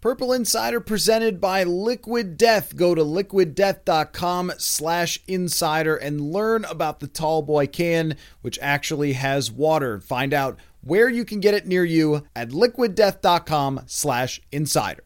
Purple 0.00 0.32
Insider 0.32 0.80
presented 0.80 1.42
by 1.42 1.62
Liquid 1.62 2.38
Death. 2.38 2.74
Go 2.74 2.94
to 2.94 3.02
liquiddeath.com 3.02 4.52
slash 4.56 5.20
insider 5.28 5.94
and 5.94 6.32
learn 6.32 6.64
about 6.64 7.00
the 7.00 7.08
Tallboy 7.08 7.70
can, 7.70 8.16
which 8.40 8.58
actually 8.62 9.12
has 9.12 9.50
water. 9.50 10.00
Find 10.00 10.32
out 10.32 10.58
where 10.80 11.10
you 11.10 11.26
can 11.26 11.40
get 11.40 11.52
it 11.52 11.66
near 11.66 11.84
you 11.84 12.24
at 12.34 12.48
liquiddeath.com 12.48 13.82
slash 13.84 14.40
insider. 14.50 15.04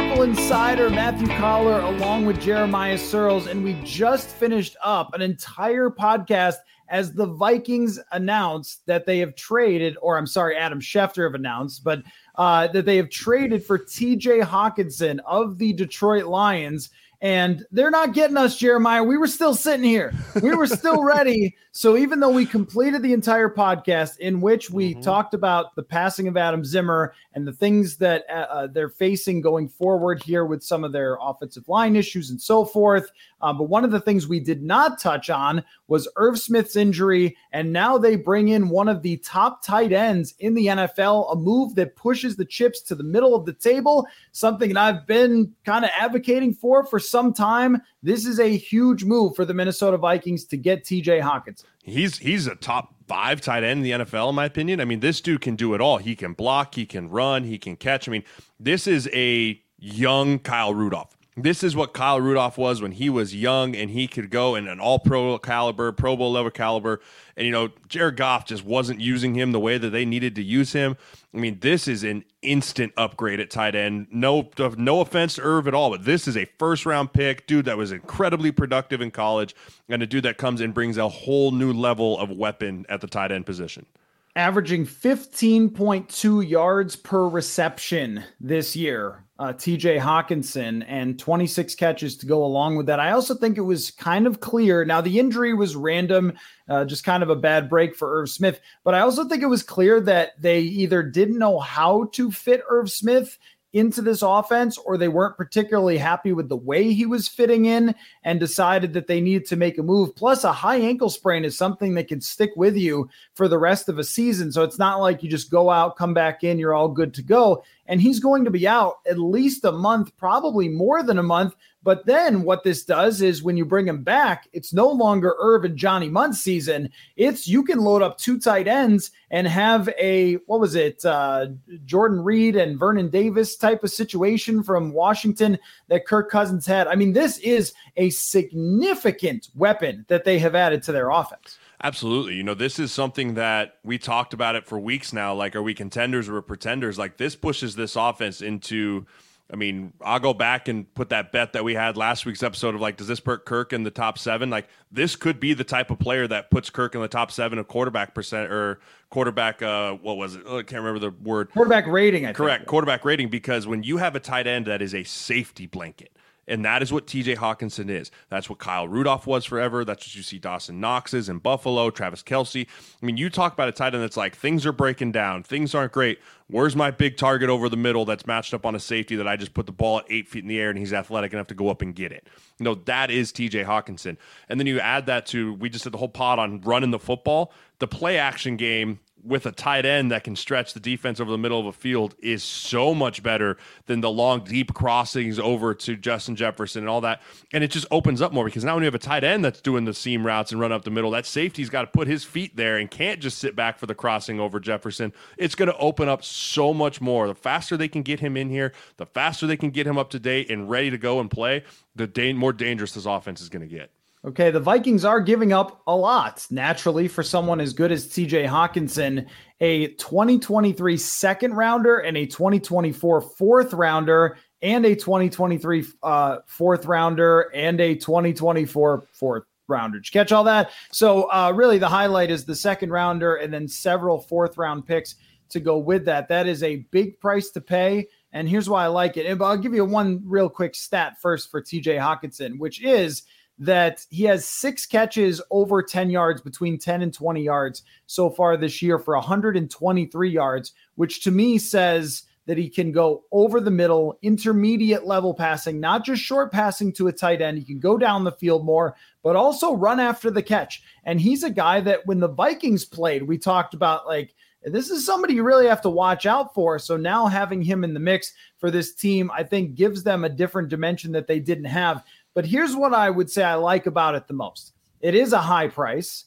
Purple 0.00 0.22
Insider. 0.22 0.88
Matthew 0.88 1.28
Coller 1.36 1.80
along 1.80 2.24
with 2.24 2.40
Jeremiah 2.40 2.96
Sirles, 2.96 3.46
and 3.46 3.62
we 3.62 3.74
just 3.84 4.28
finished 4.28 4.74
up 4.82 5.12
an 5.12 5.20
entire 5.20 5.90
podcast 5.90 6.54
as 6.88 7.12
the 7.12 7.26
Vikings 7.26 8.00
announced 8.10 8.86
that 8.86 9.04
they 9.04 9.18
have 9.18 9.36
traded, 9.36 9.98
or 10.00 10.16
I'm 10.16 10.26
sorry, 10.26 10.56
Adam 10.56 10.80
Schefter 10.80 11.24
have 11.24 11.34
announced, 11.34 11.84
but 11.84 12.02
uh, 12.36 12.68
that 12.68 12.86
they 12.86 12.96
have 12.96 13.10
traded 13.10 13.62
for 13.62 13.78
TJ 13.78 14.42
Hockenson 14.42 15.18
of 15.26 15.58
the 15.58 15.74
Detroit 15.74 16.24
Lions 16.24 16.88
and 17.22 17.66
they're 17.70 17.90
not 17.90 18.14
getting 18.14 18.38
us, 18.38 18.56
Jeremiah. 18.56 19.04
We 19.04 19.18
were 19.18 19.26
still 19.26 19.54
sitting 19.54 19.84
here. 19.84 20.14
We 20.42 20.54
were 20.54 20.66
still 20.66 21.02
ready. 21.04 21.54
So 21.72 21.96
even 21.96 22.18
though 22.18 22.30
we 22.30 22.46
completed 22.46 23.02
the 23.02 23.12
entire 23.12 23.48
podcast 23.48 24.18
in 24.18 24.40
which 24.40 24.70
we 24.70 24.92
mm-hmm. 24.92 25.02
talked 25.02 25.34
about 25.34 25.76
the 25.76 25.84
passing 25.84 26.26
of 26.26 26.36
Adam 26.36 26.64
Zimmer 26.64 27.14
and 27.32 27.46
the 27.46 27.52
things 27.52 27.96
that 27.98 28.24
uh, 28.28 28.32
uh, 28.32 28.66
they're 28.66 28.88
facing 28.88 29.40
going 29.40 29.68
forward 29.68 30.20
here 30.20 30.44
with 30.44 30.64
some 30.64 30.82
of 30.82 30.90
their 30.90 31.16
offensive 31.20 31.68
line 31.68 31.94
issues 31.94 32.30
and 32.30 32.42
so 32.42 32.64
forth, 32.64 33.10
uh, 33.40 33.52
but 33.52 33.64
one 33.64 33.84
of 33.84 33.92
the 33.92 34.00
things 34.00 34.26
we 34.26 34.40
did 34.40 34.62
not 34.62 35.00
touch 35.00 35.30
on 35.30 35.64
was 35.86 36.08
Irv 36.16 36.38
Smith's 36.38 36.76
injury, 36.76 37.36
and 37.52 37.72
now 37.72 37.96
they 37.96 38.16
bring 38.16 38.48
in 38.48 38.68
one 38.68 38.88
of 38.88 39.02
the 39.02 39.16
top 39.18 39.64
tight 39.64 39.92
ends 39.92 40.34
in 40.40 40.54
the 40.54 40.66
NFL, 40.66 41.32
a 41.32 41.36
move 41.36 41.74
that 41.76 41.96
pushes 41.96 42.36
the 42.36 42.44
chips 42.44 42.80
to 42.82 42.94
the 42.94 43.04
middle 43.04 43.34
of 43.34 43.46
the 43.46 43.52
table, 43.52 44.06
something 44.32 44.72
that 44.72 44.78
I've 44.78 45.06
been 45.06 45.54
kind 45.64 45.84
of 45.84 45.90
advocating 45.96 46.52
for 46.52 46.84
for 46.84 46.98
some 46.98 47.32
time. 47.32 47.80
This 48.02 48.24
is 48.24 48.40
a 48.40 48.56
huge 48.56 49.04
move 49.04 49.36
for 49.36 49.44
the 49.44 49.52
Minnesota 49.52 49.98
Vikings 49.98 50.44
to 50.46 50.56
get 50.56 50.84
TJ 50.84 51.20
Hawkins. 51.20 51.64
He's 51.82 52.16
he's 52.18 52.46
a 52.46 52.54
top 52.54 52.94
five 53.06 53.40
tight 53.40 53.62
end 53.62 53.84
in 53.84 53.98
the 53.98 54.04
NFL, 54.04 54.30
in 54.30 54.34
my 54.34 54.46
opinion. 54.46 54.80
I 54.80 54.84
mean, 54.86 55.00
this 55.00 55.20
dude 55.20 55.42
can 55.42 55.56
do 55.56 55.74
it 55.74 55.80
all. 55.80 55.98
He 55.98 56.16
can 56.16 56.32
block, 56.32 56.76
he 56.76 56.86
can 56.86 57.10
run, 57.10 57.44
he 57.44 57.58
can 57.58 57.76
catch. 57.76 58.08
I 58.08 58.12
mean, 58.12 58.24
this 58.58 58.86
is 58.86 59.08
a 59.12 59.60
young 59.78 60.38
Kyle 60.38 60.72
Rudolph. 60.72 61.16
This 61.42 61.62
is 61.62 61.76
what 61.76 61.92
Kyle 61.92 62.20
Rudolph 62.20 62.58
was 62.58 62.82
when 62.82 62.92
he 62.92 63.08
was 63.08 63.34
young 63.34 63.74
and 63.74 63.90
he 63.90 64.06
could 64.06 64.30
go 64.30 64.54
in 64.54 64.68
an 64.68 64.80
all 64.80 64.98
pro 64.98 65.38
caliber, 65.38 65.92
Pro 65.92 66.16
Bowl 66.16 66.32
level 66.32 66.50
caliber. 66.50 67.00
And, 67.36 67.46
you 67.46 67.52
know, 67.52 67.70
Jared 67.88 68.16
Goff 68.16 68.46
just 68.46 68.64
wasn't 68.64 69.00
using 69.00 69.34
him 69.34 69.52
the 69.52 69.60
way 69.60 69.78
that 69.78 69.90
they 69.90 70.04
needed 70.04 70.34
to 70.36 70.42
use 70.42 70.72
him. 70.72 70.96
I 71.32 71.38
mean, 71.38 71.58
this 71.60 71.88
is 71.88 72.04
an 72.04 72.24
instant 72.42 72.92
upgrade 72.96 73.40
at 73.40 73.50
tight 73.50 73.74
end. 73.74 74.08
No, 74.10 74.50
no 74.76 75.00
offense 75.00 75.36
to 75.36 75.42
Irv 75.42 75.68
at 75.68 75.74
all, 75.74 75.90
but 75.90 76.04
this 76.04 76.26
is 76.26 76.36
a 76.36 76.46
first 76.58 76.84
round 76.84 77.12
pick, 77.12 77.46
dude 77.46 77.66
that 77.66 77.76
was 77.76 77.92
incredibly 77.92 78.52
productive 78.52 79.00
in 79.00 79.10
college, 79.10 79.54
and 79.88 80.02
a 80.02 80.06
dude 80.06 80.24
that 80.24 80.38
comes 80.38 80.60
and 80.60 80.74
brings 80.74 80.96
a 80.98 81.08
whole 81.08 81.50
new 81.50 81.72
level 81.72 82.18
of 82.18 82.30
weapon 82.30 82.84
at 82.88 83.00
the 83.00 83.06
tight 83.06 83.32
end 83.32 83.46
position 83.46 83.86
averaging 84.36 84.86
15.2 84.86 86.48
yards 86.48 86.96
per 86.96 87.28
reception 87.28 88.24
this 88.40 88.76
year 88.76 89.24
uh, 89.40 89.54
TJ 89.54 89.98
Hockenson, 89.98 90.84
and 90.86 91.18
26 91.18 91.74
catches 91.76 92.18
to 92.18 92.26
go 92.26 92.44
along 92.44 92.76
with 92.76 92.84
that. 92.86 93.00
I 93.00 93.12
also 93.12 93.34
think 93.34 93.56
it 93.56 93.62
was 93.62 93.90
kind 93.90 94.26
of 94.26 94.40
clear. 94.40 94.84
Now, 94.84 95.00
the 95.00 95.18
injury 95.18 95.54
was 95.54 95.74
random, 95.74 96.34
uh, 96.68 96.84
just 96.84 97.04
kind 97.04 97.22
of 97.22 97.30
a 97.30 97.36
bad 97.36 97.70
break 97.70 97.96
for 97.96 98.20
Irv 98.20 98.28
Smith, 98.28 98.60
but 98.84 98.94
I 98.94 99.00
also 99.00 99.26
think 99.26 99.42
it 99.42 99.46
was 99.46 99.62
clear 99.62 99.98
that 100.02 100.32
they 100.38 100.60
either 100.60 101.02
didn't 101.02 101.38
know 101.38 101.58
how 101.58 102.10
to 102.12 102.30
fit 102.30 102.60
Irv 102.68 102.90
Smith 102.90 103.38
into 103.72 104.02
this 104.02 104.22
offense 104.22 104.76
or 104.78 104.96
they 104.96 105.08
weren't 105.08 105.36
particularly 105.36 105.96
happy 105.96 106.32
with 106.32 106.48
the 106.48 106.56
way 106.56 106.92
he 106.92 107.06
was 107.06 107.28
fitting 107.28 107.66
in 107.66 107.94
and 108.24 108.40
decided 108.40 108.92
that 108.92 109.06
they 109.06 109.20
needed 109.20 109.46
to 109.46 109.56
make 109.56 109.78
a 109.78 109.82
move. 109.82 110.14
Plus, 110.16 110.44
a 110.44 110.52
high 110.52 110.78
ankle 110.78 111.10
sprain 111.10 111.44
is 111.44 111.56
something 111.56 111.94
that 111.94 112.08
can 112.08 112.20
stick 112.20 112.50
with 112.56 112.76
you 112.76 113.08
for 113.34 113.46
the 113.46 113.58
rest 113.58 113.88
of 113.88 113.98
a 113.98 114.04
season. 114.04 114.50
So 114.50 114.64
it's 114.64 114.78
not 114.78 115.00
like 115.00 115.22
you 115.22 115.30
just 115.30 115.50
go 115.50 115.70
out, 115.70 115.96
come 115.96 116.14
back 116.14 116.42
in, 116.42 116.58
you're 116.58 116.74
all 116.74 116.88
good 116.88 117.14
to 117.14 117.22
go. 117.22 117.62
And 117.86 118.00
he's 118.00 118.20
going 118.20 118.44
to 118.44 118.50
be 118.50 118.66
out 118.66 118.96
at 119.08 119.18
least 119.18 119.64
a 119.64 119.72
month, 119.72 120.16
probably 120.16 120.68
more 120.68 121.02
than 121.02 121.18
a 121.18 121.22
month 121.22 121.54
but 121.82 122.04
then 122.04 122.42
what 122.42 122.62
this 122.62 122.84
does 122.84 123.22
is 123.22 123.42
when 123.42 123.56
you 123.56 123.64
bring 123.64 123.88
him 123.88 124.02
back, 124.02 124.48
it's 124.52 124.72
no 124.72 124.88
longer 124.88 125.34
Irv 125.40 125.64
and 125.64 125.76
Johnny 125.76 126.08
Mundt 126.08 126.34
season. 126.34 126.90
It's 127.16 127.48
you 127.48 127.64
can 127.64 127.80
load 127.80 128.02
up 128.02 128.18
two 128.18 128.38
tight 128.38 128.68
ends 128.68 129.10
and 129.30 129.46
have 129.46 129.88
a 129.98 130.34
what 130.46 130.60
was 130.60 130.74
it, 130.74 131.04
uh, 131.04 131.46
Jordan 131.84 132.22
Reed 132.22 132.56
and 132.56 132.78
Vernon 132.78 133.08
Davis 133.08 133.56
type 133.56 133.82
of 133.82 133.90
situation 133.90 134.62
from 134.62 134.92
Washington 134.92 135.58
that 135.88 136.06
Kirk 136.06 136.30
Cousins 136.30 136.66
had. 136.66 136.86
I 136.86 136.96
mean, 136.96 137.12
this 137.12 137.38
is 137.38 137.72
a 137.96 138.10
significant 138.10 139.48
weapon 139.54 140.04
that 140.08 140.24
they 140.24 140.38
have 140.38 140.54
added 140.54 140.82
to 140.84 140.92
their 140.92 141.10
offense. 141.10 141.58
Absolutely. 141.82 142.34
You 142.34 142.42
know, 142.42 142.52
this 142.52 142.78
is 142.78 142.92
something 142.92 143.34
that 143.34 143.76
we 143.82 143.96
talked 143.96 144.34
about 144.34 144.54
it 144.54 144.66
for 144.66 144.78
weeks 144.78 145.14
now. 145.14 145.32
Like, 145.32 145.56
are 145.56 145.62
we 145.62 145.72
contenders 145.72 146.28
or 146.28 146.42
pretenders? 146.42 146.98
Like, 146.98 147.16
this 147.16 147.36
pushes 147.36 147.74
this 147.74 147.96
offense 147.96 148.42
into 148.42 149.06
I 149.52 149.56
mean, 149.56 149.92
I'll 150.02 150.20
go 150.20 150.32
back 150.32 150.68
and 150.68 150.92
put 150.94 151.08
that 151.10 151.32
bet 151.32 151.52
that 151.54 151.64
we 151.64 151.74
had 151.74 151.96
last 151.96 152.24
week's 152.24 152.42
episode 152.42 152.74
of 152.74 152.80
like, 152.80 152.96
does 152.96 153.08
this 153.08 153.20
put 153.20 153.44
Kirk 153.44 153.72
in 153.72 153.82
the 153.82 153.90
top 153.90 154.18
seven? 154.18 154.50
Like, 154.50 154.68
this 154.92 155.16
could 155.16 155.40
be 155.40 155.54
the 155.54 155.64
type 155.64 155.90
of 155.90 155.98
player 155.98 156.26
that 156.28 156.50
puts 156.50 156.70
Kirk 156.70 156.94
in 156.94 157.00
the 157.00 157.08
top 157.08 157.32
seven 157.32 157.58
of 157.58 157.66
quarterback 157.68 158.14
percent 158.14 158.50
or 158.52 158.80
quarterback. 159.10 159.62
Uh, 159.62 159.94
what 159.94 160.16
was 160.16 160.36
it? 160.36 160.42
Oh, 160.46 160.58
I 160.58 160.62
can't 160.62 160.82
remember 160.82 161.00
the 161.00 161.10
word. 161.22 161.50
Quarterback 161.50 161.86
rating. 161.86 162.26
I 162.26 162.32
Correct. 162.32 162.60
Think. 162.60 162.68
Quarterback 162.68 163.04
rating 163.04 163.28
because 163.28 163.66
when 163.66 163.82
you 163.82 163.96
have 163.96 164.14
a 164.14 164.20
tight 164.20 164.46
end 164.46 164.66
that 164.66 164.82
is 164.82 164.94
a 164.94 165.04
safety 165.04 165.66
blanket, 165.66 166.12
and 166.48 166.64
that 166.64 166.82
is 166.82 166.92
what 166.92 167.06
TJ 167.06 167.36
Hockenson 167.36 167.88
is. 167.88 168.10
That's 168.28 168.48
what 168.48 168.58
Kyle 168.58 168.88
Rudolph 168.88 169.26
was 169.26 169.44
forever. 169.44 169.84
That's 169.84 170.06
what 170.06 170.14
you 170.14 170.22
see 170.22 170.38
Dawson 170.38 170.80
Knox's 170.80 171.28
in 171.28 171.38
Buffalo, 171.38 171.90
Travis 171.90 172.22
Kelce. 172.22 172.66
I 173.00 173.06
mean, 173.06 173.16
you 173.16 173.30
talk 173.30 173.52
about 173.52 173.68
a 173.68 173.72
tight 173.72 173.94
end 173.94 174.02
that's 174.02 174.16
like, 174.16 174.36
things 174.36 174.66
are 174.66 174.72
breaking 174.72 175.12
down, 175.12 175.42
things 175.42 175.74
aren't 175.74 175.92
great. 175.92 176.18
Where's 176.48 176.74
my 176.74 176.90
big 176.90 177.16
target 177.16 177.48
over 177.48 177.68
the 177.68 177.76
middle 177.76 178.04
that's 178.04 178.26
matched 178.26 178.52
up 178.54 178.66
on 178.66 178.74
a 178.74 178.80
safety 178.80 179.14
that 179.16 179.28
I 179.28 179.36
just 179.36 179.54
put 179.54 179.66
the 179.66 179.72
ball 179.72 180.00
at 180.00 180.06
eight 180.10 180.26
feet 180.26 180.42
in 180.42 180.48
the 180.48 180.58
air 180.58 180.70
and 180.70 180.78
he's 180.78 180.92
athletic 180.92 181.32
enough 181.32 181.46
to 181.48 181.54
go 181.54 181.68
up 181.68 181.80
and 181.80 181.94
get 181.94 182.10
it? 182.10 182.26
You 182.58 182.64
know, 182.64 182.74
that 182.86 183.10
is 183.10 183.32
TJ 183.32 183.64
Hockenson. 183.64 184.16
And 184.48 184.58
then 184.58 184.66
you 184.66 184.80
add 184.80 185.06
that 185.06 185.26
to, 185.26 185.54
we 185.54 185.68
just 185.68 185.84
did 185.84 185.92
the 185.92 185.98
whole 185.98 186.08
pod 186.08 186.40
on 186.40 186.60
running 186.62 186.90
the 186.90 186.98
football. 186.98 187.52
The 187.78 187.86
play 187.86 188.18
action 188.18 188.56
game 188.56 188.98
with 189.24 189.46
a 189.46 189.52
tight 189.52 189.84
end 189.84 190.10
that 190.10 190.24
can 190.24 190.36
stretch 190.36 190.74
the 190.74 190.80
defense 190.80 191.20
over 191.20 191.30
the 191.30 191.38
middle 191.38 191.60
of 191.60 191.66
a 191.66 191.72
field 191.72 192.14
is 192.20 192.42
so 192.42 192.94
much 192.94 193.22
better 193.22 193.56
than 193.86 194.00
the 194.00 194.10
long, 194.10 194.44
deep 194.44 194.74
crossings 194.74 195.38
over 195.38 195.74
to 195.74 195.96
Justin 195.96 196.36
Jefferson 196.36 196.82
and 196.82 196.88
all 196.88 197.00
that. 197.02 197.20
And 197.52 197.62
it 197.62 197.70
just 197.70 197.86
opens 197.90 198.22
up 198.22 198.32
more 198.32 198.44
because 198.44 198.64
now 198.64 198.74
when 198.74 198.82
you 198.82 198.86
have 198.86 198.94
a 198.94 198.98
tight 198.98 199.24
end 199.24 199.44
that's 199.44 199.60
doing 199.60 199.84
the 199.84 199.94
seam 199.94 200.26
routes 200.26 200.52
and 200.52 200.60
run 200.60 200.72
up 200.72 200.84
the 200.84 200.90
middle, 200.90 201.10
that 201.12 201.26
safety's 201.26 201.70
got 201.70 201.82
to 201.82 201.88
put 201.88 202.08
his 202.08 202.24
feet 202.24 202.56
there 202.56 202.76
and 202.78 202.90
can't 202.90 203.20
just 203.20 203.38
sit 203.38 203.54
back 203.54 203.78
for 203.78 203.86
the 203.86 203.94
crossing 203.94 204.40
over 204.40 204.60
Jefferson. 204.60 205.12
It's 205.36 205.54
going 205.54 205.70
to 205.70 205.76
open 205.78 206.08
up 206.08 206.24
so 206.24 206.72
much 206.72 207.00
more. 207.00 207.26
The 207.26 207.34
faster 207.34 207.76
they 207.76 207.88
can 207.88 208.02
get 208.02 208.20
him 208.20 208.36
in 208.36 208.48
here, 208.50 208.72
the 208.96 209.06
faster 209.06 209.46
they 209.46 209.56
can 209.56 209.70
get 209.70 209.86
him 209.86 209.98
up 209.98 210.10
to 210.10 210.18
date 210.18 210.50
and 210.50 210.68
ready 210.70 210.90
to 210.90 210.98
go 210.98 211.20
and 211.20 211.30
play, 211.30 211.64
the 211.94 212.06
da- 212.06 212.32
more 212.32 212.52
dangerous 212.52 212.92
this 212.92 213.06
offense 213.06 213.40
is 213.40 213.48
going 213.48 213.68
to 213.68 213.74
get. 213.74 213.90
Okay, 214.22 214.50
the 214.50 214.60
Vikings 214.60 215.06
are 215.06 215.18
giving 215.18 215.54
up 215.54 215.82
a 215.86 215.96
lot 215.96 216.46
naturally 216.50 217.08
for 217.08 217.22
someone 217.22 217.58
as 217.58 217.72
good 217.72 217.90
as 217.90 218.06
TJ 218.06 218.46
Hockenson, 218.46 219.26
a 219.60 219.88
2023 219.94 220.98
second 220.98 221.54
rounder 221.54 222.00
and 222.00 222.18
a 222.18 222.26
2024 222.26 223.22
fourth 223.22 223.72
rounder, 223.72 224.36
and 224.60 224.84
a 224.84 224.94
2023 224.94 225.84
uh, 226.02 226.36
fourth 226.46 226.84
rounder 226.84 227.50
and 227.54 227.80
a 227.80 227.94
2024 227.94 229.06
fourth 229.10 229.44
rounder. 229.68 229.98
Did 229.98 230.08
you 230.08 230.20
catch 230.20 230.32
all 230.32 230.44
that? 230.44 230.70
So, 230.92 231.22
uh, 231.32 231.52
really, 231.56 231.78
the 231.78 231.88
highlight 231.88 232.30
is 232.30 232.44
the 232.44 232.54
second 232.54 232.90
rounder 232.90 233.36
and 233.36 233.50
then 233.50 233.66
several 233.66 234.20
fourth 234.20 234.58
round 234.58 234.86
picks 234.86 235.14
to 235.48 235.60
go 235.60 235.78
with 235.78 236.04
that. 236.04 236.28
That 236.28 236.46
is 236.46 236.62
a 236.62 236.84
big 236.90 237.18
price 237.20 237.48
to 237.52 237.62
pay. 237.62 238.08
And 238.32 238.46
here's 238.46 238.68
why 238.68 238.84
I 238.84 238.88
like 238.88 239.16
it. 239.16 239.24
And 239.24 239.42
I'll 239.42 239.56
give 239.56 239.74
you 239.74 239.86
one 239.86 240.20
real 240.26 240.50
quick 240.50 240.74
stat 240.74 241.16
first 241.22 241.50
for 241.50 241.62
TJ 241.62 241.98
Hockenson, 241.98 242.58
which 242.58 242.82
is 242.82 243.22
that 243.60 244.06
he 244.08 244.24
has 244.24 244.46
six 244.46 244.86
catches 244.86 245.40
over 245.50 245.82
10 245.82 246.08
yards, 246.08 246.40
between 246.40 246.78
10 246.78 247.02
and 247.02 247.12
20 247.12 247.42
yards 247.42 247.82
so 248.06 248.30
far 248.30 248.56
this 248.56 248.80
year 248.80 248.98
for 248.98 249.14
123 249.14 250.30
yards, 250.30 250.72
which 250.96 251.22
to 251.22 251.30
me 251.30 251.58
says 251.58 252.24
that 252.46 252.56
he 252.56 252.70
can 252.70 252.90
go 252.90 253.22
over 253.30 253.60
the 253.60 253.70
middle, 253.70 254.18
intermediate 254.22 255.06
level 255.06 255.34
passing, 255.34 255.78
not 255.78 256.06
just 256.06 256.22
short 256.22 256.50
passing 256.50 256.90
to 256.90 257.08
a 257.08 257.12
tight 257.12 257.42
end. 257.42 257.58
He 257.58 257.64
can 257.64 257.78
go 257.78 257.98
down 257.98 258.24
the 258.24 258.32
field 258.32 258.64
more, 258.64 258.96
but 259.22 259.36
also 259.36 259.74
run 259.74 260.00
after 260.00 260.30
the 260.30 260.42
catch. 260.42 260.82
And 261.04 261.20
he's 261.20 261.44
a 261.44 261.50
guy 261.50 261.80
that 261.82 262.06
when 262.06 262.18
the 262.18 262.28
Vikings 262.28 262.86
played, 262.86 263.22
we 263.22 263.36
talked 263.36 263.74
about 263.74 264.06
like 264.06 264.34
this 264.62 264.90
is 264.90 265.06
somebody 265.06 265.34
you 265.34 265.42
really 265.42 265.66
have 265.66 265.80
to 265.82 265.90
watch 265.90 266.26
out 266.26 266.52
for. 266.52 266.78
So 266.78 266.96
now 266.96 267.26
having 267.26 267.62
him 267.62 267.82
in 267.82 267.94
the 267.94 268.00
mix 268.00 268.32
for 268.58 268.70
this 268.70 268.94
team, 268.94 269.30
I 269.32 269.42
think 269.42 269.74
gives 269.74 270.02
them 270.02 270.24
a 270.24 270.28
different 270.28 270.68
dimension 270.68 271.12
that 271.12 271.26
they 271.26 271.40
didn't 271.40 271.64
have. 271.64 272.04
But 272.34 272.46
here's 272.46 272.76
what 272.76 272.94
I 272.94 273.10
would 273.10 273.30
say 273.30 273.42
I 273.42 273.54
like 273.54 273.86
about 273.86 274.14
it 274.14 274.28
the 274.28 274.34
most 274.34 274.72
it 275.00 275.14
is 275.14 275.32
a 275.32 275.38
high 275.38 275.68
price, 275.68 276.26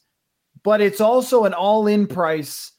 but 0.62 0.80
it's 0.80 1.00
also 1.00 1.44
an 1.44 1.54
all 1.54 1.86
in 1.86 2.06
price. 2.06 2.72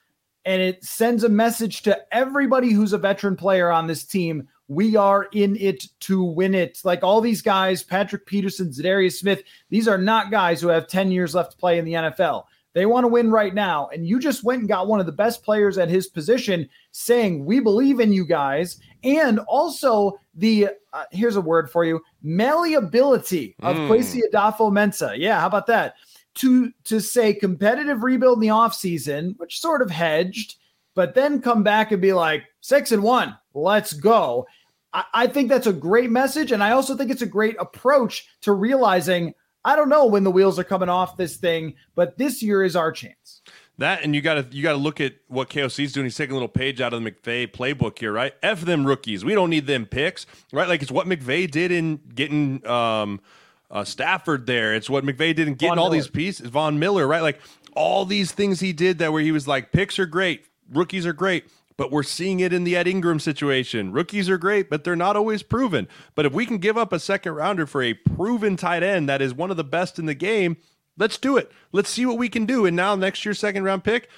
And 0.47 0.61
it 0.61 0.83
sends 0.83 1.23
a 1.23 1.29
message 1.29 1.81
to 1.83 1.99
everybody 2.11 2.71
who's 2.71 2.93
a 2.93 2.99
veteran 2.99 3.35
player 3.35 3.71
on 3.71 3.87
this 3.87 4.05
team 4.05 4.47
we 4.67 4.95
are 4.95 5.27
in 5.31 5.55
it 5.57 5.85
to 6.01 6.23
win 6.23 6.55
it. 6.55 6.79
Like 6.83 7.03
all 7.03 7.21
these 7.21 7.41
guys, 7.41 7.83
Patrick 7.83 8.25
Peterson, 8.25 8.69
Za'Darius 8.69 9.19
Smith, 9.19 9.43
these 9.69 9.87
are 9.87 9.97
not 9.97 10.31
guys 10.31 10.61
who 10.61 10.69
have 10.69 10.87
10 10.87 11.11
years 11.11 11.35
left 11.35 11.51
to 11.51 11.57
play 11.57 11.77
in 11.77 11.85
the 11.85 11.93
NFL. 11.93 12.45
They 12.75 12.85
want 12.85 13.05
to 13.05 13.07
win 13.07 13.31
right 13.31 13.53
now. 13.53 13.87
And 13.87 14.05
you 14.05 14.19
just 14.19 14.43
went 14.43 14.59
and 14.59 14.67
got 14.67 14.87
one 14.87 14.99
of 14.99 15.05
the 15.05 15.11
best 15.13 15.43
players 15.43 15.77
at 15.77 15.89
his 15.89 16.07
position 16.07 16.69
saying, 16.91 17.45
We 17.45 17.61
believe 17.61 18.01
in 18.01 18.11
you 18.11 18.25
guys. 18.25 18.79
And 19.03 19.39
also, 19.39 20.19
the 20.35 20.69
uh, 20.91 21.05
here's 21.11 21.37
a 21.37 21.41
word 21.41 21.71
for 21.71 21.85
you 21.85 22.01
malleability 22.21 23.55
of 23.63 23.77
mm. 23.77 23.87
Kwesi 23.87 24.21
Adofo-Mensah. 24.31 25.17
Yeah, 25.17 25.39
how 25.39 25.47
about 25.47 25.67
that? 25.67 25.95
To, 26.35 26.69
to 26.83 26.99
say 26.99 27.33
competitive 27.33 28.03
rebuild 28.03 28.37
in 28.37 28.41
the 28.41 28.47
offseason, 28.47 29.35
which 29.37 29.61
sort 29.61 29.81
of 29.81 29.89
hedged, 29.89 30.57
but 30.93 31.15
then 31.15 31.41
come 31.41 31.63
back 31.63 31.93
and 31.93 32.01
be 32.01 32.11
like, 32.11 32.43
six 32.59 32.91
and 32.91 33.03
one, 33.03 33.37
let's 33.53 33.93
go. 33.93 34.45
I, 34.91 35.05
I 35.13 35.27
think 35.27 35.47
that's 35.47 35.67
a 35.67 35.71
great 35.71 36.11
message. 36.11 36.51
And 36.51 36.61
I 36.61 36.71
also 36.71 36.97
think 36.97 37.09
it's 37.09 37.21
a 37.21 37.27
great 37.27 37.55
approach 37.57 38.27
to 38.41 38.51
realizing 38.51 39.33
I 39.65 39.75
don't 39.75 39.89
know 39.89 40.05
when 40.05 40.23
the 40.23 40.31
wheels 40.31 40.59
are 40.59 40.63
coming 40.63 40.89
off 40.89 41.17
this 41.17 41.37
thing, 41.37 41.73
but 41.95 42.17
this 42.17 42.41
year 42.43 42.63
is 42.63 42.75
our 42.75 42.91
chance. 42.91 43.41
That 43.79 44.03
and 44.03 44.15
you 44.15 44.21
got 44.21 44.35
to 44.35 44.55
you 44.55 44.63
got 44.63 44.71
to 44.71 44.77
look 44.77 45.01
at 45.01 45.15
what 45.27 45.49
KOC 45.49 45.83
is 45.83 45.91
doing. 45.91 46.05
He's 46.05 46.15
taking 46.15 46.31
a 46.31 46.35
little 46.35 46.47
page 46.47 46.79
out 46.79 46.93
of 46.93 47.03
the 47.03 47.11
McVay 47.11 47.51
playbook 47.51 47.99
here, 47.99 48.13
right? 48.13 48.33
F 48.41 48.61
them 48.61 48.85
rookies. 48.85 49.25
We 49.25 49.33
don't 49.33 49.49
need 49.49 49.67
them 49.67 49.85
picks, 49.85 50.25
right? 50.53 50.69
Like 50.69 50.81
it's 50.81 50.91
what 50.91 51.07
McVay 51.07 51.51
did 51.51 51.73
in 51.73 51.99
getting 52.13 52.65
um, 52.65 53.19
uh, 53.69 53.83
Stafford 53.83 54.45
there. 54.45 54.73
It's 54.75 54.89
what 54.89 55.03
McVay 55.03 55.35
did 55.35 55.47
in 55.47 55.55
getting 55.55 55.71
Von 55.71 55.79
all 55.79 55.85
Miller. 55.87 55.97
these 55.97 56.07
pieces. 56.07 56.47
Von 56.47 56.79
Miller, 56.79 57.05
right? 57.05 57.21
Like 57.21 57.41
all 57.75 58.05
these 58.05 58.31
things 58.31 58.61
he 58.61 58.71
did 58.71 58.99
that 58.99 59.11
where 59.11 59.21
he 59.21 59.33
was 59.33 59.45
like, 59.45 59.73
picks 59.73 59.99
are 59.99 60.05
great, 60.05 60.45
rookies 60.71 61.05
are 61.05 61.13
great 61.13 61.45
but 61.77 61.91
we're 61.91 62.03
seeing 62.03 62.39
it 62.39 62.53
in 62.53 62.63
the 62.63 62.75
Ed 62.75 62.87
Ingram 62.87 63.19
situation. 63.19 63.91
Rookies 63.91 64.29
are 64.29 64.37
great, 64.37 64.69
but 64.69 64.83
they're 64.83 64.95
not 64.95 65.15
always 65.15 65.43
proven. 65.43 65.87
But 66.15 66.25
if 66.25 66.33
we 66.33 66.45
can 66.45 66.57
give 66.57 66.77
up 66.77 66.93
a 66.93 66.99
second 66.99 67.33
rounder 67.33 67.65
for 67.65 67.81
a 67.81 67.93
proven 67.93 68.55
tight 68.55 68.83
end 68.83 69.09
that 69.09 69.21
is 69.21 69.33
one 69.33 69.51
of 69.51 69.57
the 69.57 69.63
best 69.63 69.99
in 69.99 70.05
the 70.05 70.13
game, 70.13 70.57
let's 70.97 71.17
do 71.17 71.37
it. 71.37 71.51
Let's 71.71 71.89
see 71.89 72.05
what 72.05 72.17
we 72.17 72.29
can 72.29 72.45
do. 72.45 72.65
And 72.65 72.75
now 72.75 72.95
next 72.95 73.25
year's 73.25 73.39
second 73.39 73.63
round 73.63 73.83
pick, 73.83 74.09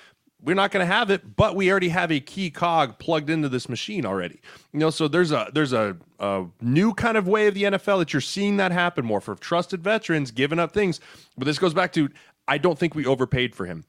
we're 0.41 0.55
not 0.55 0.71
going 0.71 0.85
to 0.85 0.93
have 0.93 1.09
it, 1.09 1.35
but 1.35 1.55
we 1.55 1.71
already 1.71 1.89
have 1.89 2.11
a 2.11 2.19
key 2.19 2.51
cog 2.51 2.99
plugged 2.99 3.29
into 3.29 3.49
this 3.49 3.67
machine 3.67 4.05
already. 4.05 4.39
You 4.71 4.79
know, 4.79 4.91
so 4.91 5.07
there's 5.07 5.31
a 5.31 5.49
there's 5.51 5.73
a, 5.73 5.97
a 6.19 6.45
new 6.61 6.93
kind 6.93 7.17
of 7.17 7.27
way 7.27 7.47
of 7.47 7.55
the 7.55 7.63
NFL 7.63 7.99
that 7.99 8.13
you're 8.13 8.21
seeing 8.21 8.57
that 8.57 8.71
happen 8.71 9.03
more 9.03 9.19
for 9.19 9.33
trusted 9.35 9.83
veterans 9.83 10.29
giving 10.29 10.59
up 10.59 10.73
things. 10.73 10.99
But 11.37 11.45
this 11.45 11.57
goes 11.57 11.73
back 11.73 11.91
to 11.93 12.09
I 12.47 12.59
don't 12.59 12.77
think 12.77 12.93
we 12.93 13.05
overpaid 13.05 13.55
for 13.55 13.65
him. 13.65 13.85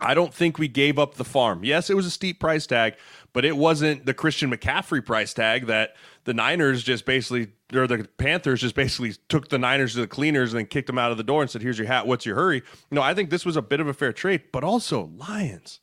I 0.00 0.14
don't 0.14 0.32
think 0.32 0.58
we 0.58 0.68
gave 0.68 0.98
up 0.98 1.14
the 1.14 1.24
farm. 1.24 1.62
Yes, 1.64 1.90
it 1.90 1.94
was 1.94 2.06
a 2.06 2.10
steep 2.10 2.40
price 2.40 2.66
tag, 2.66 2.94
but 3.32 3.44
it 3.44 3.56
wasn't 3.56 4.06
the 4.06 4.14
Christian 4.14 4.50
McCaffrey 4.50 5.04
price 5.04 5.34
tag 5.34 5.66
that 5.66 5.94
the 6.24 6.34
Niners 6.34 6.82
just 6.82 7.04
basically 7.04 7.48
or 7.74 7.86
the 7.86 8.08
Panthers 8.18 8.60
just 8.60 8.74
basically 8.74 9.14
took 9.28 9.48
the 9.48 9.58
Niners 9.58 9.94
to 9.94 10.00
the 10.00 10.06
cleaners 10.06 10.52
and 10.52 10.58
then 10.58 10.66
kicked 10.66 10.86
them 10.86 10.98
out 10.98 11.10
of 11.10 11.16
the 11.16 11.22
door 11.22 11.42
and 11.42 11.50
said, 11.50 11.62
"Here's 11.62 11.78
your 11.78 11.86
hat. 11.86 12.06
What's 12.06 12.26
your 12.26 12.36
hurry?" 12.36 12.62
No, 12.90 13.02
I 13.02 13.14
think 13.14 13.30
this 13.30 13.44
was 13.44 13.56
a 13.56 13.62
bit 13.62 13.80
of 13.80 13.86
a 13.86 13.94
fair 13.94 14.12
trade, 14.12 14.44
but 14.52 14.64
also 14.64 15.10
Lions. 15.16 15.80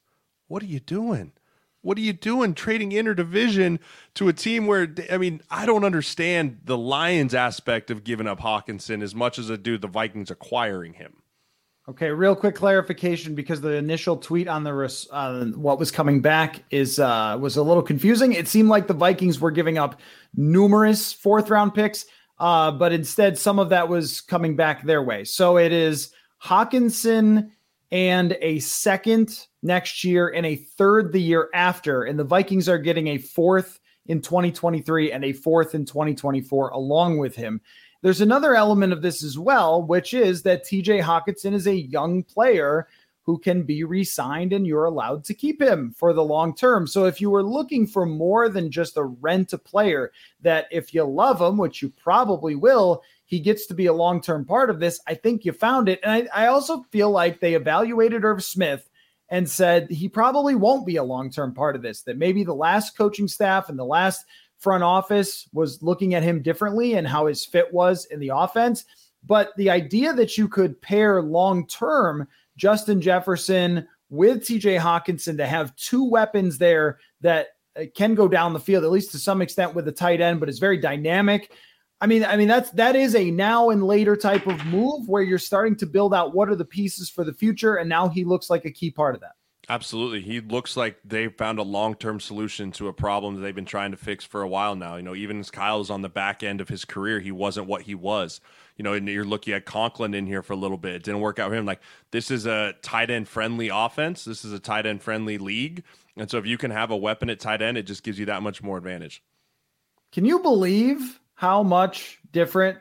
What 0.47 0.63
are 0.63 0.67
you 0.67 0.79
doing? 0.79 1.33
What 1.81 1.97
are 1.97 2.01
you 2.01 2.13
doing 2.13 2.53
trading 2.53 2.91
interdivision 2.91 3.79
to 4.15 4.27
a 4.27 4.33
team 4.33 4.65
where 4.67 4.93
I 5.11 5.17
mean, 5.17 5.41
I 5.49 5.65
don't 5.65 5.83
understand 5.83 6.59
the 6.65 6.77
Lions 6.77 7.33
aspect 7.33 7.91
of 7.91 8.03
giving 8.03 8.27
up 8.27 8.41
Hockenson 8.41 9.01
as 9.01 9.15
much 9.15 9.39
as 9.39 9.49
I 9.49 9.55
do 9.55 9.77
the 9.77 9.87
Vikings 9.87 10.31
acquiring 10.31 10.93
him. 10.93 11.21
Okay, 11.89 12.09
real 12.09 12.35
quick 12.35 12.55
clarification 12.55 13.33
because 13.33 13.61
the 13.61 13.75
initial 13.75 14.17
tweet 14.17 14.49
on 14.49 14.65
the 14.65 14.73
res- 14.73 15.07
uh, 15.09 15.45
what 15.55 15.79
was 15.79 15.89
coming 15.89 16.21
back 16.21 16.65
is 16.69 16.99
uh, 16.99 17.37
was 17.39 17.55
a 17.55 17.63
little 17.63 17.81
confusing. 17.81 18.33
It 18.33 18.49
seemed 18.49 18.67
like 18.67 18.87
the 18.87 18.93
Vikings 18.93 19.39
were 19.39 19.51
giving 19.51 19.77
up 19.77 20.01
numerous 20.35 21.13
fourth 21.13 21.49
round 21.49 21.73
picks, 21.73 22.05
uh, 22.39 22.71
but 22.71 22.91
instead 22.91 23.37
some 23.37 23.57
of 23.57 23.69
that 23.69 23.87
was 23.87 24.19
coming 24.19 24.57
back 24.57 24.83
their 24.83 25.01
way. 25.01 25.23
So 25.23 25.57
it 25.57 25.71
is 25.71 26.11
Hockenson 26.43 27.51
and 27.89 28.37
a 28.41 28.59
second 28.59 29.47
next 29.63 30.03
year 30.03 30.27
and 30.27 30.45
a 30.45 30.57
third 30.57 31.13
the 31.13 31.21
year 31.21 31.49
after, 31.53 32.03
and 32.03 32.19
the 32.19 32.25
Vikings 32.25 32.67
are 32.67 32.77
getting 32.77 33.07
a 33.07 33.17
fourth 33.17 33.79
in 34.07 34.19
2023 34.19 35.13
and 35.13 35.23
a 35.23 35.31
fourth 35.31 35.73
in 35.73 35.85
2024 35.85 36.69
along 36.69 37.17
with 37.17 37.37
him. 37.37 37.61
There's 38.07 38.21
another 38.21 38.55
element 38.55 38.93
of 38.93 39.01
this 39.01 39.21
as 39.21 39.37
well, 39.37 39.83
which 39.83 40.13
is 40.13 40.43
that 40.43 40.63
TJ 40.63 41.01
Hockenson 41.01 41.53
is 41.53 41.67
a 41.67 41.75
young 41.75 42.23
player 42.23 42.87
who 43.23 43.37
can 43.37 43.63
be 43.63 43.83
re 43.83 44.05
signed 44.05 44.53
and 44.53 44.65
you're 44.65 44.85
allowed 44.85 45.25
to 45.25 45.33
keep 45.33 45.61
him 45.61 45.91
for 45.91 46.13
the 46.13 46.23
long 46.23 46.55
term. 46.55 46.87
So 46.87 47.03
if 47.03 47.19
you 47.19 47.29
were 47.29 47.43
looking 47.43 47.85
for 47.85 48.05
more 48.05 48.47
than 48.47 48.71
just 48.71 48.95
a 48.95 49.03
rent 49.03 49.51
a 49.51 49.57
player, 49.57 50.13
that 50.39 50.67
if 50.71 50.93
you 50.93 51.03
love 51.03 51.41
him, 51.41 51.57
which 51.57 51.81
you 51.81 51.89
probably 52.01 52.55
will, 52.55 53.03
he 53.25 53.41
gets 53.41 53.67
to 53.67 53.73
be 53.73 53.87
a 53.87 53.93
long 53.93 54.21
term 54.21 54.45
part 54.45 54.69
of 54.69 54.79
this, 54.79 55.01
I 55.05 55.13
think 55.13 55.43
you 55.43 55.51
found 55.51 55.89
it. 55.89 55.99
And 56.01 56.29
I, 56.33 56.45
I 56.45 56.47
also 56.47 56.83
feel 56.83 57.11
like 57.11 57.41
they 57.41 57.55
evaluated 57.55 58.23
Irv 58.23 58.41
Smith 58.41 58.89
and 59.27 59.49
said 59.49 59.91
he 59.91 60.07
probably 60.07 60.55
won't 60.55 60.85
be 60.85 60.95
a 60.95 61.03
long 61.03 61.29
term 61.29 61.53
part 61.53 61.75
of 61.75 61.81
this, 61.81 62.03
that 62.03 62.17
maybe 62.17 62.45
the 62.45 62.53
last 62.53 62.97
coaching 62.97 63.27
staff 63.27 63.67
and 63.67 63.77
the 63.77 63.83
last 63.83 64.23
front 64.59 64.83
office 64.83 65.47
was 65.53 65.81
looking 65.81 66.13
at 66.13 66.23
him 66.23 66.41
differently 66.41 66.93
and 66.93 67.07
how 67.07 67.27
his 67.27 67.45
fit 67.45 67.71
was 67.73 68.05
in 68.05 68.19
the 68.19 68.31
offense. 68.33 68.85
But 69.25 69.51
the 69.57 69.69
idea 69.69 70.13
that 70.13 70.37
you 70.37 70.47
could 70.47 70.81
pair 70.81 71.21
long 71.21 71.67
term 71.67 72.27
Justin 72.55 73.01
Jefferson 73.01 73.87
with 74.09 74.43
TJ 74.43 74.79
Hockenson 74.79 75.37
to 75.37 75.45
have 75.45 75.75
two 75.75 76.03
weapons 76.03 76.57
there 76.57 76.99
that 77.21 77.49
uh, 77.77 77.83
can 77.95 78.15
go 78.15 78.27
down 78.27 78.53
the 78.53 78.59
field, 78.59 78.83
at 78.83 78.91
least 78.91 79.11
to 79.11 79.19
some 79.19 79.41
extent 79.41 79.75
with 79.75 79.85
the 79.85 79.91
tight 79.91 80.21
end, 80.21 80.39
but 80.39 80.49
it's 80.49 80.59
very 80.59 80.77
dynamic. 80.77 81.51
I 81.99 82.07
mean, 82.07 82.23
I 82.23 82.37
mean 82.37 82.47
that's 82.47 82.69
that 82.71 82.95
is 82.95 83.15
a 83.15 83.31
now 83.31 83.69
and 83.69 83.83
later 83.83 84.15
type 84.15 84.47
of 84.47 84.63
move 84.67 85.07
where 85.07 85.23
you're 85.23 85.39
starting 85.39 85.75
to 85.77 85.85
build 85.85 86.13
out 86.13 86.33
what 86.33 86.49
are 86.49 86.55
the 86.55 86.65
pieces 86.65 87.09
for 87.09 87.23
the 87.23 87.33
future, 87.33 87.75
and 87.75 87.89
now 87.89 88.07
he 88.07 88.23
looks 88.23 88.49
like 88.49 88.65
a 88.65 88.71
key 88.71 88.91
part 88.91 89.15
of 89.15 89.21
that. 89.21 89.31
Absolutely. 89.69 90.21
He 90.21 90.39
looks 90.39 90.77
like 90.77 90.97
they 91.03 91.27
found 91.27 91.59
a 91.59 91.63
long 91.63 91.95
term 91.95 92.21
solution 92.21 92.71
to 92.73 92.87
a 92.87 92.93
problem 92.93 93.35
that 93.35 93.41
they've 93.41 93.53
been 93.53 93.65
trying 93.65 93.91
to 93.91 93.97
fix 93.97 94.23
for 94.23 94.41
a 94.41 94.47
while 94.47 94.75
now. 94.75 94.95
You 94.95 95.03
know, 95.03 95.15
even 95.15 95.41
as 95.41 95.51
Kyle's 95.51 95.89
on 95.89 96.01
the 96.01 96.09
back 96.09 96.41
end 96.41 96.61
of 96.61 96.69
his 96.69 96.85
career, 96.85 97.19
he 97.19 97.33
wasn't 97.33 97.67
what 97.67 97.81
he 97.81 97.93
was. 97.93 98.39
You 98.77 98.83
know, 98.83 98.93
and 98.93 99.07
you're 99.09 99.25
looking 99.25 99.53
at 99.53 99.65
Conklin 99.65 100.13
in 100.13 100.25
here 100.25 100.41
for 100.41 100.53
a 100.53 100.57
little 100.57 100.77
bit. 100.77 100.95
It 100.95 101.03
didn't 101.03 101.19
work 101.19 101.37
out 101.37 101.49
for 101.49 101.55
him. 101.55 101.65
Like, 101.65 101.81
this 102.11 102.31
is 102.31 102.45
a 102.45 102.75
tight 102.81 103.09
end 103.09 103.27
friendly 103.27 103.67
offense. 103.67 104.23
This 104.23 104.45
is 104.45 104.53
a 104.53 104.59
tight 104.59 104.85
end 104.85 105.01
friendly 105.01 105.37
league. 105.37 105.83
And 106.15 106.31
so 106.31 106.37
if 106.37 106.45
you 106.45 106.57
can 106.57 106.71
have 106.71 106.89
a 106.89 106.97
weapon 106.97 107.29
at 107.29 107.39
tight 107.41 107.61
end, 107.61 107.77
it 107.77 107.83
just 107.83 108.03
gives 108.03 108.17
you 108.17 108.27
that 108.27 108.41
much 108.41 108.63
more 108.63 108.77
advantage. 108.77 109.21
Can 110.13 110.23
you 110.23 110.39
believe 110.39 111.19
how 111.35 111.61
much 111.61 112.19
different 112.31 112.77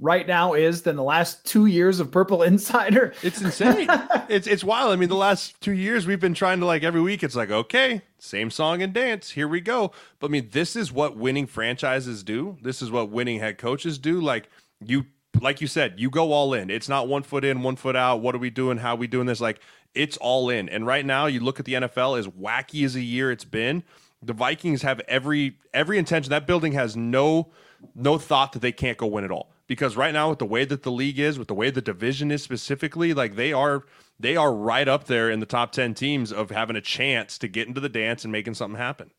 right 0.00 0.26
now 0.26 0.54
is 0.54 0.82
than 0.82 0.96
the 0.96 1.02
last 1.02 1.44
two 1.44 1.66
years 1.66 2.00
of 2.00 2.10
Purple 2.10 2.42
Insider. 2.42 3.12
It's 3.22 3.40
insane. 3.40 3.88
it's 4.28 4.46
it's 4.46 4.64
wild. 4.64 4.92
I 4.92 4.96
mean, 4.96 5.08
the 5.08 5.16
last 5.16 5.60
two 5.60 5.72
years 5.72 6.06
we've 6.06 6.20
been 6.20 6.34
trying 6.34 6.60
to 6.60 6.66
like 6.66 6.82
every 6.82 7.00
week. 7.00 7.22
It's 7.22 7.36
like 7.36 7.50
okay, 7.50 8.02
same 8.18 8.50
song 8.50 8.82
and 8.82 8.92
dance. 8.92 9.30
Here 9.30 9.48
we 9.48 9.60
go. 9.60 9.92
But 10.20 10.28
I 10.28 10.30
mean, 10.30 10.48
this 10.52 10.76
is 10.76 10.92
what 10.92 11.16
winning 11.16 11.46
franchises 11.46 12.22
do. 12.22 12.56
This 12.62 12.82
is 12.82 12.90
what 12.90 13.10
winning 13.10 13.40
head 13.40 13.58
coaches 13.58 13.98
do. 13.98 14.20
Like 14.20 14.48
you, 14.84 15.06
like 15.40 15.60
you 15.60 15.66
said, 15.66 15.94
you 15.98 16.10
go 16.10 16.32
all 16.32 16.54
in. 16.54 16.70
It's 16.70 16.88
not 16.88 17.08
one 17.08 17.22
foot 17.22 17.44
in, 17.44 17.62
one 17.62 17.76
foot 17.76 17.96
out. 17.96 18.20
What 18.20 18.34
are 18.34 18.38
we 18.38 18.50
doing? 18.50 18.78
How 18.78 18.94
are 18.94 18.98
we 18.98 19.06
doing 19.06 19.26
this? 19.26 19.40
Like 19.40 19.60
it's 19.94 20.16
all 20.18 20.48
in. 20.48 20.68
And 20.68 20.86
right 20.86 21.04
now, 21.04 21.26
you 21.26 21.40
look 21.40 21.58
at 21.58 21.66
the 21.66 21.74
NFL 21.74 22.18
as 22.18 22.28
wacky 22.28 22.84
as 22.84 22.94
a 22.94 23.00
year 23.00 23.30
it's 23.32 23.44
been. 23.44 23.82
The 24.20 24.32
Vikings 24.32 24.82
have 24.82 25.00
every 25.00 25.58
every 25.72 25.98
intention. 25.98 26.30
That 26.30 26.46
building 26.46 26.72
has 26.72 26.96
no 26.96 27.50
no 27.94 28.18
thought 28.18 28.52
that 28.52 28.60
they 28.60 28.72
can't 28.72 28.98
go 28.98 29.06
win 29.06 29.24
it 29.24 29.30
all 29.30 29.50
because 29.68 29.96
right 29.96 30.12
now 30.12 30.30
with 30.30 30.38
the 30.38 30.46
way 30.46 30.64
that 30.64 30.82
the 30.82 30.90
league 30.90 31.18
is, 31.18 31.38
with 31.38 31.48
the 31.48 31.54
way 31.54 31.70
the 31.70 31.82
division 31.82 32.30
is 32.30 32.42
specifically, 32.42 33.14
like 33.14 33.36
they 33.36 33.52
are 33.52 33.84
they 34.18 34.34
are 34.36 34.52
right 34.52 34.88
up 34.88 35.04
there 35.04 35.30
in 35.30 35.38
the 35.38 35.46
top 35.46 35.70
10 35.70 35.94
teams 35.94 36.32
of 36.32 36.50
having 36.50 36.74
a 36.74 36.80
chance 36.80 37.38
to 37.38 37.46
get 37.46 37.68
into 37.68 37.80
the 37.80 37.88
dance 37.88 38.24
and 38.24 38.32
making 38.32 38.54
something 38.54 38.78
happen. 38.78 39.10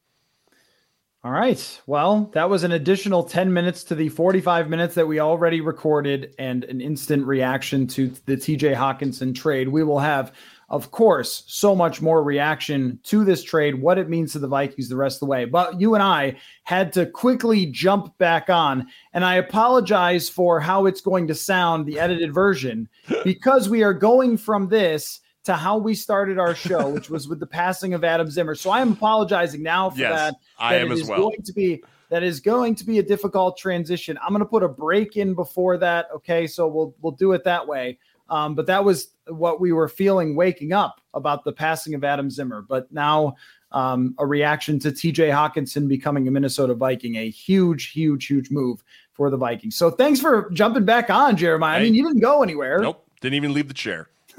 All 1.24 1.32
right. 1.32 1.82
Well, 1.86 2.32
that 2.34 2.50
was 2.50 2.64
an 2.64 2.72
additional 2.72 3.24
10 3.24 3.52
minutes 3.52 3.84
to 3.86 3.96
the 3.96 4.08
45 4.08 4.70
minutes 4.70 4.96
that 4.96 5.08
we 5.08 5.20
already 5.20 5.60
recorded 5.60 6.34
and 6.40 6.64
an 6.64 6.80
instant 6.80 7.26
reaction 7.26 7.88
to 7.88 8.08
the 8.26 8.38
TJ 8.38 8.76
Hockenson 8.76 9.36
trade. 9.36 9.68
We 9.68 9.84
will 9.84 10.00
have 10.00 10.34
of 10.70 10.92
course, 10.92 11.44
so 11.48 11.76
much 11.76 12.02
more 12.02 12.24
reaction 12.24 13.00
to 13.04 13.26
this 13.26 13.44
trade, 13.44 13.82
what 13.82 13.98
it 13.98 14.08
means 14.08 14.34
to 14.34 14.40
the 14.40 14.48
Vikings 14.48 14.88
the 14.88 14.96
rest 14.96 15.18
of 15.18 15.22
the 15.22 15.26
way. 15.26 15.46
But 15.46 15.82
you 15.82 15.96
and 15.96 16.04
I 16.04 16.38
had 16.64 16.94
to 16.94 17.08
quickly 17.08 17.66
jump 17.66 18.16
back 18.20 18.50
on. 18.50 18.88
And 19.14 19.26
I 19.26 19.36
apologize 19.36 20.30
for 20.30 20.60
how 20.60 20.86
it's 20.86 21.02
going 21.02 21.28
to 21.28 21.36
sound, 21.36 21.86
the 21.86 22.00
edited 22.00 22.34
version, 22.34 22.88
because 23.24 23.68
we 23.68 23.82
are 23.84 23.94
going 23.94 24.38
from 24.38 24.70
this 24.70 25.22
to 25.46 25.56
how 25.56 25.78
we 25.78 25.96
started 25.96 26.38
our 26.38 26.54
show, 26.54 26.90
which 26.90 27.10
was 27.10 27.28
with 27.28 27.40
the 27.40 27.48
passing 27.48 27.96
of 27.96 28.04
Adam 28.04 28.30
Zimmer. 28.30 28.54
So 28.54 28.70
I 28.70 28.82
am 28.82 28.92
apologizing 28.92 29.64
now 29.64 29.90
for 29.90 30.00
yes, 30.00 30.12
that. 30.12 30.36
I 30.60 30.76
that 30.76 30.82
am 30.82 30.92
as 30.92 31.06
well. 31.06 31.22
Going 31.22 31.42
to 31.44 31.54
be 31.54 31.84
that 32.10 32.22
is 32.22 32.40
going 32.40 32.76
to 32.76 32.86
be 32.86 33.00
a 33.00 33.04
difficult 33.04 33.58
transition. 33.58 34.20
I'm 34.22 34.30
going 34.30 34.42
to 34.42 34.46
put 34.46 34.64
a 34.64 34.68
break 34.68 35.18
in 35.18 35.34
before 35.34 35.78
that. 35.78 36.08
Okay, 36.14 36.46
so 36.46 36.68
we'll 36.68 36.94
we'll 37.02 37.14
do 37.14 37.32
it 37.32 37.44
that 37.46 37.68
way. 37.68 37.98
Um, 38.30 38.54
but 38.54 38.68
that 38.68 38.84
was 38.84 39.10
what 39.30 39.60
we 39.60 39.72
were 39.72 39.88
feeling 39.88 40.36
waking 40.36 40.74
up 40.74 41.02
about 41.14 41.44
the 41.44 41.52
passing 41.52 41.94
of 41.94 42.04
Adam 42.04 42.30
Zimmer. 42.30 42.62
But 42.62 42.92
now 42.92 43.36
um, 43.72 44.16
a 44.18 44.26
reaction 44.26 44.80
to 44.80 44.92
TJ 44.92 45.32
Hockenson 45.32 45.88
becoming 45.88 46.28
a 46.28 46.32
Minnesota 46.32 46.74
Viking, 46.74 47.16
a 47.16 47.30
huge, 47.30 47.92
huge, 47.92 48.26
huge 48.28 48.50
move 48.52 48.84
for 49.14 49.30
the 49.30 49.38
Vikings. 49.38 49.76
So 49.76 49.92
thanks 49.92 50.20
for 50.20 50.50
jumping 50.52 50.86
back 50.86 51.10
on, 51.10 51.38
Jeremiah. 51.38 51.80
I 51.80 51.84
mean, 51.84 51.96
you 51.96 52.04
didn't 52.04 52.22
go 52.22 52.44
anywhere. 52.44 52.80
Nope, 52.80 53.06
didn't 53.22 53.36
even 53.36 53.54
leave 53.54 53.68
the 53.68 53.74
chair. 53.74 54.10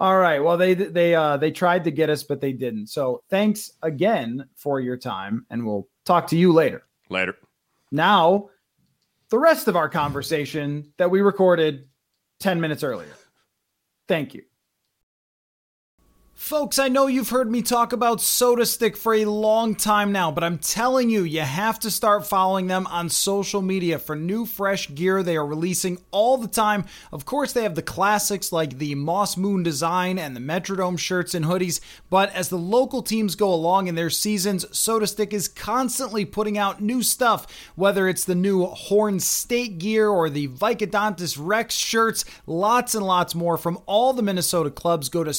All 0.00 0.18
right. 0.18 0.38
Well, 0.42 0.56
they 0.56 0.74
they 0.74 1.14
uh 1.14 1.36
they 1.36 1.50
tried 1.50 1.84
to 1.84 1.90
get 1.90 2.10
us, 2.10 2.22
but 2.22 2.40
they 2.40 2.52
didn't. 2.52 2.86
So 2.88 3.22
thanks 3.28 3.72
again 3.82 4.46
for 4.54 4.80
your 4.80 4.96
time, 4.96 5.46
and 5.50 5.66
we'll 5.66 5.88
talk 6.04 6.26
to 6.28 6.36
you 6.36 6.52
later. 6.52 6.84
Later. 7.10 7.36
Now, 7.90 8.50
the 9.28 9.38
rest 9.38 9.68
of 9.68 9.76
our 9.76 9.88
conversation 9.88 10.92
that 10.96 11.10
we 11.10 11.20
recorded 11.20 11.88
10 12.40 12.60
minutes 12.60 12.82
earlier. 12.82 13.14
Thank 14.08 14.34
you. 14.34 14.44
Folks, 16.36 16.80
I 16.80 16.88
know 16.88 17.06
you've 17.06 17.30
heard 17.30 17.48
me 17.48 17.62
talk 17.62 17.92
about 17.92 18.18
SotaStick 18.18 18.96
for 18.96 19.14
a 19.14 19.24
long 19.24 19.76
time 19.76 20.10
now, 20.10 20.32
but 20.32 20.42
I'm 20.42 20.58
telling 20.58 21.08
you, 21.08 21.22
you 21.22 21.40
have 21.40 21.78
to 21.78 21.92
start 21.92 22.26
following 22.26 22.66
them 22.66 22.88
on 22.88 23.08
social 23.08 23.62
media 23.62 24.00
for 24.00 24.16
new, 24.16 24.44
fresh 24.44 24.92
gear 24.92 25.22
they 25.22 25.36
are 25.36 25.46
releasing 25.46 25.96
all 26.10 26.36
the 26.36 26.48
time. 26.48 26.86
Of 27.12 27.24
course, 27.24 27.52
they 27.52 27.62
have 27.62 27.76
the 27.76 27.82
classics 27.82 28.50
like 28.50 28.78
the 28.78 28.96
Moss 28.96 29.36
Moon 29.36 29.62
design 29.62 30.18
and 30.18 30.34
the 30.34 30.40
Metrodome 30.40 30.98
shirts 30.98 31.34
and 31.34 31.44
hoodies, 31.44 31.80
but 32.10 32.34
as 32.34 32.48
the 32.48 32.58
local 32.58 33.02
teams 33.02 33.36
go 33.36 33.54
along 33.54 33.86
in 33.86 33.94
their 33.94 34.10
seasons, 34.10 34.64
SotaStick 34.66 35.32
is 35.32 35.46
constantly 35.46 36.24
putting 36.24 36.58
out 36.58 36.82
new 36.82 37.04
stuff, 37.04 37.46
whether 37.76 38.08
it's 38.08 38.24
the 38.24 38.34
new 38.34 38.66
Horn 38.66 39.20
State 39.20 39.78
gear 39.78 40.08
or 40.08 40.28
the 40.28 40.48
Vicodontis 40.48 41.38
Rex 41.40 41.76
shirts, 41.76 42.24
lots 42.44 42.96
and 42.96 43.06
lots 43.06 43.36
more 43.36 43.56
from 43.56 43.78
all 43.86 44.12
the 44.12 44.22
Minnesota 44.22 44.70
clubs. 44.70 45.08
Go 45.08 45.22
to 45.22 45.32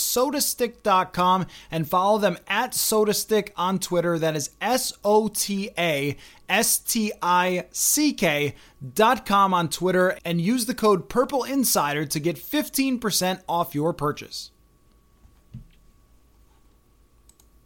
sotastick.com 0.85 1.47
and 1.71 1.89
follow 1.89 2.17
them 2.17 2.37
at 2.47 2.71
SotaStick 2.71 3.49
on 3.55 3.79
Twitter. 3.79 4.17
That 4.19 4.35
is 4.35 4.51
S 4.61 4.93
O 5.03 5.27
T 5.27 5.69
A 5.77 6.15
S 6.47 6.77
T 6.79 7.11
I 7.21 7.65
C 7.71 8.13
K 8.13 8.55
dot 8.93 9.25
com 9.25 9.53
on 9.53 9.69
Twitter 9.69 10.17
and 10.23 10.39
use 10.39 10.65
the 10.65 10.75
code 10.75 11.09
Purple 11.09 11.43
Insider 11.43 12.05
to 12.05 12.19
get 12.19 12.37
15% 12.37 13.41
off 13.47 13.75
your 13.75 13.93
purchase. 13.93 14.51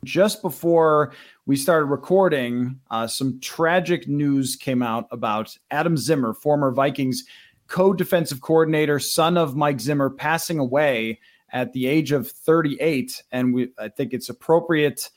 Just 0.05 0.41
before 0.41 1.11
we 1.45 1.57
started 1.57 1.87
recording, 1.87 2.79
uh, 2.89 3.05
some 3.05 3.37
tragic 3.41 4.07
news 4.07 4.55
came 4.55 4.81
out 4.81 5.07
about 5.11 5.57
Adam 5.71 5.97
Zimmer, 5.97 6.33
former 6.33 6.71
Vikings 6.71 7.25
co 7.67 7.91
defensive 7.91 8.39
coordinator, 8.39 8.97
son 8.97 9.37
of 9.37 9.57
Mike 9.57 9.81
Zimmer, 9.81 10.09
passing 10.09 10.57
away 10.57 11.19
at 11.51 11.73
the 11.73 11.87
age 11.87 12.11
of 12.11 12.29
38. 12.29 13.23
And 13.31 13.53
we, 13.53 13.71
I 13.77 13.89
think 13.89 14.13
it's 14.13 14.29
appropriate 14.29 15.09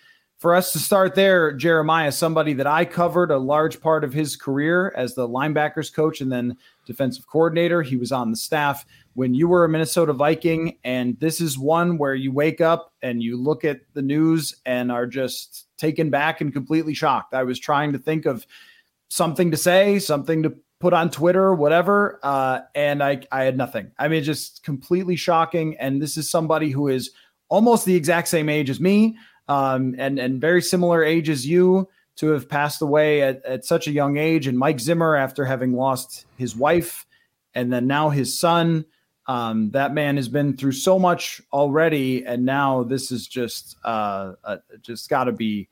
for 0.42 0.56
us 0.56 0.72
to 0.72 0.80
start 0.80 1.14
there. 1.14 1.52
Jeremiah, 1.52 2.10
somebody 2.10 2.52
that 2.54 2.66
I 2.66 2.84
covered 2.84 3.30
a 3.30 3.38
large 3.38 3.80
part 3.80 4.02
of 4.02 4.12
his 4.12 4.34
career 4.34 4.92
as 4.96 5.14
the 5.14 5.28
linebackers 5.28 5.94
coach 5.94 6.20
and 6.20 6.32
then 6.32 6.56
defensive 6.84 7.28
coordinator. 7.28 7.80
He 7.80 7.96
was 7.96 8.10
on 8.10 8.32
the 8.32 8.36
staff 8.36 8.84
when 9.14 9.34
you 9.34 9.46
were 9.46 9.64
a 9.64 9.68
Minnesota 9.68 10.12
Viking. 10.12 10.78
And 10.82 11.16
this 11.20 11.40
is 11.40 11.58
one 11.58 11.96
where 11.96 12.16
you 12.16 12.32
wake 12.32 12.60
up 12.60 12.92
and 13.02 13.22
you 13.22 13.36
look 13.36 13.64
at 13.64 13.82
the 13.94 14.02
news 14.02 14.56
and 14.66 14.90
are 14.90 15.06
just 15.06 15.68
taken 15.78 16.10
back 16.10 16.40
and 16.40 16.52
completely 16.52 16.92
shocked. 16.92 17.34
I 17.34 17.44
was 17.44 17.60
trying 17.60 17.92
to 17.92 17.98
think 17.98 18.26
of 18.26 18.44
something 19.10 19.50
to 19.52 19.56
say, 19.56 20.00
something 20.00 20.42
to 20.42 20.56
put 20.82 20.92
on 20.92 21.08
Twitter, 21.10 21.54
whatever. 21.54 22.18
Uh, 22.24 22.62
and 22.74 23.04
I, 23.04 23.22
I 23.30 23.44
had 23.44 23.56
nothing. 23.56 23.92
I 24.00 24.08
mean, 24.08 24.24
just 24.24 24.64
completely 24.64 25.14
shocking. 25.14 25.78
And 25.78 26.02
this 26.02 26.16
is 26.16 26.28
somebody 26.28 26.70
who 26.70 26.88
is 26.88 27.12
almost 27.48 27.84
the 27.86 27.94
exact 27.94 28.26
same 28.26 28.48
age 28.48 28.68
as 28.68 28.80
me, 28.80 29.16
um, 29.46 29.94
and 29.96 30.18
and 30.18 30.40
very 30.40 30.60
similar 30.60 31.04
age 31.04 31.28
as 31.30 31.46
you 31.46 31.88
to 32.16 32.30
have 32.30 32.48
passed 32.48 32.82
away 32.82 33.22
at, 33.22 33.44
at 33.44 33.64
such 33.64 33.86
a 33.86 33.92
young 33.92 34.16
age. 34.16 34.48
And 34.48 34.58
Mike 34.58 34.80
Zimmer, 34.80 35.14
after 35.14 35.44
having 35.44 35.72
lost 35.72 36.26
his 36.36 36.56
wife, 36.56 37.06
and 37.54 37.72
then 37.72 37.86
now 37.86 38.10
his 38.10 38.38
son. 38.38 38.84
Um, 39.28 39.70
that 39.70 39.94
man 39.94 40.16
has 40.16 40.28
been 40.28 40.56
through 40.56 40.72
so 40.72 40.98
much 40.98 41.40
already, 41.52 42.26
and 42.26 42.44
now 42.44 42.82
this 42.82 43.12
is 43.12 43.28
just 43.28 43.76
uh, 43.84 44.32
uh 44.42 44.56
just 44.80 45.08
got 45.08 45.24
to 45.24 45.32
be 45.32 45.68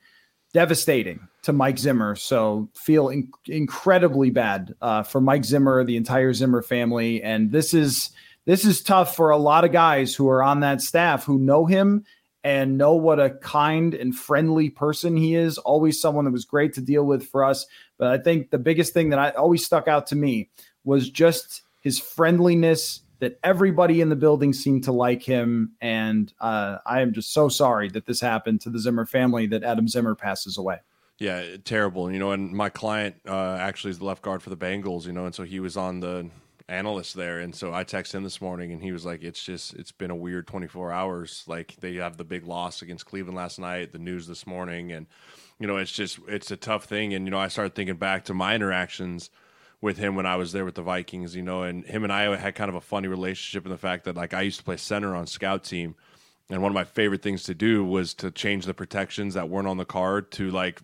devastating 0.52 1.20
to 1.42 1.52
Mike 1.52 1.78
Zimmer. 1.78 2.16
So 2.16 2.68
feel 2.74 3.08
in- 3.08 3.30
incredibly 3.46 4.30
bad 4.30 4.74
uh, 4.82 5.02
for 5.02 5.20
Mike 5.20 5.44
Zimmer, 5.44 5.84
the 5.84 5.96
entire 5.96 6.32
Zimmer 6.32 6.62
family, 6.62 7.22
and 7.22 7.52
this 7.52 7.74
is 7.74 8.10
this 8.46 8.64
is 8.64 8.82
tough 8.82 9.14
for 9.14 9.30
a 9.30 9.36
lot 9.36 9.64
of 9.64 9.72
guys 9.72 10.14
who 10.14 10.28
are 10.28 10.42
on 10.42 10.60
that 10.60 10.80
staff 10.80 11.24
who 11.24 11.38
know 11.38 11.66
him 11.66 12.04
and 12.42 12.78
know 12.78 12.94
what 12.94 13.20
a 13.20 13.30
kind 13.30 13.94
and 13.94 14.16
friendly 14.16 14.70
person 14.70 15.16
he 15.16 15.34
is. 15.34 15.58
Always 15.58 16.00
someone 16.00 16.24
that 16.24 16.30
was 16.30 16.46
great 16.46 16.72
to 16.74 16.80
deal 16.80 17.04
with 17.04 17.26
for 17.26 17.44
us. 17.44 17.66
But 17.98 18.08
I 18.08 18.18
think 18.18 18.50
the 18.50 18.58
biggest 18.58 18.94
thing 18.94 19.10
that 19.10 19.18
I 19.18 19.30
always 19.30 19.64
stuck 19.64 19.88
out 19.88 20.06
to 20.08 20.16
me 20.16 20.48
was 20.84 21.10
just 21.10 21.62
his 21.80 21.98
friendliness. 21.98 23.02
That 23.20 23.38
everybody 23.44 24.00
in 24.00 24.08
the 24.08 24.16
building 24.16 24.52
seemed 24.52 24.84
to 24.84 24.92
like 24.92 25.22
him, 25.22 25.72
and 25.80 26.32
uh, 26.40 26.78
I 26.84 27.00
am 27.00 27.12
just 27.12 27.32
so 27.32 27.48
sorry 27.48 27.88
that 27.90 28.06
this 28.06 28.20
happened 28.20 28.60
to 28.62 28.70
the 28.70 28.78
Zimmer 28.78 29.06
family. 29.06 29.46
That 29.46 29.62
Adam 29.62 29.88
Zimmer 29.88 30.14
passes 30.14 30.58
away. 30.58 30.78
Yeah, 31.18 31.56
terrible. 31.64 32.10
You 32.10 32.18
know, 32.18 32.32
and 32.32 32.50
my 32.50 32.70
client 32.70 33.16
uh, 33.28 33.56
actually 33.60 33.90
is 33.90 33.98
the 33.98 34.06
left 34.06 34.22
guard 34.22 34.42
for 34.42 34.50
the 34.50 34.56
Bengals. 34.56 35.06
You 35.06 35.12
know, 35.12 35.26
and 35.26 35.34
so 35.34 35.44
he 35.44 35.60
was 35.60 35.76
on 35.76 36.00
the 36.00 36.28
analyst 36.68 37.14
there, 37.14 37.40
and 37.40 37.54
so 37.54 37.74
I 37.74 37.84
texted 37.84 38.14
him 38.14 38.22
this 38.22 38.40
morning, 38.40 38.72
and 38.72 38.82
he 38.82 38.90
was 38.90 39.04
like, 39.04 39.22
"It's 39.22 39.42
just, 39.42 39.74
it's 39.74 39.92
been 39.92 40.10
a 40.10 40.16
weird 40.16 40.46
24 40.46 40.90
hours. 40.90 41.44
Like 41.46 41.76
they 41.80 41.96
have 41.96 42.16
the 42.16 42.24
big 42.24 42.46
loss 42.46 42.80
against 42.80 43.06
Cleveland 43.06 43.36
last 43.36 43.58
night, 43.58 43.92
the 43.92 43.98
news 43.98 44.26
this 44.26 44.46
morning, 44.46 44.92
and 44.92 45.06
you 45.58 45.66
know, 45.66 45.76
it's 45.76 45.92
just, 45.92 46.18
it's 46.26 46.50
a 46.50 46.56
tough 46.56 46.84
thing. 46.84 47.12
And 47.12 47.26
you 47.26 47.30
know, 47.30 47.38
I 47.38 47.48
started 47.48 47.74
thinking 47.74 47.96
back 47.96 48.24
to 48.24 48.34
my 48.34 48.54
interactions 48.54 49.28
with 49.80 49.98
him 49.98 50.14
when 50.14 50.26
I 50.26 50.36
was 50.36 50.52
there 50.52 50.64
with 50.64 50.74
the 50.74 50.82
Vikings. 50.82 51.34
You 51.34 51.42
know, 51.42 51.62
and 51.62 51.84
him 51.84 52.04
and 52.04 52.12
I 52.12 52.36
had 52.36 52.54
kind 52.54 52.68
of 52.68 52.74
a 52.74 52.80
funny 52.80 53.08
relationship 53.08 53.64
in 53.64 53.70
the 53.70 53.78
fact 53.78 54.04
that 54.04 54.16
like 54.16 54.34
I 54.34 54.42
used 54.42 54.58
to 54.58 54.64
play 54.64 54.76
center 54.76 55.14
on 55.14 55.26
scout 55.26 55.64
team. 55.64 55.94
And 56.50 56.62
one 56.62 56.70
of 56.72 56.74
my 56.74 56.84
favorite 56.84 57.22
things 57.22 57.44
to 57.44 57.54
do 57.54 57.84
was 57.84 58.12
to 58.14 58.30
change 58.30 58.66
the 58.66 58.74
protections 58.74 59.34
that 59.34 59.48
weren't 59.48 59.68
on 59.68 59.76
the 59.76 59.84
card 59.84 60.32
to 60.32 60.50
like 60.50 60.80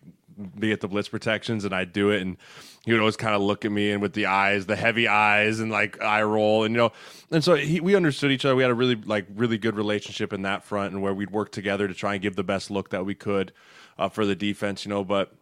be 0.59 0.71
at 0.71 0.81
the 0.81 0.89
blitz 0.89 1.09
protections 1.09 1.65
and 1.65 1.75
I'd 1.75 1.93
do 1.93 2.11
it 2.11 2.21
and 2.21 2.37
he 2.85 2.93
would 2.93 3.01
always 3.01 3.17
kind 3.17 3.35
of 3.35 3.41
look 3.41 3.65
at 3.65 3.73
me 3.73 3.91
and 3.91 4.03
with 4.03 4.13
the 4.13 4.27
eyes, 4.27 4.67
the 4.67 4.77
heavy 4.77 5.09
eyes 5.09 5.61
and 5.61 5.71
like 5.71 6.01
eye 6.03 6.23
roll 6.23 6.65
and 6.65 6.75
you 6.75 6.79
know 6.79 6.93
and 7.31 7.43
so 7.43 7.55
he, 7.55 7.81
we 7.81 7.97
understood 7.97 8.31
each 8.31 8.45
other. 8.45 8.55
We 8.55 8.63
had 8.63 8.71
a 8.71 8.75
really 8.75 8.97
like 8.97 9.27
really 9.35 9.59
good 9.59 9.77
relationship 9.77 10.33
in 10.33 10.43
that 10.43 10.63
front 10.63 10.93
and 10.93 11.03
where 11.03 11.15
we'd 11.15 11.31
work 11.31 11.53
together 11.53 11.89
to 11.89 11.95
try 11.95 12.15
and 12.15 12.23
give 12.23 12.37
the 12.37 12.45
best 12.45 12.71
look 12.71 12.91
that 12.91 13.07
we 13.07 13.15
could 13.15 13.53
uh, 13.99 14.09
for 14.09 14.27
the 14.27 14.37
defense, 14.37 14.85
you 14.85 14.91
know, 14.91 15.05
but 15.05 15.33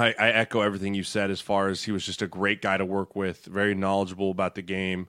I, 0.00 0.14
I 0.18 0.30
echo 0.30 0.60
everything 0.60 0.94
you 0.94 1.04
said 1.04 1.30
as 1.30 1.40
far 1.40 1.68
as 1.68 1.84
he 1.84 1.92
was 1.92 2.04
just 2.04 2.22
a 2.22 2.26
great 2.26 2.62
guy 2.62 2.76
to 2.76 2.84
work 2.84 3.14
with, 3.14 3.44
very 3.44 3.74
knowledgeable 3.74 4.30
about 4.30 4.54
the 4.54 4.62
game. 4.62 5.08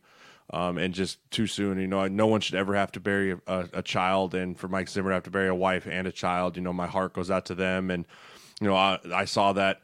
Um, 0.53 0.77
and 0.77 0.93
just 0.93 1.19
too 1.31 1.47
soon. 1.47 1.79
You 1.79 1.87
know, 1.87 2.05
no 2.09 2.27
one 2.27 2.41
should 2.41 2.55
ever 2.55 2.75
have 2.75 2.91
to 2.91 2.99
bury 2.99 3.37
a, 3.47 3.69
a, 3.71 3.81
child, 3.81 4.35
and 4.35 4.59
for 4.59 4.67
Mike 4.67 4.89
Zimmer 4.89 5.11
to 5.11 5.13
have 5.13 5.23
to 5.23 5.29
bury 5.29 5.47
a 5.47 5.55
wife 5.55 5.87
and 5.89 6.05
a 6.05 6.11
child, 6.11 6.57
you 6.57 6.61
know, 6.61 6.73
my 6.73 6.87
heart 6.87 7.13
goes 7.13 7.31
out 7.31 7.45
to 7.45 7.55
them. 7.55 7.89
And 7.89 8.03
you 8.59 8.67
know, 8.67 8.75
I, 8.75 8.99
I 9.13 9.23
saw 9.23 9.53
that 9.53 9.81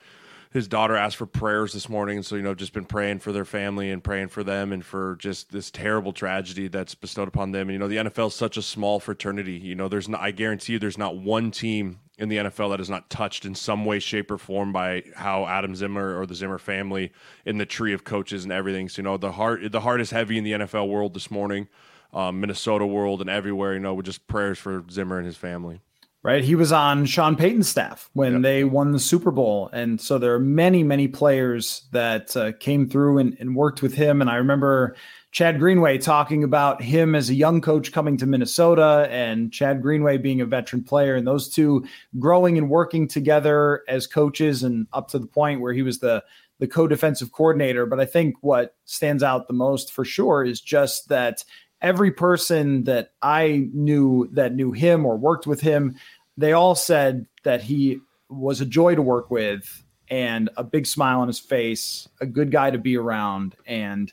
his 0.52 0.68
daughter 0.68 0.96
asked 0.96 1.18
for 1.18 1.26
prayers 1.26 1.74
this 1.74 1.88
morning, 1.88 2.24
so 2.24 2.36
you 2.36 2.42
know, 2.42 2.54
just 2.54 2.74
been 2.74 2.86
praying 2.86 3.20
for 3.20 3.32
their 3.32 3.46
family 3.46 3.92
and 3.92 4.04
praying 4.04 4.28
for 4.28 4.44
them 4.44 4.72
and 4.72 4.84
for 4.84 5.16
just 5.20 5.52
this 5.52 5.70
terrible 5.72 6.14
tragedy 6.14 6.68
that's 6.68 6.96
bestowed 6.96 7.28
upon 7.28 7.52
them. 7.52 7.70
And 7.70 7.74
you 7.74 7.80
know, 7.80 7.88
the 7.88 8.10
NFL 8.10 8.28
is 8.28 8.36
such 8.36 8.58
a 8.58 8.62
small 8.62 9.00
fraternity. 9.00 9.54
You 9.54 9.76
know, 9.76 9.88
there's 9.88 10.10
not, 10.10 10.22
I 10.22 10.32
guarantee 10.32 10.74
you, 10.74 10.80
there's 10.80 10.98
not 10.98 11.18
one 11.18 11.52
team 11.52 12.00
in 12.17 12.29
the 12.29 12.38
NFL 12.38 12.71
that 12.71 12.79
is 12.79 12.89
not 12.89 13.09
touched 13.09 13.45
in 13.45 13.53
some 13.53 13.86
way, 13.86 14.00
shape, 14.00 14.31
or 14.31 14.38
form 14.38 14.71
by 14.71 15.03
how 15.15 15.45
Adam 15.45 15.75
Zimmer 15.75 16.19
or 16.19 16.25
the 16.25 16.36
Zimmer 16.36 16.57
family 16.57 17.12
in 17.45 17.57
the 17.57 17.65
tree 17.65 17.93
of 17.93 18.03
coaches 18.03 18.43
and 18.43 18.51
everything. 18.51 18.89
So 18.89 19.00
you 19.00 19.03
know, 19.03 19.17
the 19.17 19.33
heart 19.33 19.71
the 19.71 19.81
heart 19.81 20.01
is 20.01 20.12
heavy 20.12 20.38
in 20.38 20.43
the 20.43 20.53
NFL 20.53 20.89
world 20.89 21.13
this 21.13 21.29
morning, 21.29 21.67
um, 22.13 22.39
Minnesota 22.39 22.86
world, 22.86 23.21
and 23.21 23.29
everywhere. 23.29 23.74
You 23.74 23.79
know, 23.79 23.93
with 23.93 24.05
just 24.05 24.27
prayers 24.27 24.57
for 24.57 24.83
Zimmer 24.89 25.17
and 25.17 25.25
his 25.25 25.38
family. 25.38 25.81
Right, 26.24 26.43
he 26.43 26.55
was 26.55 26.74
on 26.74 27.05
Sean 27.05 27.38
Payton's 27.38 27.69
staff 27.69 28.09
when 28.13 28.33
yep. 28.33 28.41
they 28.41 28.63
won 28.65 28.91
the 28.91 29.00
Super 29.00 29.31
Bowl, 29.31 29.69
and 29.71 30.01
so 30.01 30.17
there 30.17 30.33
are 30.33 30.39
many, 30.39 30.83
many 30.83 31.07
players 31.07 31.86
that 31.91 32.36
uh, 32.36 32.51
came 32.53 32.89
through 32.89 33.19
and, 33.19 33.38
and 33.39 33.55
worked 33.55 33.81
with 33.81 33.93
him. 33.93 34.19
And 34.19 34.29
I 34.29 34.36
remember 34.36 34.95
Chad 35.38 35.60
Greenway 35.60 36.00
talking 36.00 36.44
about 36.44 36.82
him 36.82 37.13
as 37.13 37.29
a 37.29 37.36
young 37.36 37.62
coach 37.62 37.91
coming 37.91 38.17
to 38.17 38.25
Minnesota 38.25 39.08
and 39.12 39.53
Chad 39.53 39.84
Greenway 39.84 40.17
being 40.17 40.41
a 40.41 40.48
veteran 40.48 40.84
player 40.84 41.13
and 41.13 41.27
those 41.27 41.48
two 41.48 41.86
growing 42.17 42.58
and 42.58 42.72
working 42.72 43.08
together 43.08 43.84
as 43.88 44.08
coaches 44.08 44.63
and 44.63 44.88
up 44.94 45.10
to 45.10 45.20
the 45.20 45.27
point 45.27 45.62
where 45.62 45.74
he 45.74 45.84
was 45.84 46.00
the 46.00 46.24
the 46.58 46.65
co-defensive 46.65 47.32
coordinator. 47.34 47.86
But 47.86 48.00
I 48.00 48.06
think 48.06 48.38
what 48.41 48.75
stands 48.86 49.22
out 49.22 49.46
the 49.46 49.53
most 49.53 49.94
for 49.94 50.03
sure 50.03 50.44
is 50.44 50.60
just 50.60 51.10
that 51.10 51.46
every 51.84 52.10
person 52.10 52.86
that 52.86 53.12
I 53.22 53.70
knew 53.74 54.27
that 54.32 54.56
knew 54.56 54.72
him 54.72 55.06
or 55.06 55.17
worked 55.17 55.46
with 55.46 55.62
him, 55.62 55.98
they 56.36 56.53
all 56.53 56.74
said 56.74 57.27
that 57.44 57.62
he 57.62 58.00
was 58.27 58.60
a 58.60 58.65
joy 58.65 58.96
to 58.96 59.03
work 59.03 59.29
with 59.29 59.84
and 60.10 60.50
a 60.58 60.63
big 60.63 60.88
smile 60.88 61.20
on 61.20 61.27
his 61.27 61.39
face, 61.39 62.10
a 62.22 62.25
good 62.25 62.50
guy 62.50 62.72
to 62.72 62.79
be 62.79 62.98
around. 62.98 63.56
And 63.67 64.12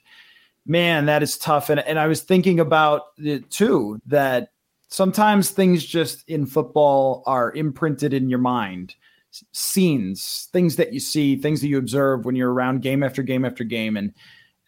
man, 0.66 1.06
that 1.06 1.22
is 1.22 1.38
tough. 1.38 1.70
And, 1.70 1.80
and 1.80 1.98
I 1.98 2.06
was 2.06 2.22
thinking 2.22 2.60
about 2.60 3.02
it 3.18 3.50
too, 3.50 4.00
that 4.06 4.50
sometimes 4.88 5.50
things 5.50 5.84
just 5.84 6.28
in 6.28 6.46
football 6.46 7.22
are 7.26 7.52
imprinted 7.52 8.14
in 8.14 8.28
your 8.28 8.38
mind 8.38 8.94
scenes, 9.52 10.48
things 10.52 10.76
that 10.76 10.92
you 10.92 11.00
see, 11.00 11.36
things 11.36 11.60
that 11.60 11.66
you 11.66 11.78
observe 11.78 12.24
when 12.24 12.36
you're 12.36 12.52
around 12.52 12.82
game 12.82 13.02
after 13.02 13.22
game 13.22 13.44
after 13.44 13.64
game. 13.64 13.96
And 13.96 14.12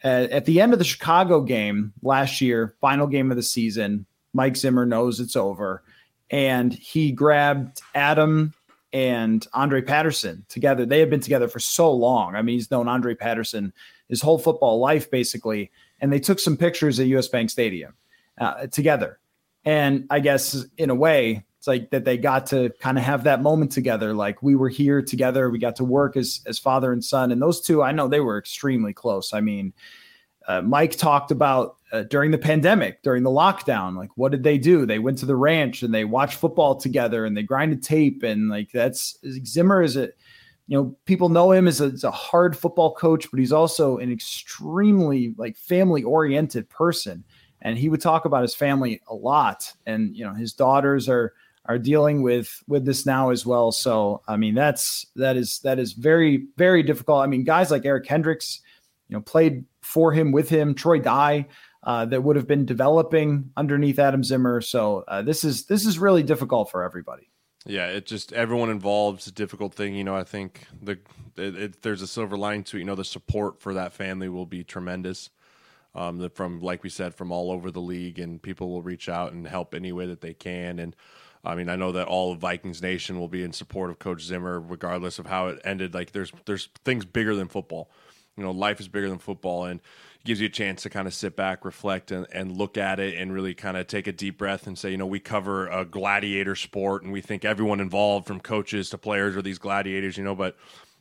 uh, 0.03 0.27
at 0.29 0.45
the 0.45 0.59
end 0.59 0.73
of 0.73 0.79
the 0.79 0.85
Chicago 0.85 1.41
game 1.41 1.93
last 2.01 2.41
year, 2.41 2.75
final 2.81 3.07
game 3.07 3.31
of 3.31 3.37
the 3.37 3.43
season, 3.43 4.05
Mike 4.33 4.57
Zimmer 4.57 4.85
knows 4.85 5.19
it's 5.19 5.35
over. 5.37 5.83
And 6.29 6.73
he 6.73 7.13
grabbed 7.13 7.81
Adam 7.95 8.53
and 8.91 9.47
Andre 9.53 9.81
Patterson 9.81 10.45
together. 10.49 10.85
They 10.85 10.99
have 10.99 11.09
been 11.09 11.21
together 11.21 11.47
for 11.47 11.59
so 11.59 11.91
long. 11.91 12.35
I 12.35 12.41
mean, 12.41 12.55
he's 12.55 12.71
known 12.71 12.89
Andre 12.89 13.15
Patterson 13.15 13.71
his 14.09 14.21
whole 14.21 14.37
football 14.37 14.79
life, 14.79 15.09
basically. 15.09 15.71
And 15.99 16.11
they 16.11 16.19
took 16.19 16.39
some 16.39 16.57
pictures 16.57 16.99
at 16.99 17.07
US 17.07 17.27
Bank 17.27 17.49
Stadium 17.49 17.93
uh, 18.39 18.67
together. 18.67 19.19
And 19.65 20.05
I 20.09 20.19
guess 20.19 20.65
in 20.77 20.89
a 20.89 20.95
way, 20.95 21.43
it's 21.57 21.67
like 21.67 21.89
that 21.89 22.05
they 22.05 22.17
got 22.17 22.45
to 22.47 22.69
kind 22.79 22.97
of 22.97 23.03
have 23.03 23.23
that 23.23 23.41
moment 23.41 23.71
together. 23.71 24.13
Like 24.13 24.41
we 24.41 24.55
were 24.55 24.69
here 24.69 25.01
together. 25.01 25.49
We 25.49 25.59
got 25.59 25.75
to 25.77 25.83
work 25.83 26.15
as, 26.15 26.41
as 26.45 26.59
father 26.59 26.93
and 26.93 27.03
son. 27.03 27.31
And 27.31 27.41
those 27.41 27.61
two, 27.61 27.81
I 27.81 27.91
know 27.91 28.07
they 28.07 28.19
were 28.19 28.37
extremely 28.37 28.93
close. 28.93 29.33
I 29.33 29.41
mean, 29.41 29.73
uh, 30.47 30.61
Mike 30.61 30.95
talked 30.95 31.31
about 31.31 31.77
uh, 31.91 32.03
during 32.03 32.31
the 32.31 32.37
pandemic, 32.37 33.01
during 33.01 33.23
the 33.23 33.29
lockdown, 33.29 33.97
like 33.97 34.09
what 34.15 34.31
did 34.31 34.43
they 34.43 34.57
do? 34.57 34.85
They 34.85 34.99
went 34.99 35.17
to 35.19 35.25
the 35.25 35.35
ranch 35.35 35.83
and 35.83 35.93
they 35.93 36.05
watched 36.05 36.37
football 36.37 36.75
together 36.75 37.25
and 37.25 37.35
they 37.35 37.43
grinded 37.43 37.83
tape. 37.83 38.23
And 38.23 38.49
like 38.49 38.71
that's 38.71 39.17
Zimmer 39.45 39.81
is 39.81 39.97
a, 39.97 40.09
you 40.67 40.77
know, 40.77 40.95
people 41.05 41.29
know 41.29 41.51
him 41.51 41.67
as 41.67 41.81
a, 41.81 41.85
as 41.85 42.03
a 42.03 42.11
hard 42.11 42.57
football 42.57 42.93
coach, 42.93 43.29
but 43.31 43.39
he's 43.39 43.53
also 43.53 43.97
an 43.97 44.11
extremely 44.11 45.33
like 45.37 45.57
family 45.57 46.03
oriented 46.03 46.69
person. 46.69 47.23
And 47.61 47.77
he 47.77 47.89
would 47.89 48.01
talk 48.01 48.25
about 48.25 48.43
his 48.43 48.53
family 48.53 49.01
a 49.07 49.15
lot. 49.15 49.73
And, 49.85 50.15
you 50.15 50.23
know, 50.25 50.33
his 50.33 50.53
daughters 50.53 51.09
are, 51.09 51.33
are 51.65 51.77
dealing 51.77 52.21
with 52.21 52.63
with 52.67 52.85
this 52.85 53.05
now 53.05 53.29
as 53.29 53.45
well. 53.45 53.71
So 53.71 54.21
I 54.27 54.37
mean 54.37 54.55
that's 54.55 55.05
that 55.15 55.35
is 55.35 55.59
that 55.59 55.79
is 55.79 55.93
very 55.93 56.47
very 56.55 56.81
difficult. 56.81 57.21
I 57.21 57.27
mean 57.27 57.43
guys 57.43 57.71
like 57.71 57.85
Eric 57.85 58.05
Kendricks, 58.05 58.61
you 59.09 59.17
know, 59.17 59.21
played 59.21 59.65
for 59.81 60.13
him 60.13 60.31
with 60.31 60.49
him. 60.49 60.73
Troy 60.73 60.99
Dye, 60.99 61.45
uh, 61.83 62.05
that 62.05 62.23
would 62.23 62.35
have 62.35 62.47
been 62.47 62.65
developing 62.65 63.51
underneath 63.57 63.99
Adam 63.99 64.23
Zimmer. 64.23 64.61
So 64.61 65.03
uh, 65.07 65.21
this 65.21 65.43
is 65.43 65.65
this 65.65 65.85
is 65.85 65.99
really 65.99 66.23
difficult 66.23 66.71
for 66.71 66.83
everybody. 66.83 67.29
Yeah, 67.67 67.87
it 67.87 68.05
just 68.05 68.31
everyone 68.31 68.69
involved 68.69 69.21
is 69.21 69.27
a 69.27 69.31
difficult 69.31 69.73
thing. 69.73 69.93
You 69.93 70.05
know, 70.05 70.15
I 70.15 70.23
think 70.23 70.65
the 70.81 70.99
it, 71.35 71.55
it, 71.55 71.81
there's 71.81 72.01
a 72.01 72.07
silver 72.07 72.37
line 72.37 72.63
to 72.63 72.77
it. 72.77 72.79
You 72.79 72.85
know, 72.85 72.95
the 72.95 73.03
support 73.03 73.59
for 73.61 73.73
that 73.73 73.93
family 73.93 74.29
will 74.29 74.45
be 74.45 74.63
tremendous. 74.63 75.29
Um, 75.93 76.19
the, 76.19 76.29
from 76.29 76.61
like 76.61 76.83
we 76.83 76.89
said, 76.89 77.13
from 77.13 77.31
all 77.31 77.51
over 77.51 77.69
the 77.69 77.81
league, 77.81 78.19
and 78.19 78.41
people 78.41 78.69
will 78.69 78.81
reach 78.81 79.09
out 79.09 79.33
and 79.33 79.45
help 79.45 79.73
any 79.73 79.91
way 79.91 80.05
that 80.05 80.21
they 80.21 80.33
can. 80.33 80.79
And 80.79 80.95
I 81.43 81.55
mean, 81.55 81.69
I 81.69 81.75
know 81.75 81.91
that 81.91 82.07
all 82.07 82.31
of 82.31 82.39
Vikings 82.39 82.81
Nation 82.81 83.19
will 83.19 83.27
be 83.27 83.43
in 83.43 83.51
support 83.51 83.89
of 83.89 83.99
Coach 83.99 84.21
Zimmer, 84.21 84.59
regardless 84.59 85.19
of 85.19 85.25
how 85.25 85.47
it 85.47 85.59
ended. 85.65 85.93
Like, 85.93 86.11
there's 86.11 86.31
there's 86.45 86.69
things 86.85 87.03
bigger 87.03 87.35
than 87.35 87.47
football. 87.49 87.89
You 88.37 88.43
know, 88.43 88.51
life 88.51 88.79
is 88.79 88.87
bigger 88.87 89.09
than 89.09 89.17
football, 89.17 89.65
and 89.65 89.81
gives 90.27 90.39
you 90.39 90.45
a 90.47 90.49
chance 90.49 90.83
to 90.83 90.89
kind 90.89 91.07
of 91.07 91.13
sit 91.13 91.35
back, 91.35 91.65
reflect, 91.65 92.11
and, 92.11 92.27
and 92.31 92.51
look 92.51 92.77
at 92.77 92.99
it, 92.99 93.15
and 93.17 93.33
really 93.33 93.55
kind 93.55 93.77
of 93.77 93.87
take 93.87 94.05
a 94.05 94.11
deep 94.11 94.37
breath 94.37 94.67
and 94.67 94.77
say, 94.77 94.91
you 94.91 94.97
know, 94.97 95.07
we 95.07 95.19
cover 95.19 95.67
a 95.67 95.85
gladiator 95.85 96.55
sport, 96.55 97.01
and 97.01 97.11
we 97.11 97.21
think 97.21 97.43
everyone 97.43 97.79
involved, 97.79 98.27
from 98.27 98.39
coaches 98.39 98.89
to 98.91 98.97
players, 98.97 99.35
are 99.35 99.41
these 99.41 99.57
gladiators. 99.57 100.17
You 100.17 100.23
know, 100.23 100.35
but 100.35 100.55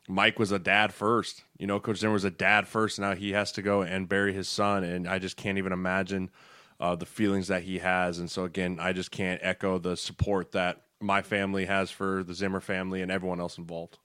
Mike 0.08 0.38
was 0.38 0.52
a 0.52 0.58
dad 0.58 0.94
first. 0.94 1.42
You 1.58 1.66
know, 1.66 1.80
Coach 1.80 1.98
Zimmer 1.98 2.14
was 2.14 2.24
a 2.24 2.30
dad 2.30 2.68
first. 2.68 2.98
Now 2.98 3.14
he 3.14 3.32
has 3.32 3.52
to 3.52 3.62
go 3.62 3.82
and 3.82 4.08
bury 4.08 4.32
his 4.32 4.48
son, 4.48 4.84
and 4.84 5.06
I 5.08 5.18
just 5.18 5.36
can't 5.36 5.58
even 5.58 5.72
imagine 5.72 6.30
uh, 6.78 6.94
the 6.94 7.06
feelings 7.06 7.48
that 7.48 7.64
he 7.64 7.78
has. 7.78 8.18
And 8.18 8.30
so 8.30 8.44
again, 8.44 8.78
I 8.80 8.92
just 8.92 9.10
can't 9.10 9.40
echo 9.42 9.78
the 9.78 9.96
support 9.96 10.52
that 10.52 10.82
my 11.00 11.22
family 11.22 11.66
has 11.66 11.90
for 11.90 12.22
the 12.22 12.34
Zimmer 12.34 12.60
family 12.60 13.02
and 13.02 13.10
everyone 13.10 13.40
else 13.40 13.58
involved. 13.58 13.98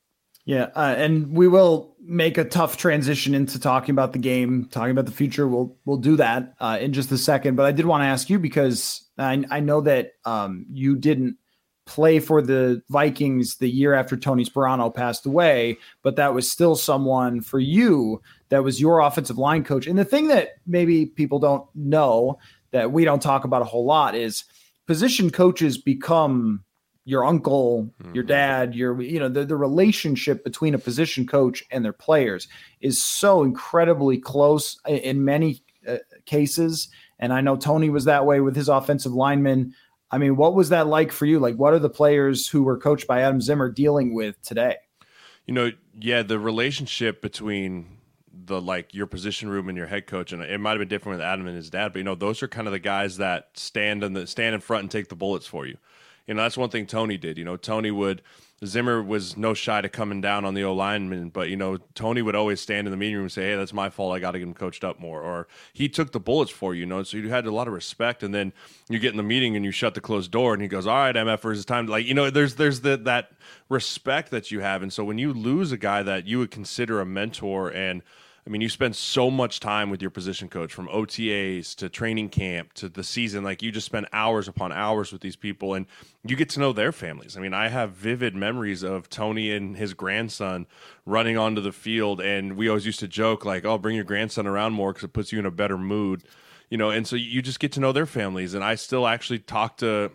Yeah, 0.46 0.70
uh, 0.76 0.96
and 0.98 1.36
we 1.36 1.48
will 1.48 1.96
make 2.02 2.38
a 2.38 2.44
tough 2.44 2.78
transition 2.78 3.36
into 3.36 3.60
talking 3.60 3.94
about 3.94 4.14
the 4.14 4.20
game, 4.20 4.66
talking 4.72 4.92
about 4.92 5.06
the 5.06 5.12
future. 5.12 5.48
We'll 5.48 5.76
we'll 5.86 5.98
do 5.98 6.16
that 6.16 6.56
uh, 6.60 6.80
in 6.82 6.94
just 6.94 7.12
a 7.12 7.18
second. 7.18 7.56
But 7.56 7.68
I 7.68 7.72
did 7.72 7.86
want 7.86 8.02
to 8.02 8.08
ask 8.08 8.30
you 8.30 8.40
because 8.40 9.08
I, 9.18 9.44
I 9.52 9.60
know 9.60 9.82
that 9.82 10.14
um, 10.26 10.66
you 10.72 10.96
didn't 10.96 11.38
play 11.86 12.20
for 12.20 12.42
the 12.42 12.82
Vikings 12.90 13.58
the 13.58 13.70
year 13.70 13.94
after 13.94 14.16
Tony 14.16 14.46
Sparano 14.46 14.94
passed 14.94 15.26
away, 15.26 15.78
but 16.04 16.16
that 16.16 16.34
was 16.34 16.50
still 16.50 16.76
someone 16.76 17.42
for 17.42 17.60
you 17.60 18.22
that 18.50 18.64
was 18.64 18.80
your 18.80 19.00
offensive 19.00 19.38
line 19.38 19.64
coach. 19.64 19.88
And 19.88 19.98
the 19.98 20.06
thing 20.06 20.28
that 20.28 20.50
maybe 20.66 21.06
people 21.06 21.40
don't 21.40 21.68
know 21.76 22.40
that 22.72 22.92
we 22.92 23.04
don't 23.04 23.22
talk 23.22 23.44
about 23.44 23.62
a 23.62 23.66
whole 23.66 23.86
lot 23.86 24.16
is 24.16 24.44
position 24.88 25.30
coaches 25.32 25.78
become 25.78 26.64
your 27.04 27.26
uncle, 27.26 27.92
mm-hmm. 28.02 28.14
your 28.14 28.24
dad, 28.24 28.76
your 28.76 29.02
you 29.02 29.20
know 29.20 29.30
the, 29.30 29.46
the 29.46 29.56
relationship 29.56 30.44
between 30.44 30.74
a 30.74 30.80
position 30.80 31.26
coach 31.26 31.64
and 31.72 31.84
their 31.84 31.94
players 31.94 32.48
is 32.80 33.02
so 33.02 33.44
incredibly 33.44 34.18
close 34.18 34.80
in 34.88 35.24
many 35.26 35.62
uh, 35.88 35.98
cases. 36.26 36.90
And 37.20 37.34
I 37.34 37.42
know 37.42 37.56
Tony 37.56 37.90
was 37.90 38.06
that 38.06 38.26
way 38.26 38.40
with 38.40 38.56
his 38.56 38.70
offensive 38.70 39.14
linemen. 39.14 39.74
I 40.10 40.18
mean, 40.18 40.36
what 40.36 40.56
was 40.56 40.70
that 40.70 40.88
like 40.88 41.12
for 41.12 41.26
you? 41.26 41.40
Like, 41.40 41.56
what 41.56 41.74
are 41.74 41.80
the 41.80 41.90
players 41.90 42.48
who 42.48 42.64
were 42.64 42.78
coached 42.78 43.08
by 43.08 43.22
Adam 43.22 43.42
Zimmer 43.42 43.70
dealing 43.70 44.14
with 44.14 44.42
today? 44.42 44.76
You 45.46 45.54
know, 45.54 45.72
yeah, 46.00 46.22
the 46.24 46.40
relationship 46.40 47.22
between 47.22 47.98
the 48.46 48.62
like 48.62 48.94
your 48.94 49.08
position 49.08 49.50
room 49.50 49.70
and 49.70 49.78
your 49.78 49.88
head 49.88 50.08
coach, 50.08 50.34
and 50.34 50.42
it 50.42 50.60
might 50.60 50.72
have 50.72 50.80
been 50.80 50.88
different 50.88 51.18
with 51.18 51.26
Adam 51.26 51.48
and 51.48 51.56
his 51.56 51.70
dad, 51.70 51.94
but 51.94 52.00
you 52.00 52.04
know 52.04 52.16
those 52.16 52.44
are 52.44 52.48
kind 52.48 52.68
of 52.68 52.74
the 52.74 52.80
guys 52.80 53.18
that 53.18 53.50
stand 53.54 54.04
in 54.04 54.14
the 54.14 54.28
stand 54.28 54.56
in 54.56 54.62
front 54.62 54.84
and 54.84 54.92
take 54.92 55.10
the 55.10 55.16
bullets 55.16 55.48
for 55.48 55.66
you. 55.66 55.78
You 56.28 56.36
know 56.36 56.44
that's 56.44 56.58
one 56.58 56.70
thing 56.70 56.86
Tony 56.86 57.18
did. 57.18 57.38
You 57.38 57.46
know 57.46 57.58
Tony 57.58 57.92
would 57.92 58.22
Zimmer 58.64 59.02
was 59.02 59.36
no 59.36 59.56
shy 59.56 59.82
to 59.82 59.90
coming 59.90 60.22
down 60.22 60.46
on 60.46 60.54
the 60.54 60.64
O 60.64 60.74
lineman, 60.74 61.30
but 61.30 61.50
you 61.50 61.56
know 61.56 61.78
Tony 61.96 62.22
would 62.22 62.36
always 62.36 62.62
stand 62.62 62.86
in 62.86 62.92
the 62.92 62.98
meeting 62.98 63.16
room 63.16 63.24
and 63.24 63.32
say, 63.32 63.50
"Hey, 63.50 63.56
that's 63.56 63.74
my 63.74 63.90
fault. 63.90 64.14
I 64.16 64.20
got 64.20 64.32
to 64.32 64.40
get 64.40 64.48
him 64.48 64.54
coached 64.54 64.84
up 64.84 65.00
more." 65.00 65.20
Or 65.20 65.48
he 65.74 65.90
took 65.90 66.12
the 66.12 66.20
bullets 66.20 66.52
for 66.52 66.76
you, 66.76 66.82
you 66.82 66.86
know. 66.86 67.02
So 67.02 67.18
you 67.18 67.30
had 67.30 67.48
a 67.48 67.52
lot 67.52 67.68
of 67.68 67.74
respect, 67.74 68.22
and 68.22 68.36
then 68.36 68.54
you 68.88 69.00
get 69.00 69.12
in 69.12 69.18
the 69.18 69.24
meeting 69.24 69.56
and 69.56 69.66
you 69.66 69.72
shut 69.72 69.96
the 69.96 70.02
closed 70.02 70.30
door, 70.30 70.54
and 70.54 70.62
he 70.62 70.68
goes, 70.68 70.86
"All 70.86 70.96
right, 70.96 71.16
MFers, 71.16 71.56
it's 71.56 71.66
time." 71.66 71.88
To, 71.88 71.92
like 71.92 72.06
you 72.06 72.14
know, 72.14 72.30
there's 72.30 72.54
there's 72.56 72.82
the, 72.82 72.98
that 72.98 73.32
respect 73.68 74.30
that 74.30 74.52
you 74.52 74.60
have, 74.60 74.84
and 74.84 74.94
so 74.94 75.04
when 75.04 75.18
you 75.18 75.34
lose 75.34 75.72
a 75.72 75.78
guy 75.78 76.04
that 76.04 76.28
you 76.28 76.38
would 76.38 76.52
consider 76.52 77.02
a 77.02 77.06
mentor 77.06 77.70
and 77.70 78.04
I 78.46 78.50
mean, 78.50 78.62
you 78.62 78.70
spend 78.70 78.96
so 78.96 79.30
much 79.30 79.60
time 79.60 79.92
with 79.92 80.02
your 80.02 80.10
position 80.10 80.50
coach 80.50 80.74
from 80.74 80.88
OTAs 80.88 81.76
to 81.76 81.90
training 81.90 82.30
camp 82.30 82.74
to 82.74 82.90
the 82.90 83.04
season. 83.04 83.44
Like, 83.44 83.62
you 83.62 83.72
just 83.72 83.86
spend 83.86 84.08
hours 84.12 84.48
upon 84.48 84.72
hours 84.72 85.12
with 85.12 85.22
these 85.22 85.36
people 85.36 85.76
and 85.76 85.86
you 86.26 86.36
get 86.36 86.50
to 86.50 86.60
know 86.60 86.74
their 86.74 86.92
families. 86.92 87.38
I 87.38 87.40
mean, 87.40 87.54
I 87.54 87.68
have 87.68 87.92
vivid 87.92 88.36
memories 88.36 88.82
of 88.82 89.10
Tony 89.10 89.52
and 89.52 89.78
his 89.78 89.94
grandson 89.94 90.66
running 91.06 91.38
onto 91.38 91.62
the 91.62 91.72
field. 91.72 92.20
And 92.20 92.58
we 92.58 92.68
always 92.68 92.86
used 92.86 93.00
to 93.02 93.08
joke, 93.08 93.46
like, 93.46 93.64
oh, 93.64 93.78
bring 93.78 93.96
your 93.96 94.06
grandson 94.06 94.48
around 94.48 94.74
more 94.74 94.92
because 94.92 95.04
it 95.04 95.14
puts 95.14 95.32
you 95.32 95.38
in 95.38 95.46
a 95.46 95.52
better 95.52 95.78
mood. 95.78 96.24
You 96.70 96.78
know, 96.78 96.90
and 96.90 97.06
so 97.06 97.16
you 97.16 97.42
just 97.42 97.60
get 97.60 97.74
to 97.74 97.80
know 97.80 97.92
their 97.92 98.06
families. 98.06 98.54
And 98.56 98.64
I 98.64 98.76
still 98.76 99.06
actually 99.06 99.40
talk 99.40 99.78
to 99.78 100.12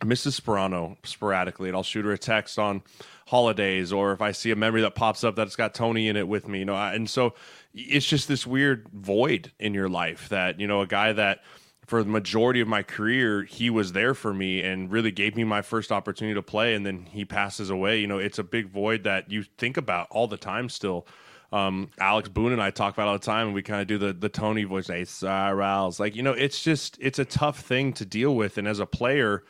Mrs. 0.00 0.40
Sparano 0.40 0.96
sporadically, 1.04 1.68
and 1.68 1.76
I'll 1.76 1.82
shoot 1.82 2.04
her 2.04 2.12
a 2.12 2.18
text 2.18 2.58
on 2.58 2.82
holidays 3.26 3.92
or 3.92 4.12
if 4.12 4.20
I 4.20 4.32
see 4.32 4.50
a 4.50 4.56
memory 4.56 4.80
that 4.82 4.96
pops 4.96 5.22
up 5.22 5.36
that's 5.36 5.54
got 5.54 5.72
Tony 5.72 6.08
in 6.08 6.16
it 6.16 6.26
with 6.26 6.48
me, 6.48 6.60
you 6.60 6.64
know. 6.64 6.74
And 6.74 7.08
so 7.08 7.34
it's 7.72 8.06
just 8.06 8.26
this 8.26 8.46
weird 8.46 8.88
void 8.92 9.52
in 9.60 9.72
your 9.72 9.88
life 9.88 10.28
that 10.30 10.58
you 10.58 10.66
know 10.66 10.80
a 10.80 10.86
guy 10.86 11.12
that 11.12 11.42
for 11.86 12.02
the 12.02 12.10
majority 12.10 12.60
of 12.60 12.68
my 12.68 12.82
career 12.82 13.44
he 13.44 13.70
was 13.70 13.92
there 13.92 14.14
for 14.14 14.34
me 14.34 14.62
and 14.62 14.90
really 14.90 15.10
gave 15.10 15.36
me 15.36 15.44
my 15.44 15.62
first 15.62 15.92
opportunity 15.92 16.34
to 16.34 16.42
play 16.42 16.74
and 16.74 16.84
then 16.84 17.06
he 17.10 17.24
passes 17.24 17.70
away 17.70 18.00
you 18.00 18.06
know 18.06 18.18
it's 18.18 18.38
a 18.38 18.44
big 18.44 18.68
void 18.68 19.04
that 19.04 19.30
you 19.30 19.44
think 19.58 19.76
about 19.76 20.06
all 20.10 20.26
the 20.26 20.36
time 20.36 20.68
still 20.68 21.06
um, 21.52 21.90
Alex 21.98 22.28
Boone 22.28 22.52
and 22.52 22.62
I 22.62 22.70
talk 22.70 22.94
about 22.94 23.08
all 23.08 23.14
the 23.14 23.24
time, 23.24 23.46
and 23.48 23.54
we 23.56 23.62
kind 23.62 23.80
of 23.80 23.88
do 23.88 23.98
the 23.98 24.12
the 24.12 24.28
Tony 24.28 24.62
voice. 24.62 24.86
Hey, 24.86 25.04
Riles, 25.20 25.98
like 25.98 26.14
you 26.14 26.22
know, 26.22 26.32
it's 26.32 26.62
just 26.62 26.96
it's 27.00 27.18
a 27.18 27.24
tough 27.24 27.60
thing 27.60 27.92
to 27.94 28.04
deal 28.06 28.36
with, 28.36 28.56
and 28.56 28.68
as 28.68 28.78
a 28.78 28.86
player, 28.86 29.42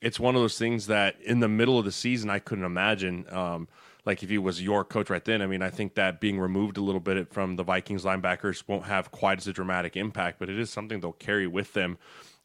it's 0.00 0.18
one 0.18 0.34
of 0.34 0.40
those 0.40 0.58
things 0.58 0.86
that 0.86 1.20
in 1.20 1.40
the 1.40 1.48
middle 1.48 1.78
of 1.78 1.84
the 1.84 1.92
season 1.92 2.30
I 2.30 2.38
couldn't 2.38 2.64
imagine. 2.64 3.26
Um, 3.30 3.68
like 4.06 4.22
if 4.22 4.30
he 4.30 4.38
was 4.38 4.62
your 4.62 4.82
coach 4.82 5.10
right 5.10 5.24
then, 5.24 5.42
I 5.42 5.46
mean, 5.46 5.60
I 5.60 5.68
think 5.68 5.94
that 5.94 6.20
being 6.20 6.40
removed 6.40 6.78
a 6.78 6.80
little 6.80 7.00
bit 7.00 7.32
from 7.32 7.56
the 7.56 7.62
Vikings 7.62 8.02
linebackers 8.02 8.64
won't 8.66 8.84
have 8.84 9.10
quite 9.10 9.38
as 9.38 9.46
a 9.46 9.52
dramatic 9.52 9.94
impact, 9.94 10.38
but 10.38 10.48
it 10.48 10.58
is 10.58 10.70
something 10.70 11.00
they'll 11.00 11.12
carry 11.12 11.46
with 11.46 11.74
them 11.74 11.98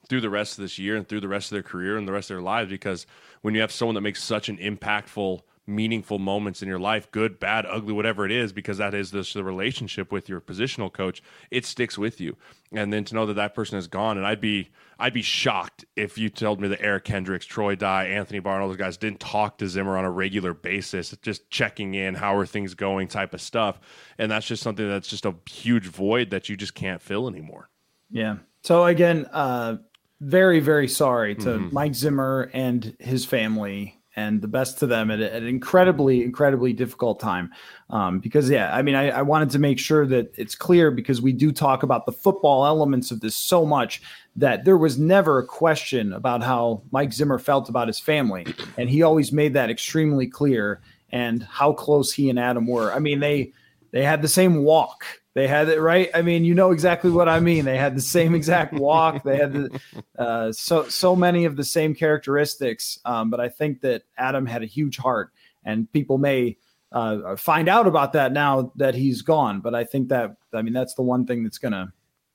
through 0.08 0.22
the 0.22 0.30
rest 0.30 0.58
of 0.58 0.64
this 0.64 0.78
year 0.78 0.96
and 0.96 1.08
through 1.08 1.22
the 1.22 1.28
rest 1.28 1.52
of 1.52 1.56
their 1.56 1.64
career 1.64 1.98
and 1.98 2.08
the 2.08 2.12
rest 2.12 2.30
of 2.30 2.36
their 2.36 2.44
lives 2.44 2.70
because 2.70 3.08
when 3.42 3.56
you 3.56 3.62
have 3.62 3.72
someone 3.72 3.96
that 3.96 4.02
makes 4.02 4.24
such 4.24 4.50
an 4.50 4.58
impactful 4.58 5.42
meaningful 5.68 6.20
moments 6.20 6.62
in 6.62 6.68
your 6.68 6.80
life, 6.80 7.10
good, 7.12 7.40
bad, 7.40 7.66
ugly, 7.66 7.94
whatever 7.94 8.26
it 8.26 8.32
is, 8.32 8.54
because 8.54 8.78
that 8.78 8.94
is 8.94 9.12
this, 9.12 9.34
the 9.34 9.44
relationship 9.44 10.12
with 10.12 10.30
your 10.30 10.40
positional 10.40 10.92
coach. 10.92 11.24
It 11.50 11.66
sticks 11.66 11.98
with 11.98 12.22
you, 12.22 12.38
and 12.72 12.94
then 12.94 13.04
to 13.06 13.16
know 13.16 13.26
that 13.26 13.34
that 13.36 13.56
person 13.56 13.78
is 13.78 13.88
gone, 13.88 14.18
and 14.18 14.26
I'd 14.26 14.42
be 14.42 14.70
I'd 15.00 15.14
be 15.14 15.22
shocked 15.22 15.86
if 15.96 16.18
you 16.18 16.30
told 16.30 16.62
me 16.62 16.68
that 16.70 16.82
Eric 16.82 17.06
Kendricks, 17.06 17.46
Troy 17.46 17.76
Dye, 17.76 18.06
Anthony 18.06 18.40
Barr, 18.40 18.62
all 18.62 18.68
those 18.68 18.78
guys 18.78 18.98
didn't 18.98 19.20
talk 19.20 19.58
to 19.58 19.68
Zimmer 19.68 19.98
on 19.98 20.06
a 20.06 20.12
regular 20.12 20.54
basis, 20.54 21.16
just 21.22 21.50
checking 21.50 21.96
in, 21.96 22.16
how 22.16 22.36
are 22.36 22.46
things 22.46 22.74
going, 22.74 23.08
type 23.08 23.34
of 23.34 23.42
stuff, 23.42 23.80
and 24.18 24.32
that's 24.32 24.46
just 24.46 24.64
something 24.64 24.88
that's 24.88 25.08
just 25.08 25.26
a 25.26 25.36
huge 25.50 25.88
void 25.88 26.30
that 26.30 26.50
you 26.50 26.56
just 26.56 26.76
can't 26.76 27.02
fill 27.02 27.28
anymore. 27.28 27.70
Yeah. 28.12 28.38
So 28.62 28.86
again, 28.86 29.26
uh, 29.32 29.78
very 30.22 30.60
very 30.60 30.88
sorry 30.88 31.36
to 31.36 31.50
mm-hmm. 31.50 31.74
Mike 31.74 31.96
Zimmer 31.96 32.50
and 32.54 32.96
his 33.00 33.26
family 33.26 34.00
and 34.16 34.42
the 34.42 34.48
best 34.48 34.80
to 34.80 34.88
them 34.88 35.12
at, 35.12 35.20
at 35.20 35.42
an 35.42 35.48
incredibly, 35.48 36.24
incredibly 36.24 36.74
difficult 36.74 37.20
time. 37.20 37.52
Um, 37.90 38.20
because, 38.20 38.50
yeah, 38.50 38.74
I 38.76 38.82
mean, 38.82 38.96
I, 38.96 39.10
I, 39.10 39.22
wanted 39.22 39.50
to 39.52 39.60
make 39.60 39.78
sure 39.78 40.06
that 40.08 40.34
it's 40.38 40.56
clear 40.56 40.90
because 40.90 41.22
we 41.22 41.34
do 41.34 41.52
talk 41.52 41.84
about 41.84 42.06
the 42.06 42.12
football 42.12 42.66
elements 42.66 43.12
of 43.12 43.20
this 43.20 43.36
so 43.36 43.66
much 43.66 44.02
that 44.36 44.66
there 44.66 44.78
was 44.78 44.98
never 44.98 45.40
a 45.40 45.46
question 45.46 46.14
about 46.14 46.42
how 46.42 46.82
Mike 46.92 47.14
Zimmer 47.14 47.38
felt 47.38 47.70
about 47.70 47.88
his 47.88 48.00
family. 48.00 48.46
And 48.78 48.90
he 48.90 49.04
always 49.04 49.32
made 49.32 49.54
that 49.54 49.70
extremely 49.70 50.28
clear 50.28 50.82
and 51.12 51.44
how 51.44 51.74
close 51.74 52.12
he 52.12 52.30
and 52.30 52.40
Adam 52.40 52.66
were. 52.66 52.92
I 52.94 53.00
mean, 53.00 53.20
they, 53.20 53.54
they 53.92 54.04
had 54.04 54.22
the 54.22 54.28
same 54.28 54.64
walk 54.64 55.06
they 55.36 55.48
had 55.48 55.68
it 55.68 55.82
right. 55.82 56.10
I 56.14 56.22
mean, 56.22 56.46
you 56.46 56.56
know 56.56 56.72
exactly 56.72 57.12
what 57.12 57.28
I 57.28 57.42
mean. 57.42 57.66
They 57.66 57.78
had 57.78 57.96
the 57.96 58.02
same 58.02 58.34
exact 58.34 58.74
walk. 58.74 59.24
They 59.24 59.36
had 59.36 59.54
the, 59.54 59.82
uh, 60.18 60.52
so 60.54 60.88
so 60.88 61.14
many 61.14 61.44
of 61.44 61.58
the 61.58 61.64
same 61.64 61.94
characteristics. 61.94 62.98
Um, 63.04 63.30
but 63.30 63.42
I 63.42 63.50
think 63.50 63.82
that 63.82 64.04
Adam 64.18 64.46
had 64.46 64.64
a 64.64 64.66
huge 64.66 64.96
heart, 64.96 65.34
and 65.66 65.92
people 65.92 66.18
may 66.18 66.58
uh, 66.94 67.36
find 67.36 67.68
out 67.68 67.86
about 67.86 68.14
that 68.14 68.32
now 68.32 68.72
that 68.78 68.96
he's 68.96 69.22
gone. 69.22 69.60
But 69.60 69.76
I 69.76 69.84
think 69.84 70.08
that 70.08 70.38
I 70.54 70.62
mean 70.62 70.74
that's 70.74 70.94
the 70.94 71.04
one 71.04 71.26
thing 71.26 71.44
that's 71.44 71.58
gonna 71.58 71.92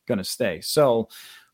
gonna 0.07 0.23
stay. 0.23 0.61
So 0.61 1.09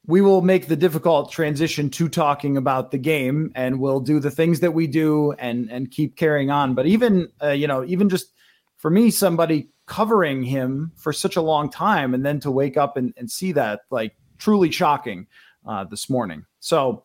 we 0.04 0.20
will 0.20 0.42
make 0.42 0.66
the 0.66 0.76
difficult 0.76 1.30
transition 1.30 1.90
to 1.90 2.09
talking 2.09 2.56
about 2.56 2.90
the 2.90 2.98
game, 2.98 3.52
and 3.54 3.78
we'll 3.78 4.00
do 4.00 4.18
the 4.18 4.32
things 4.32 4.59
that 4.61 4.72
we 4.72 4.88
do 4.88 5.30
and 5.38 5.70
and 5.70 5.92
keep 5.92 6.16
carrying 6.16 6.50
on. 6.50 6.74
But 6.74 6.87
even 6.87 7.28
uh, 7.40 7.50
you 7.50 7.68
know 7.68 7.85
even 7.85 8.09
just 8.09 8.32
for 8.78 8.90
me, 8.90 9.12
somebody 9.12 9.68
covering 9.87 10.42
him 10.42 10.92
for 10.96 11.12
such 11.12 11.37
a 11.37 11.40
long 11.40 11.70
time 11.70 12.12
and 12.12 12.27
then 12.27 12.40
to 12.40 12.51
wake 12.51 12.77
up 12.77 12.96
and, 12.96 13.14
and 13.16 13.31
see 13.31 13.53
that 13.53 13.83
like 13.90 14.16
truly 14.37 14.70
shocking 14.70 15.27
uh, 15.66 15.85
this 15.85 16.11
morning. 16.11 16.44
So 16.61 17.05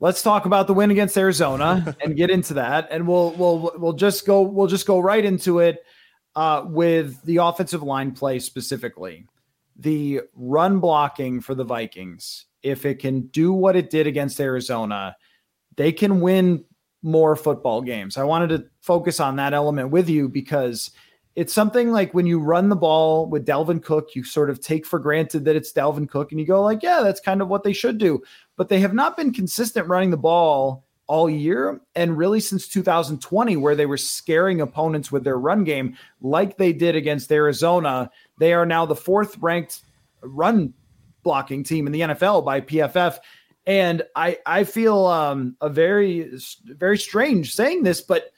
let's 0.00 0.22
talk 0.22 0.46
about 0.46 0.66
the 0.66 0.74
win 0.74 0.90
against 0.90 1.16
arizona 1.16 1.96
and 2.02 2.16
get 2.16 2.30
into 2.30 2.54
that. 2.54 2.88
And 2.90 3.06
we'll 3.06 3.32
we'll 3.32 3.72
we'll 3.76 3.92
just 3.92 4.26
go 4.26 4.42
we'll 4.42 4.66
just 4.66 4.86
go 4.86 4.98
right 4.98 5.24
into 5.24 5.60
it 5.60 5.84
uh, 6.34 6.64
with 6.66 7.22
the 7.22 7.36
offensive 7.38 7.82
line 7.82 8.12
play 8.12 8.38
specifically. 8.38 9.26
The 9.76 10.22
run 10.34 10.80
blocking 10.80 11.40
for 11.40 11.54
the 11.54 11.64
vikings 11.64 12.46
if 12.62 12.84
it 12.84 12.98
can 12.98 13.20
do 13.28 13.52
what 13.52 13.76
it 13.76 13.88
did 13.90 14.08
against 14.08 14.40
arizona 14.40 15.16
they 15.76 15.92
can 15.92 16.20
win 16.20 16.64
more 17.04 17.36
football 17.36 17.80
games. 17.82 18.16
I 18.16 18.24
wanted 18.24 18.48
to 18.48 18.66
focus 18.80 19.20
on 19.20 19.36
that 19.36 19.54
element 19.54 19.90
with 19.90 20.08
you 20.08 20.28
because– 20.28 20.90
it's 21.38 21.52
something 21.52 21.92
like 21.92 22.12
when 22.14 22.26
you 22.26 22.40
run 22.40 22.68
the 22.68 22.74
ball 22.74 23.28
with 23.28 23.46
Dalvin 23.46 23.80
Cook, 23.80 24.16
you 24.16 24.24
sort 24.24 24.50
of 24.50 24.60
take 24.60 24.84
for 24.84 24.98
granted 24.98 25.44
that 25.44 25.54
it's 25.54 25.72
Dalvin 25.72 26.08
Cook 26.08 26.32
and 26.32 26.40
you 26.40 26.44
go 26.44 26.60
like, 26.60 26.82
yeah, 26.82 27.00
that's 27.00 27.20
kind 27.20 27.40
of 27.40 27.46
what 27.46 27.62
they 27.62 27.72
should 27.72 27.96
do. 27.96 28.20
But 28.56 28.68
they 28.68 28.80
have 28.80 28.92
not 28.92 29.16
been 29.16 29.32
consistent 29.32 29.86
running 29.86 30.10
the 30.10 30.16
ball 30.16 30.84
all 31.06 31.30
year 31.30 31.80
and 31.94 32.18
really 32.18 32.40
since 32.40 32.66
2020 32.66 33.56
where 33.56 33.76
they 33.76 33.86
were 33.86 33.96
scaring 33.96 34.60
opponents 34.60 35.12
with 35.12 35.22
their 35.22 35.38
run 35.38 35.62
game 35.62 35.96
like 36.20 36.56
they 36.56 36.72
did 36.72 36.96
against 36.96 37.30
Arizona. 37.30 38.10
They 38.40 38.52
are 38.52 38.66
now 38.66 38.84
the 38.84 38.96
fourth 38.96 39.38
ranked 39.38 39.84
run 40.22 40.74
blocking 41.22 41.62
team 41.62 41.86
in 41.86 41.92
the 41.92 42.00
NFL 42.00 42.44
by 42.44 42.62
PFF. 42.62 43.18
And 43.64 44.02
I 44.16 44.38
I 44.44 44.64
feel 44.64 45.06
um, 45.06 45.56
a 45.60 45.68
very 45.68 46.36
very 46.64 46.98
strange 46.98 47.54
saying 47.54 47.84
this, 47.84 48.00
but 48.00 48.32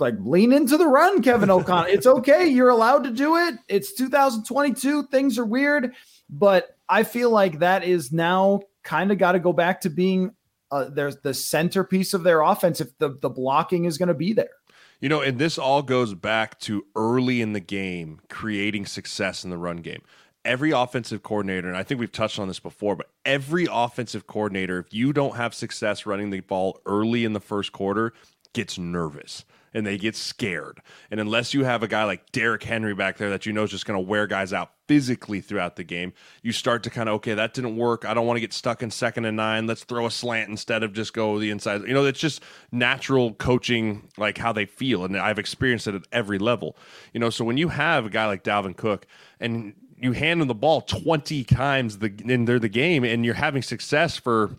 like 0.00 0.14
lean 0.20 0.52
into 0.52 0.76
the 0.76 0.86
run, 0.86 1.22
Kevin 1.22 1.50
O'Connell. 1.50 1.92
it's 1.92 2.06
okay. 2.06 2.48
You're 2.48 2.68
allowed 2.68 3.04
to 3.04 3.10
do 3.10 3.36
it. 3.36 3.54
It's 3.68 3.92
2022. 3.94 5.04
Things 5.04 5.38
are 5.38 5.44
weird, 5.44 5.94
but 6.28 6.76
I 6.88 7.02
feel 7.02 7.30
like 7.30 7.60
that 7.60 7.84
is 7.84 8.12
now 8.12 8.60
kind 8.82 9.12
of 9.12 9.18
got 9.18 9.32
to 9.32 9.38
go 9.38 9.52
back 9.52 9.82
to 9.82 9.90
being 9.90 10.32
uh, 10.70 10.84
there's 10.84 11.16
the 11.18 11.34
centerpiece 11.34 12.14
of 12.14 12.22
their 12.22 12.42
offense 12.42 12.80
if 12.80 12.96
the, 12.98 13.18
the 13.20 13.28
blocking 13.28 13.84
is 13.84 13.98
going 13.98 14.08
to 14.08 14.14
be 14.14 14.32
there. 14.32 14.50
You 15.00 15.08
know, 15.08 15.20
and 15.20 15.38
this 15.38 15.58
all 15.58 15.82
goes 15.82 16.14
back 16.14 16.60
to 16.60 16.84
early 16.94 17.40
in 17.40 17.54
the 17.54 17.60
game 17.60 18.20
creating 18.28 18.86
success 18.86 19.44
in 19.44 19.50
the 19.50 19.56
run 19.56 19.78
game. 19.78 20.02
Every 20.44 20.70
offensive 20.70 21.22
coordinator, 21.22 21.68
and 21.68 21.76
I 21.76 21.82
think 21.82 22.00
we've 22.00 22.12
touched 22.12 22.38
on 22.38 22.48
this 22.48 22.60
before, 22.60 22.96
but 22.96 23.10
every 23.24 23.66
offensive 23.70 24.26
coordinator, 24.26 24.78
if 24.78 24.92
you 24.92 25.12
don't 25.12 25.36
have 25.36 25.54
success 25.54 26.06
running 26.06 26.30
the 26.30 26.40
ball 26.40 26.80
early 26.86 27.24
in 27.24 27.32
the 27.32 27.40
first 27.40 27.72
quarter, 27.72 28.12
gets 28.52 28.78
nervous 28.78 29.44
and 29.72 29.86
they 29.86 29.96
get 29.96 30.16
scared. 30.16 30.80
And 31.10 31.20
unless 31.20 31.54
you 31.54 31.64
have 31.64 31.82
a 31.82 31.88
guy 31.88 32.04
like 32.04 32.32
Derrick 32.32 32.62
Henry 32.62 32.94
back 32.94 33.16
there 33.18 33.30
that 33.30 33.46
you 33.46 33.52
know 33.52 33.64
is 33.64 33.70
just 33.70 33.86
going 33.86 34.02
to 34.02 34.06
wear 34.06 34.26
guys 34.26 34.52
out 34.52 34.72
physically 34.88 35.40
throughout 35.40 35.76
the 35.76 35.84
game, 35.84 36.12
you 36.42 36.52
start 36.52 36.82
to 36.82 36.90
kind 36.90 37.08
of, 37.08 37.16
okay, 37.16 37.34
that 37.34 37.54
didn't 37.54 37.76
work. 37.76 38.04
I 38.04 38.14
don't 38.14 38.26
want 38.26 38.36
to 38.36 38.40
get 38.40 38.52
stuck 38.52 38.82
in 38.82 38.90
second 38.90 39.24
and 39.24 39.36
nine. 39.36 39.66
Let's 39.66 39.84
throw 39.84 40.06
a 40.06 40.10
slant 40.10 40.50
instead 40.50 40.82
of 40.82 40.92
just 40.92 41.12
go 41.12 41.38
the 41.38 41.50
inside. 41.50 41.82
You 41.82 41.94
know, 41.94 42.04
it's 42.04 42.20
just 42.20 42.42
natural 42.72 43.34
coaching, 43.34 44.08
like 44.18 44.38
how 44.38 44.52
they 44.52 44.66
feel. 44.66 45.04
And 45.04 45.16
I've 45.16 45.38
experienced 45.38 45.86
it 45.86 45.94
at 45.94 46.02
every 46.12 46.38
level. 46.38 46.76
You 47.12 47.20
know, 47.20 47.30
so 47.30 47.44
when 47.44 47.56
you 47.56 47.68
have 47.68 48.06
a 48.06 48.10
guy 48.10 48.26
like 48.26 48.44
Dalvin 48.44 48.76
Cook 48.76 49.06
and 49.38 49.74
you 49.96 50.12
hand 50.12 50.40
him 50.40 50.48
the 50.48 50.54
ball 50.54 50.80
20 50.80 51.44
times 51.44 51.98
the, 51.98 52.12
in 52.24 52.46
the 52.46 52.68
game 52.68 53.04
and 53.04 53.24
you're 53.24 53.34
having 53.34 53.62
success 53.62 54.16
for 54.16 54.56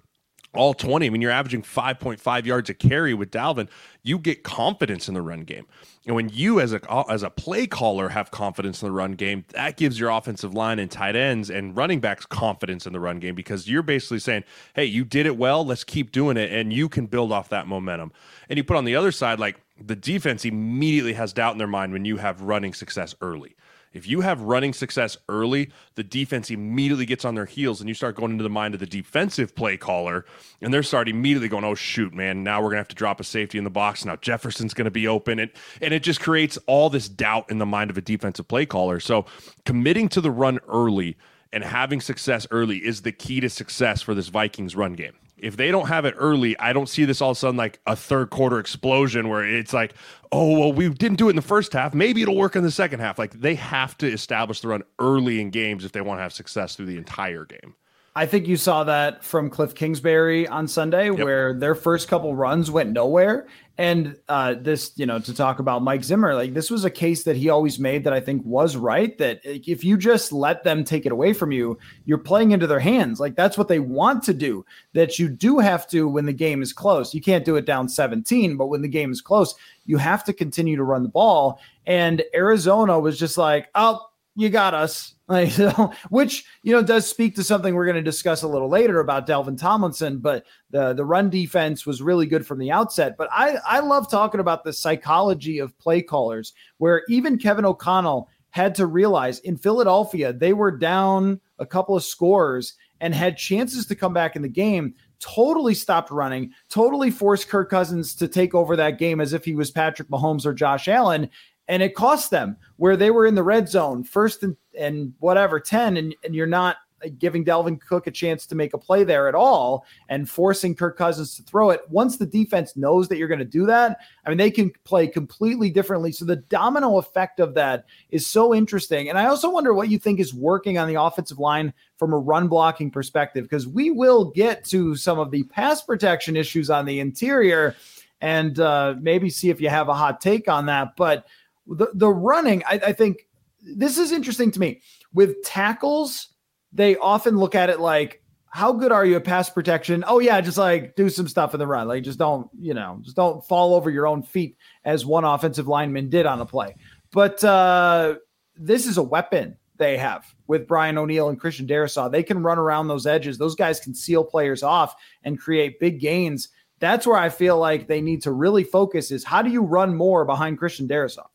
all 0.54 0.74
20. 0.74 1.06
I 1.06 1.10
mean, 1.10 1.22
you're 1.22 1.32
averaging 1.32 1.64
5.5 1.64 2.46
yards 2.46 2.70
a 2.70 2.74
carry 2.74 3.14
with 3.14 3.32
Dalvin. 3.32 3.70
You 4.04 4.18
get 4.18 4.44
confidence 4.44 5.08
in 5.08 5.14
the 5.14 5.22
run 5.22 5.42
game. 5.42 5.66
And 6.06 6.16
when 6.16 6.30
you 6.30 6.60
as 6.60 6.74
a 6.74 6.82
as 7.10 7.22
a 7.22 7.30
play 7.30 7.68
caller 7.68 8.10
have 8.10 8.32
confidence 8.32 8.82
in 8.82 8.88
the 8.88 8.92
run 8.92 9.14
game, 9.14 9.46
that 9.50 9.78
gives 9.78 10.00
your 10.00 10.10
offensive 10.10 10.54
line 10.54 10.80
and 10.80 10.90
tight 10.90 11.16
ends 11.16 11.52
and 11.52 11.78
running 11.78 12.00
backs 12.00 12.26
confidence 12.26 12.88
in 12.88 12.94
the 12.94 13.00
run 13.00 13.20
game 13.20 13.36
because 13.36 13.70
you're 13.70 13.84
basically 13.84 14.18
saying, 14.18 14.44
"Hey, 14.74 14.86
you 14.86 15.06
did 15.06 15.28
it 15.28 15.38
well. 15.38 15.64
Let's 15.64 15.84
keep 15.84 16.12
doing 16.12 16.38
it 16.38 16.52
and 16.52 16.74
you 16.74 16.90
can 16.90 17.06
build 17.06 17.32
off 17.32 17.50
that 17.50 17.68
momentum." 17.68 18.12
And 18.50 18.58
you 18.58 18.64
put 18.64 18.78
on 18.78 18.86
the 18.86 18.96
other 18.96 19.12
side 19.12 19.40
like 19.40 19.62
the 19.80 19.96
defense 19.96 20.44
immediately 20.44 21.14
has 21.14 21.34
doubt 21.34 21.54
in 21.54 21.60
their 21.60 21.68
mind 21.68 21.94
when 21.94 22.06
you 22.06 22.18
have 22.18 22.42
running 22.42 22.74
success 22.74 23.14
early. 23.22 23.56
If 23.94 24.08
you 24.08 24.22
have 24.22 24.42
running 24.42 24.74
success 24.74 25.18
early, 25.28 25.70
the 25.96 26.04
defense 26.04 26.50
immediately 26.50 27.06
gets 27.06 27.26
on 27.26 27.36
their 27.36 27.46
heels 27.46 27.82
and 27.82 27.90
you 27.90 27.94
start 27.94 28.16
going 28.16 28.32
into 28.32 28.44
the 28.44 28.50
mind 28.50 28.74
of 28.74 28.80
the 28.80 28.86
defensive 28.86 29.54
play 29.54 29.76
caller 29.76 30.26
and 30.62 30.74
they're 30.74 30.84
starting 30.84 31.16
immediately 31.16 31.50
going, 31.50 31.66
oh, 31.66 31.76
shoot, 31.76 32.14
man, 32.14 32.44
now 32.44 32.60
we're 32.60 32.70
going 32.70 32.76
to 32.76 32.82
have 32.82 32.88
to 32.88 32.96
drop 32.96 33.20
a 33.20 33.24
safety 33.24 33.58
in 33.58 33.66
the 33.66 33.70
box. 33.70 34.06
Now 34.06 34.16
Jefferson's 34.16 34.74
going 34.74 34.86
to 34.86 34.92
be 34.92 35.08
open. 35.08 35.40
And, 35.40 35.52
and 35.82 35.94
it 35.94 36.04
just 36.04 36.22
creates 36.22 36.58
all 36.68 36.90
this 36.90 37.10
doubt 37.10 37.50
in 37.52 37.58
the 37.58 37.66
mind 37.66 37.90
of 37.90 37.98
a 37.98 38.02
defensive 38.02 38.48
play 38.48 38.66
caller. 38.66 39.00
So 39.00 39.26
committing 39.66 40.08
to 40.10 40.22
the 40.22 40.32
run 40.32 40.60
early 40.70 41.18
and 41.52 41.64
having 41.64 42.00
success 42.00 42.48
early 42.50 42.78
is 42.78 43.02
the 43.02 43.12
key 43.12 43.42
to 43.42 43.50
success 43.50 44.02
for 44.02 44.16
this 44.16 44.30
Vikings 44.30 44.76
run 44.76 44.94
game 44.94 45.14
if 45.42 45.58
they 45.58 45.72
don't 45.72 45.88
have 45.88 46.06
it 46.06 46.14
early, 46.18 46.58
I 46.60 46.72
don't 46.72 46.88
see 46.88 47.04
this 47.04 47.22
all 47.22 47.32
of 47.32 47.38
a 47.38 47.40
sudden 47.40 47.58
like 47.58 47.80
a 47.88 47.96
third 47.96 48.30
quarter 48.30 48.60
explosion 48.60 49.28
where 49.28 49.44
it's 49.44 49.74
like, 49.74 49.94
oh, 50.32 50.60
well, 50.60 50.72
we 50.72 50.88
didn't 50.90 51.18
do 51.18 51.28
it 51.28 51.32
in 51.32 51.36
the 51.36 51.42
first 51.42 51.74
half. 51.74 51.94
Maybe 51.94 52.22
it'll 52.22 52.36
work 52.36 52.56
in 52.56 52.64
the 52.64 52.72
second 52.72 53.00
half. 53.00 53.18
Like 53.18 53.34
they 53.34 53.56
have 53.56 53.98
to 53.98 54.08
establish 54.08 54.62
the 54.62 54.68
run 54.68 54.84
early 55.00 55.42
in 55.42 55.50
games 55.50 55.84
if 55.84 55.92
they 55.92 56.02
want 56.02 56.20
to 56.20 56.22
have 56.24 56.32
success 56.32 56.76
through 56.76 56.86
the 56.86 56.98
entire 56.98 57.46
game. 57.46 57.76
I 58.14 58.26
think 58.26 58.46
you 58.46 58.58
saw 58.58 58.84
that 58.84 59.24
from 59.24 59.50
Cliff 59.50 59.74
Kingsbury 59.74 60.46
on 60.46 60.68
Sunday, 60.68 61.06
yep. 61.06 61.20
where 61.20 61.54
their 61.54 61.76
first 61.76 62.10
couple 62.10 62.36
runs 62.36 62.70
went 62.70 62.92
nowhere. 62.92 63.48
And 63.78 64.18
uh, 64.28 64.56
this, 64.60 64.92
you 64.98 65.06
know, 65.06 65.20
to 65.20 65.34
talk 65.34 65.60
about 65.60 65.82
Mike 65.82 66.04
Zimmer, 66.04 66.36
like 66.36 66.54
this 66.54 66.70
was 66.70 66.84
a 66.84 66.90
case 66.90 67.24
that 67.24 67.38
he 67.38 67.50
always 67.50 67.80
made 67.80 68.04
that 68.04 68.12
I 68.12 68.20
think 68.20 68.46
was 68.46 68.76
right. 68.76 69.18
That 69.18 69.40
if 69.44 69.86
you 69.86 69.98
just 69.98 70.34
let 70.34 70.64
them 70.64 70.84
take 70.84 71.06
it 71.06 71.14
away 71.14 71.32
from 71.32 71.54
you, 71.54 71.80
you're 72.04 72.18
playing 72.18 72.52
into 72.52 72.68
their 72.68 72.82
hands. 72.82 73.22
Like 73.22 73.36
that's 73.36 73.58
what 73.58 73.70
they 73.70 73.80
want 73.80 74.24
to 74.24 74.34
do. 74.34 74.66
That 74.92 75.18
you 75.18 75.30
do 75.30 75.60
have 75.60 75.88
to 75.88 76.08
when 76.08 76.26
the 76.26 76.34
game 76.34 76.62
is 76.62 76.74
close. 76.74 77.14
You 77.14 77.22
can't 77.22 77.46
do 77.46 77.56
it 77.56 77.66
down 77.66 77.88
17, 77.88 78.58
but 78.58 78.68
when 78.68 78.82
the 78.82 78.90
game 78.90 79.12
is 79.12 79.22
close, 79.22 79.56
you 79.86 79.98
have 79.98 80.26
to 80.26 80.34
continue 80.34 80.76
to 80.76 80.84
run 80.84 81.04
the 81.04 81.10
ball. 81.10 81.62
And 81.88 82.24
Arizona 82.36 83.00
was 83.00 83.18
just 83.18 83.38
like, 83.38 83.70
oh, 83.74 84.06
you 84.36 84.50
got 84.50 84.74
us. 84.74 85.16
Like, 85.32 85.52
so, 85.52 85.94
which 86.10 86.44
you 86.62 86.74
know 86.74 86.84
does 86.84 87.08
speak 87.08 87.36
to 87.36 87.44
something 87.46 87.74
we're 87.74 87.86
going 87.86 87.96
to 87.96 88.02
discuss 88.02 88.42
a 88.42 88.50
little 88.50 88.68
later 88.68 89.00
about 89.00 89.26
Dalvin 89.26 89.58
Tomlinson. 89.58 90.18
But 90.18 90.46
the 90.72 90.92
the 90.92 91.06
run 91.06 91.30
defense 91.30 91.86
was 91.86 92.02
really 92.02 92.26
good 92.26 92.46
from 92.46 92.60
the 92.60 92.70
outset. 92.70 93.16
But 93.18 93.30
I 93.32 93.56
I 93.66 93.80
love 93.80 94.12
talking 94.12 94.42
about 94.42 94.66
the 94.66 94.74
psychology 94.74 95.60
of 95.60 95.78
play 95.80 96.02
callers, 96.02 96.52
where 96.80 97.04
even 97.08 97.38
Kevin 97.38 97.64
O'Connell 97.64 98.28
had 98.50 98.76
to 98.76 98.86
realize 98.86 99.40
in 99.40 99.56
Philadelphia 99.56 100.34
they 100.34 100.52
were 100.52 100.78
down 100.78 101.40
a 101.60 101.66
couple 101.66 101.96
of 101.96 102.04
scores 102.04 102.74
and 103.00 103.16
had 103.16 103.38
chances 103.38 103.86
to 103.88 103.96
come 103.96 104.14
back 104.14 104.36
in 104.36 104.42
the 104.42 104.50
game. 104.50 104.94
totally 105.20 105.76
stopped 105.76 106.10
running, 106.10 106.52
totally 106.68 107.12
forced 107.12 107.48
Kirk 107.48 107.70
Cousins 107.70 108.16
to 108.16 108.28
take 108.28 108.56
over 108.56 108.76
that 108.76 108.98
game 108.98 109.22
as 109.22 109.34
if 109.34 109.46
he 109.46 109.54
was 109.54 109.70
Patrick 109.70 110.10
Mahomes 110.10 110.48
or 110.48 110.54
Josh 110.54 110.88
Allen. 110.88 111.30
And 111.72 111.82
it 111.82 111.96
cost 111.96 112.32
them 112.32 112.58
where 112.76 112.98
they 112.98 113.12
were 113.12 113.26
in 113.26 113.34
the 113.34 113.44
red 113.44 113.70
zone, 113.70 114.04
first 114.04 114.44
and, 114.44 114.58
and 114.78 115.14
whatever, 115.20 115.58
10, 115.58 115.96
and, 115.96 116.14
and 116.22 116.36
you're 116.36 116.46
not 116.46 116.76
giving 117.18 117.46
Dalvin 117.46 117.80
Cook 117.80 118.08
a 118.08 118.12
chance 118.12 118.46
to 118.46 118.56
make 118.56 118.74
a 118.74 118.78
play 118.78 119.06
there 119.06 119.30
at 119.30 119.36
all 119.36 119.86
and 120.10 120.30
forcing 120.30 120.76
Kirk 120.76 120.98
Cousins 120.98 121.34
to 121.38 121.44
throw 121.44 121.70
it. 121.70 121.80
Once 121.90 122.18
the 122.18 122.26
defense 122.26 122.76
knows 122.76 123.08
that 123.08 123.18
you're 123.18 123.30
going 123.30 123.40
to 123.40 123.46
do 123.46 123.66
that, 123.68 124.00
I 124.26 124.30
mean, 124.30 124.38
they 124.38 124.52
can 124.52 124.74
play 124.84 125.08
completely 125.08 125.70
differently. 125.70 126.12
So 126.12 126.26
the 126.26 126.36
domino 126.36 126.98
effect 126.98 127.40
of 127.40 127.54
that 127.54 127.86
is 128.10 128.28
so 128.28 128.54
interesting. 128.54 129.08
And 129.08 129.18
I 129.18 129.28
also 129.28 129.50
wonder 129.50 129.74
what 129.74 129.88
you 129.88 129.98
think 129.98 130.20
is 130.20 130.34
working 130.34 130.78
on 130.78 130.90
the 130.90 131.02
offensive 131.02 131.40
line 131.40 131.74
from 131.98 132.12
a 132.12 132.18
run 132.18 132.50
blocking 132.50 132.92
perspective, 132.92 133.46
because 133.46 133.66
we 133.66 133.92
will 133.92 134.26
get 134.26 134.66
to 134.66 134.98
some 134.98 135.20
of 135.20 135.32
the 135.32 135.44
pass 135.44 135.82
protection 135.82 136.36
issues 136.36 136.70
on 136.70 136.86
the 136.86 137.00
interior 137.00 137.78
and 138.22 138.60
uh, 138.60 138.94
maybe 139.00 139.30
see 139.30 139.50
if 139.50 139.60
you 139.60 139.70
have 139.70 139.90
a 139.90 139.94
hot 139.94 140.22
take 140.22 140.48
on 140.48 140.68
that. 140.68 140.96
But 140.96 141.26
the, 141.68 141.88
the 141.94 142.10
running, 142.10 142.64
I, 142.66 142.82
I 142.88 142.94
think 142.94 143.28
this 143.62 143.98
is 143.98 144.12
interesting 144.12 144.52
to 144.52 144.60
me 144.60 144.82
with 145.14 145.42
tackles 145.44 146.32
they 146.74 146.96
often 146.98 147.38
look 147.38 147.56
at 147.56 147.70
it 147.70 147.80
like, 147.80 148.22
how 148.48 148.74
good 148.74 148.92
are 148.92 149.06
you 149.06 149.16
at 149.16 149.24
pass 149.24 149.50
protection? 149.50 150.04
Oh 150.06 150.20
yeah, 150.20 150.42
just 150.42 150.58
like 150.58 150.96
do 150.96 151.10
some 151.10 151.28
stuff 151.28 151.54
in 151.54 151.60
the 151.60 151.68
run. 151.68 151.88
Like 151.88 152.04
just 152.04 152.20
don't, 152.20 152.50
you 152.60 152.74
know, 152.74 153.00
just 153.02 153.16
don't 153.16 153.46
fall 153.46 153.74
over 153.76 153.90
your 153.90 154.08
own 154.08 154.24
feet 154.24 154.58
as 154.84 155.06
one 155.06 155.24
offensive 155.24 155.70
lineman 155.70 156.10
did 156.10 156.26
on 156.26 156.42
a 156.42 156.46
play. 156.46 156.76
But 157.14 157.42
uh, 157.44 158.16
this 158.56 158.88
is 158.88 158.98
a 158.98 159.04
weapon 159.04 159.58
they 159.78 159.98
have 159.98 160.26
with 160.48 160.68
Brian 160.68 160.98
O'Neill 160.98 161.30
and 161.30 161.40
Christian 161.40 161.66
Darrisaw. 161.66 162.12
They 162.12 162.24
can 162.24 162.44
run 162.44 162.58
around 162.58 162.88
those 162.90 163.08
edges. 163.08 163.38
Those 163.38 163.56
guys 163.56 163.80
can 163.80 163.96
seal 163.96 164.24
players 164.24 164.64
off 164.64 164.96
and 165.24 165.40
create 165.40 165.80
big 165.80 166.02
gains. 166.02 166.50
That's 166.80 167.08
where 167.08 167.18
I 167.18 167.30
feel 167.30 167.58
like 167.58 167.88
they 167.88 168.02
need 168.02 168.22
to 168.24 168.32
really 168.34 168.66
focus 168.66 169.12
is 169.12 169.24
how 169.24 169.42
do 169.42 169.50
you 169.50 169.62
run 169.62 169.96
more 169.96 170.26
behind 170.26 170.58
Christian 170.58 170.90
Darrisaw? 170.90 171.28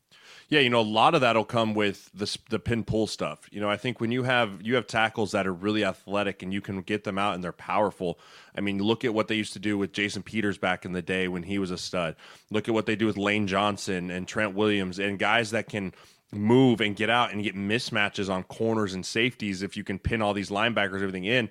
Yeah, 0.49 0.61
you 0.61 0.69
know, 0.69 0.79
a 0.79 0.81
lot 0.81 1.13
of 1.13 1.21
that'll 1.21 1.43
come 1.43 1.73
with 1.73 2.09
the 2.13 2.37
the 2.49 2.59
pin 2.59 2.85
pull 2.85 3.07
stuff. 3.07 3.49
You 3.51 3.59
know, 3.59 3.69
I 3.69 3.75
think 3.75 3.99
when 3.99 4.11
you 4.11 4.23
have 4.23 4.61
you 4.61 4.75
have 4.75 4.87
tackles 4.87 5.31
that 5.31 5.45
are 5.45 5.53
really 5.53 5.83
athletic 5.83 6.41
and 6.41 6.53
you 6.53 6.61
can 6.61 6.81
get 6.81 7.03
them 7.03 7.17
out 7.17 7.35
and 7.35 7.43
they're 7.43 7.51
powerful. 7.51 8.17
I 8.55 8.61
mean, 8.61 8.81
look 8.81 9.03
at 9.03 9.13
what 9.13 9.27
they 9.27 9.35
used 9.35 9.53
to 9.53 9.59
do 9.59 9.77
with 9.77 9.91
Jason 9.91 10.23
Peters 10.23 10.57
back 10.57 10.85
in 10.85 10.93
the 10.93 11.01
day 11.01 11.27
when 11.27 11.43
he 11.43 11.59
was 11.59 11.71
a 11.71 11.77
stud. 11.77 12.15
Look 12.49 12.69
at 12.69 12.73
what 12.73 12.85
they 12.85 12.95
do 12.95 13.05
with 13.05 13.17
Lane 13.17 13.45
Johnson 13.47 14.09
and 14.09 14.25
Trent 14.27 14.55
Williams 14.55 14.99
and 14.99 15.19
guys 15.19 15.51
that 15.51 15.67
can 15.67 15.93
move 16.31 16.81
and 16.81 16.95
get 16.95 17.09
out 17.09 17.33
and 17.33 17.43
get 17.43 17.55
mismatches 17.55 18.29
on 18.29 18.43
corners 18.43 18.93
and 18.93 19.05
safeties 19.05 19.61
if 19.61 19.75
you 19.77 19.83
can 19.83 19.99
pin 19.99 20.21
all 20.21 20.33
these 20.33 20.49
linebackers 20.49 20.95
everything 20.95 21.23
in 21.23 21.49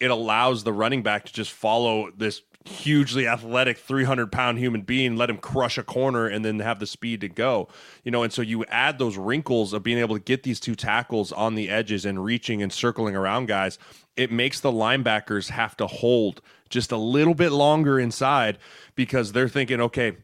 it 0.00 0.10
allows 0.10 0.64
the 0.64 0.72
running 0.72 1.02
back 1.02 1.24
to 1.24 1.32
just 1.32 1.52
follow 1.52 2.10
this 2.16 2.42
hugely 2.66 3.26
athletic 3.26 3.78
300 3.78 4.30
pound 4.30 4.58
human 4.58 4.82
being 4.82 5.16
let 5.16 5.30
him 5.30 5.38
crush 5.38 5.78
a 5.78 5.82
corner 5.82 6.26
and 6.26 6.44
then 6.44 6.58
have 6.60 6.78
the 6.78 6.86
speed 6.86 7.20
to 7.20 7.28
go. 7.28 7.68
You 8.04 8.10
know 8.10 8.22
and 8.22 8.32
so 8.32 8.42
you 8.42 8.64
add 8.66 8.98
those 8.98 9.16
wrinkles 9.16 9.72
of 9.72 9.82
being 9.82 9.98
able 9.98 10.16
to 10.16 10.22
get 10.22 10.42
these 10.42 10.60
two 10.60 10.74
tackles 10.74 11.32
on 11.32 11.54
the 11.54 11.68
edges 11.68 12.04
and 12.04 12.22
reaching 12.22 12.62
and 12.62 12.72
circling 12.72 13.16
around 13.16 13.46
guys 13.46 13.78
it 14.16 14.32
makes 14.32 14.60
the 14.60 14.72
linebackers 14.72 15.50
have 15.50 15.76
to 15.76 15.86
hold 15.86 16.40
just 16.68 16.90
a 16.90 16.96
little 16.96 17.34
bit 17.34 17.52
longer 17.52 18.00
inside 18.00 18.58
because 18.94 19.32
they're 19.32 19.48
thinking 19.48 19.80
okay 19.80 20.16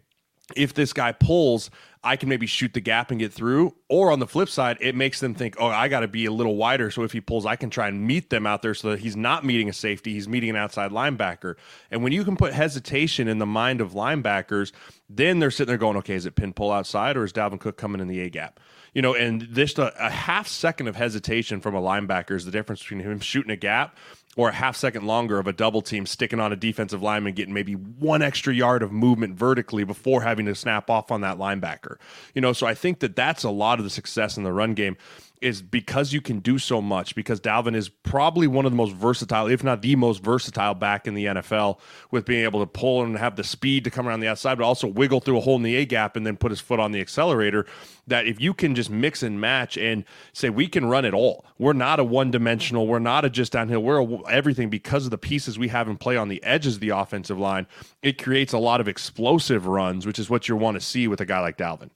if 0.57 0.75
this 0.75 0.93
guy 0.93 1.13
pulls 1.13 1.71
I 2.05 2.17
can 2.17 2.29
maybe 2.29 2.47
shoot 2.47 2.75
the 2.75 2.81
gap 2.81 3.11
and 3.11 3.21
get 3.21 3.33
through. 3.33 3.77
Or 3.88 4.11
on 4.11 4.19
the 4.19 4.27
flip 4.27 4.49
side, 4.49 4.77
it 4.81 4.97
makes 4.97 5.21
them 5.21 5.35
think, 5.35 5.55
oh, 5.59 5.67
I 5.67 5.88
got 5.88 6.01
to 6.01 6.09
be 6.09 6.25
a 6.25 6.33
little 6.33 6.57
wider. 6.57 6.91
So 6.91 7.05
if 7.05 7.12
he 7.12 7.21
pulls, 7.21 7.47
I 7.47 7.57
can 7.57 7.71
try 7.71 7.88
and 7.88 8.07
meet 8.07 8.31
them 8.31 8.47
out 8.47 8.62
there 8.62 8.75
so 8.75 8.91
that 8.91 9.01
he's 9.01 9.17
not 9.17 9.45
meeting 9.45 9.69
a 9.69 9.73
safety, 9.73 10.12
he's 10.12 10.29
meeting 10.29 10.51
an 10.51 10.57
outside 10.57 10.91
linebacker. 10.91 11.55
And 11.91 12.03
when 12.03 12.12
you 12.12 12.25
can 12.25 12.37
put 12.37 12.55
hesitation 12.55 13.29
in 13.29 13.38
the 13.38 13.47
mind 13.47 13.81
of 13.81 13.93
linebackers, 13.93 14.73
then 15.09 15.38
they're 15.38 15.51
sitting 15.51 15.69
there 15.69 15.79
going, 15.79 15.97
okay, 15.99 16.15
is 16.15 16.27
it 16.27 16.35
pin 16.35 16.53
pull 16.53 16.73
outside 16.73 17.17
or 17.17 17.25
is 17.25 17.33
Dalvin 17.33 17.61
Cook 17.61 17.77
coming 17.77 18.01
in 18.01 18.09
the 18.09 18.21
A 18.21 18.31
gap? 18.31 18.59
You 18.93 19.03
know, 19.03 19.15
and 19.15 19.49
just 19.55 19.79
a, 19.79 20.05
a 20.05 20.11
half 20.11 20.47
second 20.49 20.89
of 20.89 20.97
hesitation 20.97 21.61
from 21.61 21.75
a 21.75 21.81
linebacker 21.81 22.33
is 22.33 22.45
the 22.45 22.51
difference 22.51 22.83
between 22.83 23.01
him 23.01 23.21
shooting 23.21 23.51
a 23.51 23.57
gap 23.57 23.97
or 24.37 24.49
a 24.49 24.53
half 24.53 24.77
second 24.77 25.07
longer 25.07 25.39
of 25.39 25.47
a 25.47 25.53
double 25.53 25.83
team 25.83 26.07
sticking 26.07 26.41
on 26.41 26.53
a 26.53 26.57
defensive 26.57 27.03
lineman, 27.03 27.35
getting 27.35 27.53
maybe 27.53 27.75
one 27.75 28.23
extra 28.23 28.55
yard 28.55 28.83
of 28.83 28.91
movement 28.91 29.35
vertically 29.35 29.85
before 29.85 30.23
having 30.23 30.47
to 30.47 30.55
snap 30.55 30.89
off 30.89 31.11
on 31.11 31.21
that 31.21 31.39
linebacker. 31.39 31.97
You 32.35 32.41
know, 32.41 32.53
so 32.53 32.67
I 32.67 32.75
think 32.75 33.01
that 33.01 33.15
that's 33.15 33.45
a 33.45 33.51
lot 33.51 33.79
of 33.79 33.85
the 33.85 33.91
success 33.91 34.37
in 34.37 34.43
the 34.43 34.53
run 34.53 34.75
game 34.75 34.97
is 35.43 35.61
because 35.61 36.13
you 36.13 36.21
can 36.21 36.39
do 36.39 36.59
so 36.59 36.81
much 36.81 37.15
because 37.15 37.41
Dalvin 37.41 37.75
is 37.75 37.89
probably 37.89 38.47
one 38.47 38.65
of 38.65 38.73
the 38.73 38.77
most 38.77 38.95
versatile, 38.95 39.49
if 39.49 39.65
not 39.65 39.83
the 39.83 39.97
most 39.97 40.23
versatile 40.23 40.75
back 40.75 41.07
in 41.07 41.15
the 41.15 41.27
NFL 41.27 41.79
with 42.11 42.25
being 42.25 42.45
able 42.45 42.61
to 42.61 42.67
pull 42.67 43.03
and 43.03 43.19
have 43.19 43.37
the 43.37 43.45
speed 43.45 43.85
to 43.85 43.91
come 43.91 44.07
around 44.07 44.21
the 44.21 44.29
outside, 44.29 44.57
but 44.57 44.65
also 44.65 44.87
wiggle 44.87 45.21
through 45.21 45.39
a 45.39 45.41
hole 45.41 45.57
in 45.57 45.63
the 45.63 45.75
A 45.77 45.85
gap 45.85 46.17
and 46.17 46.25
then 46.25 46.37
put 46.37 46.51
his 46.51 46.61
foot 46.61 46.79
on 46.79 46.93
the 46.93 47.01
accelerator. 47.01 47.67
That 48.07 48.27
if 48.27 48.41
you 48.41 48.55
can 48.55 48.75
just 48.75 48.91
mix 48.91 49.23
and 49.23 49.41
match 49.41 49.77
and 49.77 50.05
say, 50.33 50.51
we 50.51 50.69
can 50.69 50.87
run 50.87 51.05
it 51.05 51.15
all. 51.15 51.45
We're 51.59 51.73
not 51.73 52.01
a 52.01 52.05
one 52.05 52.31
dimensional, 52.31 52.87
we're 52.87 52.99
not 52.99 53.25
a 53.25 53.31
just 53.31 53.53
downhill, 53.53 53.83
we're 53.83 54.01
a, 54.01 54.29
everything 54.29 54.71
because 54.71 55.05
of 55.05 55.11
the 55.11 55.19
pieces 55.19 55.59
we 55.59 55.69
have 55.69 55.89
in 55.89 55.97
play 55.97 56.17
on 56.17 56.29
the 56.29 56.43
edges 56.43 56.75
of 56.75 56.81
the 56.81 56.91
offensive 56.91 57.39
line. 57.39 57.67
It 58.03 58.23
creates 58.23 58.53
a 58.53 58.59
lot 58.59 58.81
of 58.81 58.89
explosive 58.89 59.67
runs, 59.67 60.07
which 60.07 60.19
is 60.19 60.31
what 60.31 60.49
you 60.49 60.57
want 60.57 60.77
to 60.77 60.81
see 60.81 61.09
with 61.09 61.21
a 61.21 61.27
guy 61.27 61.41
like 61.41 61.59
Dalvin. 61.59 61.91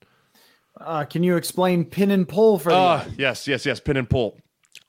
Uh, 0.79 1.05
can 1.05 1.23
you 1.23 1.37
explain 1.37 1.85
pin 1.85 2.11
and 2.11 2.29
pull 2.29 2.59
for? 2.59 2.71
Uh, 2.71 3.05
yes, 3.17 3.49
yes, 3.49 3.65
yes. 3.65 3.81
Pin 3.81 3.97
and 3.97 4.09
pull. 4.09 4.39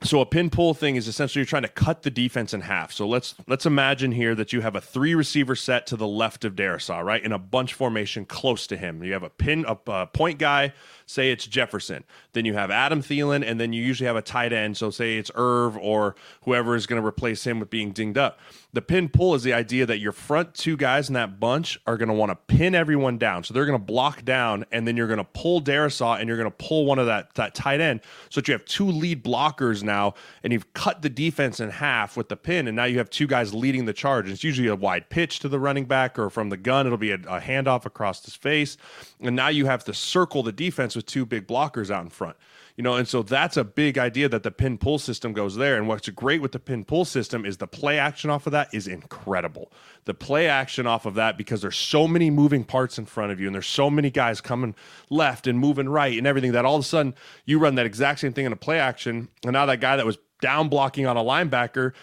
So 0.03 0.21
a 0.21 0.25
pin 0.27 0.51
pull 0.51 0.75
thing 0.75 0.95
is 0.95 1.07
essentially 1.07 1.39
you're 1.41 1.47
trying 1.47 1.63
to 1.63 1.69
cut 1.69 2.03
the 2.03 2.11
defense 2.11 2.53
in 2.53 2.61
half. 2.61 2.91
So 2.91 3.07
let's 3.07 3.33
let's 3.47 3.65
imagine 3.65 4.11
here 4.11 4.35
that 4.35 4.53
you 4.53 4.61
have 4.61 4.75
a 4.75 4.81
three 4.81 5.15
receiver 5.15 5.55
set 5.55 5.87
to 5.87 5.95
the 5.95 6.07
left 6.07 6.45
of 6.45 6.55
Darrisaw, 6.55 7.03
right, 7.03 7.23
in 7.23 7.31
a 7.31 7.39
bunch 7.39 7.73
formation 7.73 8.25
close 8.25 8.67
to 8.67 8.77
him. 8.77 9.03
You 9.03 9.13
have 9.13 9.23
a 9.23 9.29
pin 9.29 9.65
a, 9.67 9.77
a 9.87 10.05
point 10.05 10.37
guy 10.37 10.73
say 11.07 11.31
it's 11.31 11.47
Jefferson. 11.47 12.03
Then 12.33 12.45
you 12.45 12.53
have 12.53 12.69
Adam 12.69 13.01
Thielen, 13.01 13.43
and 13.43 13.59
then 13.59 13.73
you 13.73 13.81
usually 13.81 14.05
have 14.05 14.15
a 14.15 14.21
tight 14.21 14.53
end. 14.53 14.77
So 14.77 14.91
say 14.91 15.17
it's 15.17 15.31
Irv 15.33 15.75
or 15.77 16.15
whoever 16.43 16.75
is 16.75 16.85
going 16.85 17.01
to 17.01 17.07
replace 17.07 17.47
him 17.47 17.59
with 17.59 17.71
being 17.71 17.91
dinged 17.91 18.19
up. 18.19 18.39
The 18.73 18.81
pin 18.81 19.09
pull 19.09 19.33
is 19.33 19.41
the 19.41 19.53
idea 19.53 19.87
that 19.87 19.97
your 19.97 20.11
front 20.11 20.53
two 20.53 20.77
guys 20.77 21.07
in 21.07 21.13
that 21.15 21.39
bunch 21.39 21.79
are 21.87 21.97
going 21.97 22.09
to 22.09 22.13
want 22.13 22.29
to 22.29 22.35
pin 22.35 22.75
everyone 22.75 23.17
down. 23.17 23.43
So 23.43 23.53
they're 23.53 23.65
going 23.65 23.79
to 23.79 23.83
block 23.83 24.23
down, 24.25 24.65
and 24.71 24.87
then 24.87 24.95
you're 24.95 25.07
going 25.07 25.17
to 25.17 25.23
pull 25.23 25.61
Darrisaw, 25.61 26.19
and 26.19 26.27
you're 26.27 26.37
going 26.37 26.51
to 26.51 26.57
pull 26.57 26.85
one 26.85 26.99
of 26.99 27.07
that, 27.07 27.33
that 27.35 27.55
tight 27.55 27.79
end. 27.79 28.01
So 28.29 28.41
that 28.41 28.47
you 28.47 28.51
have 28.51 28.65
two 28.65 28.85
lead 28.85 29.23
blockers 29.23 29.81
now, 29.83 30.13
and 30.43 30.51
you've 30.51 30.73
cut 30.73 31.01
the 31.01 31.09
defense 31.09 31.61
in 31.61 31.69
half 31.69 32.17
with 32.17 32.27
the 32.27 32.35
pin, 32.35 32.67
and 32.67 32.75
now 32.75 32.83
you 32.83 32.97
have 32.97 33.09
two 33.09 33.27
guys 33.27 33.53
leading 33.53 33.85
the 33.85 33.93
charge. 33.93 34.29
It's 34.29 34.43
usually 34.43 34.67
a 34.67 34.75
wide 34.75 35.09
pitch 35.09 35.39
to 35.39 35.49
the 35.49 35.59
running 35.59 35.85
back, 35.85 36.19
or 36.19 36.29
from 36.29 36.49
the 36.49 36.57
gun, 36.57 36.85
it'll 36.85 36.97
be 36.97 37.11
a, 37.11 37.15
a 37.15 37.39
handoff 37.39 37.85
across 37.85 38.25
his 38.25 38.35
face. 38.35 38.75
And 39.21 39.35
now 39.35 39.47
you 39.47 39.65
have 39.65 39.85
to 39.85 39.93
circle 39.93 40.43
the 40.43 40.51
defense 40.51 40.96
with 40.97 41.05
two 41.05 41.25
big 41.25 41.47
blockers 41.47 41.89
out 41.89 42.03
in 42.03 42.09
front. 42.09 42.35
You 42.75 42.83
know, 42.83 42.93
and 42.93 43.07
so 43.07 43.23
that's 43.23 43.57
a 43.57 43.63
big 43.63 43.97
idea 43.97 44.29
that 44.29 44.43
the 44.43 44.51
pin 44.51 44.77
pull 44.77 44.99
system 44.99 45.33
goes 45.33 45.55
there. 45.55 45.77
And 45.77 45.87
what's 45.87 46.07
great 46.09 46.43
with 46.43 46.51
the 46.51 46.59
pin 46.59 46.85
pull 46.85 47.05
system 47.05 47.43
is 47.43 47.57
the 47.57 47.65
play 47.65 47.97
action 47.97 48.29
off 48.29 48.45
of 48.45 48.51
that 48.51 48.71
is 48.71 48.87
incredible. 48.87 49.71
The 50.05 50.13
play 50.13 50.47
action 50.47 50.85
off 50.85 51.07
of 51.07 51.15
that 51.15 51.37
because 51.37 51.61
there's 51.63 51.77
so 51.77 52.07
many 52.07 52.29
moving 52.29 52.63
parts 52.63 52.99
in 52.99 53.05
front 53.05 53.31
of 53.31 53.39
you 53.39 53.47
and 53.47 53.55
there's 53.55 53.65
so 53.65 53.89
many 53.89 54.11
guys 54.11 54.41
coming 54.41 54.75
left 55.09 55.47
and 55.47 55.57
moving 55.57 55.89
right 55.89 56.15
and 56.17 56.27
everything 56.27 56.51
that 56.51 56.65
all 56.65 56.75
of 56.75 56.81
a 56.81 56.87
sudden 56.87 57.15
you 57.45 57.57
run 57.57 57.75
that 57.75 57.87
exact 57.87 58.19
same 58.19 58.33
thing 58.33 58.45
in 58.45 58.53
a 58.53 58.57
play 58.57 58.79
action. 58.79 59.29
And 59.43 59.53
now 59.53 59.65
that 59.65 59.79
guy 59.79 59.95
that 59.95 60.05
was 60.05 60.19
down 60.39 60.69
blocking 60.69 61.07
on 61.07 61.17
a 61.17 61.23
linebacker 61.23 61.93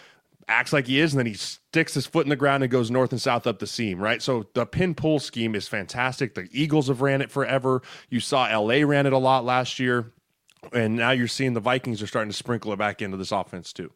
acts 0.48 0.72
like 0.72 0.86
he 0.86 1.00
is, 1.00 1.12
and 1.12 1.18
then 1.18 1.26
he 1.26 1.34
sticks 1.34 1.94
his 1.94 2.06
foot 2.06 2.26
in 2.26 2.30
the 2.30 2.36
ground 2.36 2.62
and 2.62 2.70
goes 2.70 2.90
north 2.90 3.12
and 3.12 3.20
south 3.20 3.46
up 3.46 3.58
the 3.58 3.66
seam, 3.66 3.98
right? 3.98 4.22
So 4.22 4.46
the 4.54 4.66
pin 4.66 4.94
pull 4.94 5.18
scheme 5.18 5.54
is 5.54 5.68
fantastic. 5.68 6.34
The 6.34 6.48
Eagles 6.52 6.88
have 6.88 7.00
ran 7.00 7.22
it 7.22 7.30
forever. 7.30 7.82
You 8.10 8.20
saw 8.20 8.44
LA 8.44 8.86
ran 8.86 9.06
it 9.06 9.12
a 9.12 9.18
lot 9.18 9.44
last 9.44 9.78
year. 9.78 10.12
And 10.72 10.96
now 10.96 11.10
you're 11.10 11.28
seeing 11.28 11.52
the 11.52 11.60
Vikings 11.60 12.02
are 12.02 12.06
starting 12.06 12.30
to 12.30 12.36
sprinkle 12.36 12.72
it 12.72 12.78
back 12.78 13.02
into 13.02 13.16
this 13.16 13.32
offense 13.32 13.72
too. 13.72 13.90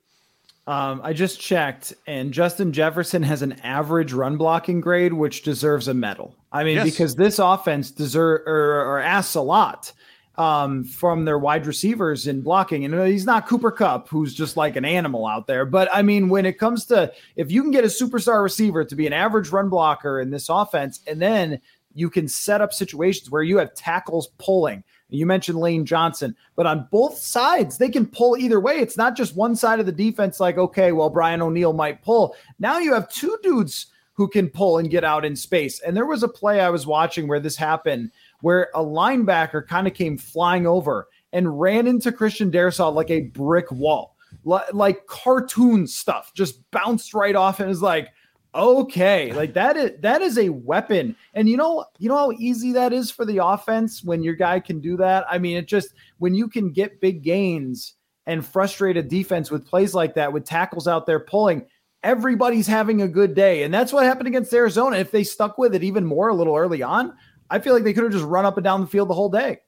Um, 0.67 1.01
I 1.03 1.15
just 1.15 1.41
checked, 1.41 1.95
and 2.07 2.31
Justin 2.31 2.75
Jefferson 2.75 3.23
has 3.23 3.41
an 3.41 3.53
average 3.63 4.13
run 4.13 4.37
blocking 4.37 4.83
grade, 4.83 5.15
which 5.15 5.43
deserves 5.43 5.89
a 5.89 5.95
medal. 5.95 6.35
I 6.53 6.63
mean, 6.63 6.77
yes. 6.77 6.85
because 6.85 7.15
this 7.15 7.39
offense 7.39 7.91
deserve 7.91 8.43
or, 8.47 8.83
or 8.83 8.99
asks 8.99 9.35
a 9.35 9.41
lot 9.41 9.95
um, 10.39 10.85
from 10.85 11.25
their 11.25 11.39
wide 11.39 11.67
receivers 11.67 12.29
in 12.29 12.41
blocking. 12.41 12.85
And 12.85 13.07
he's 13.09 13.27
not 13.27 13.49
Cooper 13.49 13.73
Kupp, 13.73 14.09
who's 14.09 14.33
just 14.33 14.57
like 14.57 14.77
an 14.77 14.85
animal 14.85 15.27
out 15.27 15.49
there. 15.49 15.67
But 15.67 15.89
I 15.93 16.03
mean, 16.03 16.29
when 16.29 16.47
it 16.47 16.59
comes 16.59 16.87
to 16.87 17.13
if 17.37 17.51
you 17.51 17.61
can 17.61 17.73
get 17.73 17.85
a 17.85 17.89
superstar 17.89 18.43
receiver 18.43 18.85
to 18.85 18.97
be 18.97 19.07
an 19.07 19.13
average 19.13 19.51
run 19.51 19.69
blocker 19.69 20.21
in 20.21 20.31
this 20.31 20.49
offense, 20.49 21.01
and 21.07 21.21
then 21.21 21.61
you 21.95 22.09
can 22.09 22.29
set 22.29 22.61
up 22.61 22.73
situations 22.73 23.31
where 23.31 23.43
you 23.43 23.59
have 23.59 23.75
tackles 23.75 24.29
pulling. 24.39 24.85
You 25.11 25.27
mentioned 25.27 25.59
Lane 25.59 25.87
Johnson, 25.87 26.37
but 26.55 26.67
on 26.67 26.87
both 26.93 27.17
sides, 27.17 27.79
they 27.79 27.89
can 27.89 28.07
pull 28.07 28.37
either 28.37 28.61
way. 28.61 28.75
It's 28.75 28.99
not 28.99 29.17
just 29.17 29.35
one 29.35 29.57
side 29.57 29.81
of 29.81 29.87
the 29.87 29.93
defense, 29.93 30.39
like, 30.39 30.59
okay, 30.59 30.93
well, 30.93 31.09
Brian 31.09 31.41
O'Neill 31.41 31.73
might 31.73 32.03
pull. 32.03 32.37
Now 32.59 32.79
you 32.79 32.93
have 32.93 33.09
two 33.09 33.37
dudes 33.43 33.87
who 34.13 34.29
can 34.29 34.49
pull 34.49 34.79
and 34.79 34.91
get 34.91 35.05
out 35.05 35.25
in 35.25 35.35
space. 35.35 35.81
And 35.81 35.97
there 35.97 36.05
was 36.05 36.25
a 36.25 36.29
play 36.29 36.61
I 36.61 36.71
was 36.71 36.87
watching 36.87 37.27
where 37.27 37.41
this 37.41 37.57
happened 37.57 38.11
where 38.41 38.71
a 38.75 38.81
linebacker 38.81 39.67
kind 39.67 39.87
of 39.87 39.95
came 39.95 40.19
flying 40.19 40.67
over 40.67 41.09
and 41.33 41.61
ran 41.61 41.87
into 41.87 42.13
Christian 42.13 42.51
Darrisaw 42.51 42.93
like 42.93 43.11
a 43.11 43.23
brick 43.23 43.71
wall, 43.71 44.17
L- 44.47 44.65
like 44.73 45.07
cartoon 45.07 45.87
stuff, 45.87 46.33
just 46.35 46.71
bounced 46.71 47.15
right 47.15 47.37
off 47.37 47.61
and 47.61 47.71
is 47.71 47.83
like, 47.83 48.09
Okay, 48.55 49.33
like 49.35 49.53
that 49.55 49.77
is 49.77 49.93
that 50.01 50.23
is 50.23 50.39
a 50.39 50.49
weapon. 50.49 51.15
And 51.35 51.49
you 51.49 51.57
know, 51.57 51.85
you 51.99 52.09
know 52.09 52.17
how 52.17 52.33
easy 52.33 52.73
that 52.73 52.95
is 52.95 53.11
for 53.11 53.27
the 53.27 53.45
offense 53.45 54.03
when 54.03 54.23
your 54.23 54.35
guy 54.35 54.59
can 54.59 54.81
do 54.81 54.97
that? 54.97 55.27
I 55.31 55.39
mean, 55.39 55.59
it 55.59 55.69
just 55.69 55.93
when 56.19 56.35
you 56.35 56.49
can 56.49 56.73
get 56.73 57.01
big 57.01 57.23
gains 57.23 57.95
and 58.27 58.45
frustrate 58.45 58.97
a 58.97 59.03
defense 59.03 59.51
with 59.51 59.67
plays 59.67 59.95
like 59.95 60.15
that 60.15 60.33
with 60.33 60.45
tackles 60.45 60.89
out 60.89 61.05
there 61.05 61.21
pulling, 61.21 61.67
everybody's 62.03 62.67
having 62.67 63.03
a 63.03 63.09
good 63.09 63.35
day. 63.35 63.65
And 63.65 63.73
that's 63.73 63.93
what 63.93 64.05
happened 64.05 64.29
against 64.29 64.53
Arizona. 64.53 64.97
If 64.97 65.11
they 65.11 65.25
stuck 65.25 65.59
with 65.59 65.75
it 65.75 65.85
even 65.85 66.05
more 66.05 66.29
a 66.29 66.35
little 66.35 66.57
early 66.57 66.83
on, 66.83 67.15
I 67.51 67.59
feel 67.59 67.75
like 67.75 67.85
they 67.85 67.93
could 67.93 68.05
have 68.05 68.13
just 68.13 68.25
run 68.25 68.45
up 68.45 68.57
and 68.57 68.65
down 68.65 68.81
the 68.81 68.87
field 68.87 69.09
the 69.09 69.15
whole 69.15 69.29
day. 69.29 69.61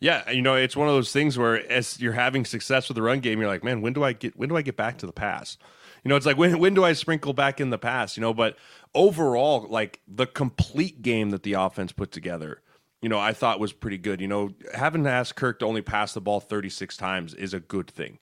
Yeah, 0.00 0.30
you 0.30 0.42
know, 0.42 0.54
it's 0.54 0.76
one 0.76 0.88
of 0.88 0.94
those 0.94 1.12
things 1.12 1.36
where 1.36 1.70
as 1.70 2.00
you're 2.00 2.12
having 2.12 2.44
success 2.44 2.88
with 2.88 2.94
the 2.94 3.02
run 3.02 3.18
game, 3.20 3.40
you're 3.40 3.48
like, 3.48 3.64
man, 3.64 3.80
when 3.80 3.92
do 3.92 4.04
I 4.04 4.12
get 4.12 4.36
when 4.36 4.48
do 4.48 4.56
I 4.56 4.62
get 4.62 4.76
back 4.76 4.98
to 4.98 5.06
the 5.06 5.12
pass? 5.12 5.58
You 6.04 6.08
know, 6.08 6.16
it's 6.16 6.26
like 6.26 6.36
when 6.36 6.58
when 6.58 6.74
do 6.74 6.84
I 6.84 6.92
sprinkle 6.92 7.32
back 7.32 7.60
in 7.60 7.70
the 7.70 7.78
pass? 7.78 8.16
You 8.16 8.20
know, 8.20 8.32
but 8.32 8.56
overall, 8.94 9.66
like 9.68 10.00
the 10.06 10.26
complete 10.26 11.02
game 11.02 11.30
that 11.30 11.42
the 11.42 11.54
offense 11.54 11.90
put 11.90 12.12
together, 12.12 12.62
you 13.02 13.08
know, 13.08 13.18
I 13.18 13.32
thought 13.32 13.58
was 13.58 13.72
pretty 13.72 13.98
good. 13.98 14.20
You 14.20 14.28
know, 14.28 14.50
having 14.72 15.02
to 15.02 15.10
ask 15.10 15.34
Kirk 15.34 15.58
to 15.58 15.66
only 15.66 15.82
pass 15.82 16.14
the 16.14 16.20
ball 16.20 16.38
36 16.38 16.96
times 16.96 17.34
is 17.34 17.52
a 17.52 17.60
good 17.60 17.90
thing. 17.90 18.20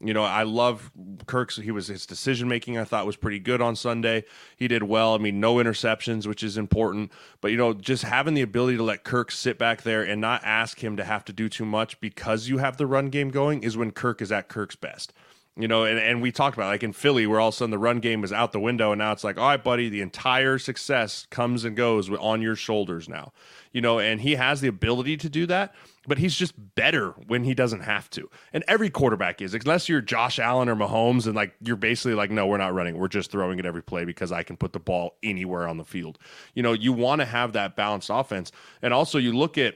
You 0.00 0.14
know, 0.14 0.22
I 0.22 0.44
love 0.44 0.92
Kirk's. 1.26 1.56
He 1.56 1.72
was 1.72 1.88
his 1.88 2.06
decision 2.06 2.46
making. 2.48 2.78
I 2.78 2.84
thought 2.84 3.04
was 3.04 3.16
pretty 3.16 3.40
good 3.40 3.60
on 3.60 3.74
Sunday. 3.74 4.24
He 4.56 4.68
did 4.68 4.84
well. 4.84 5.14
I 5.14 5.18
mean, 5.18 5.40
no 5.40 5.56
interceptions, 5.56 6.24
which 6.26 6.44
is 6.44 6.56
important. 6.56 7.10
But 7.40 7.50
you 7.50 7.56
know, 7.56 7.72
just 7.72 8.04
having 8.04 8.34
the 8.34 8.42
ability 8.42 8.76
to 8.76 8.84
let 8.84 9.02
Kirk 9.02 9.32
sit 9.32 9.58
back 9.58 9.82
there 9.82 10.04
and 10.04 10.20
not 10.20 10.42
ask 10.44 10.82
him 10.82 10.96
to 10.96 11.04
have 11.04 11.24
to 11.24 11.32
do 11.32 11.48
too 11.48 11.64
much 11.64 12.00
because 12.00 12.48
you 12.48 12.58
have 12.58 12.76
the 12.76 12.86
run 12.86 13.08
game 13.10 13.30
going 13.30 13.64
is 13.64 13.76
when 13.76 13.90
Kirk 13.90 14.22
is 14.22 14.30
at 14.30 14.48
Kirk's 14.48 14.76
best. 14.76 15.12
You 15.60 15.66
know, 15.66 15.82
and, 15.82 15.98
and 15.98 16.22
we 16.22 16.30
talked 16.30 16.56
about 16.56 16.68
like 16.68 16.84
in 16.84 16.92
Philly, 16.92 17.26
where 17.26 17.40
all 17.40 17.48
of 17.48 17.54
a 17.54 17.56
sudden 17.56 17.72
the 17.72 17.78
run 17.78 17.98
game 17.98 18.22
is 18.22 18.32
out 18.32 18.52
the 18.52 18.60
window, 18.60 18.92
and 18.92 19.00
now 19.00 19.10
it's 19.10 19.24
like, 19.24 19.36
all 19.38 19.48
right, 19.48 19.62
buddy, 19.62 19.88
the 19.88 20.00
entire 20.00 20.56
success 20.56 21.26
comes 21.30 21.64
and 21.64 21.76
goes 21.76 22.08
on 22.08 22.40
your 22.40 22.54
shoulders 22.54 23.08
now. 23.08 23.32
You 23.72 23.80
know, 23.80 23.98
and 23.98 24.20
he 24.20 24.36
has 24.36 24.60
the 24.60 24.68
ability 24.68 25.16
to 25.16 25.28
do 25.28 25.46
that, 25.46 25.74
but 26.06 26.18
he's 26.18 26.36
just 26.36 26.54
better 26.76 27.10
when 27.26 27.42
he 27.42 27.54
doesn't 27.54 27.80
have 27.80 28.08
to. 28.10 28.30
And 28.52 28.62
every 28.68 28.88
quarterback 28.88 29.42
is, 29.42 29.52
unless 29.52 29.88
you're 29.88 30.00
Josh 30.00 30.38
Allen 30.38 30.68
or 30.68 30.76
Mahomes, 30.76 31.26
and 31.26 31.34
like 31.34 31.54
you're 31.60 31.74
basically 31.74 32.14
like, 32.14 32.30
no, 32.30 32.46
we're 32.46 32.56
not 32.56 32.72
running, 32.72 32.96
we're 32.96 33.08
just 33.08 33.32
throwing 33.32 33.58
it 33.58 33.66
every 33.66 33.82
play 33.82 34.04
because 34.04 34.30
I 34.30 34.44
can 34.44 34.56
put 34.56 34.72
the 34.72 34.78
ball 34.78 35.16
anywhere 35.24 35.66
on 35.66 35.76
the 35.76 35.84
field. 35.84 36.20
You 36.54 36.62
know, 36.62 36.72
you 36.72 36.92
want 36.92 37.20
to 37.20 37.24
have 37.24 37.52
that 37.54 37.74
balanced 37.74 38.10
offense, 38.12 38.52
and 38.80 38.94
also 38.94 39.18
you 39.18 39.36
look 39.36 39.58
at 39.58 39.74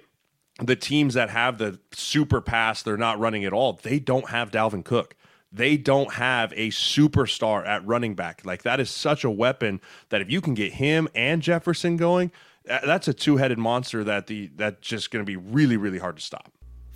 the 0.60 0.76
teams 0.76 1.14
that 1.14 1.30
have 1.30 1.58
the 1.58 1.80
super 1.90 2.40
pass, 2.40 2.84
they're 2.84 2.96
not 2.96 3.18
running 3.18 3.44
at 3.44 3.52
all. 3.52 3.80
They 3.82 3.98
don't 3.98 4.28
have 4.28 4.52
Dalvin 4.52 4.84
Cook 4.84 5.16
they 5.52 5.76
don't 5.76 6.14
have 6.14 6.52
a 6.52 6.68
superstar 6.70 7.66
at 7.66 7.86
running 7.86 8.14
back. 8.14 8.42
Like 8.44 8.62
that 8.62 8.80
is 8.80 8.90
such 8.90 9.24
a 9.24 9.30
weapon 9.30 9.80
that 10.08 10.20
if 10.20 10.30
you 10.30 10.40
can 10.40 10.54
get 10.54 10.72
him 10.72 11.08
and 11.14 11.42
Jefferson 11.42 11.96
going, 11.96 12.32
that's 12.64 13.08
a 13.08 13.12
two-headed 13.12 13.58
monster 13.58 14.04
that 14.04 14.28
the 14.28 14.50
that's 14.56 14.80
just 14.80 15.10
going 15.10 15.24
to 15.24 15.26
be 15.26 15.36
really 15.36 15.76
really 15.76 15.98
hard 15.98 16.16
to 16.16 16.22
stop. 16.22 16.52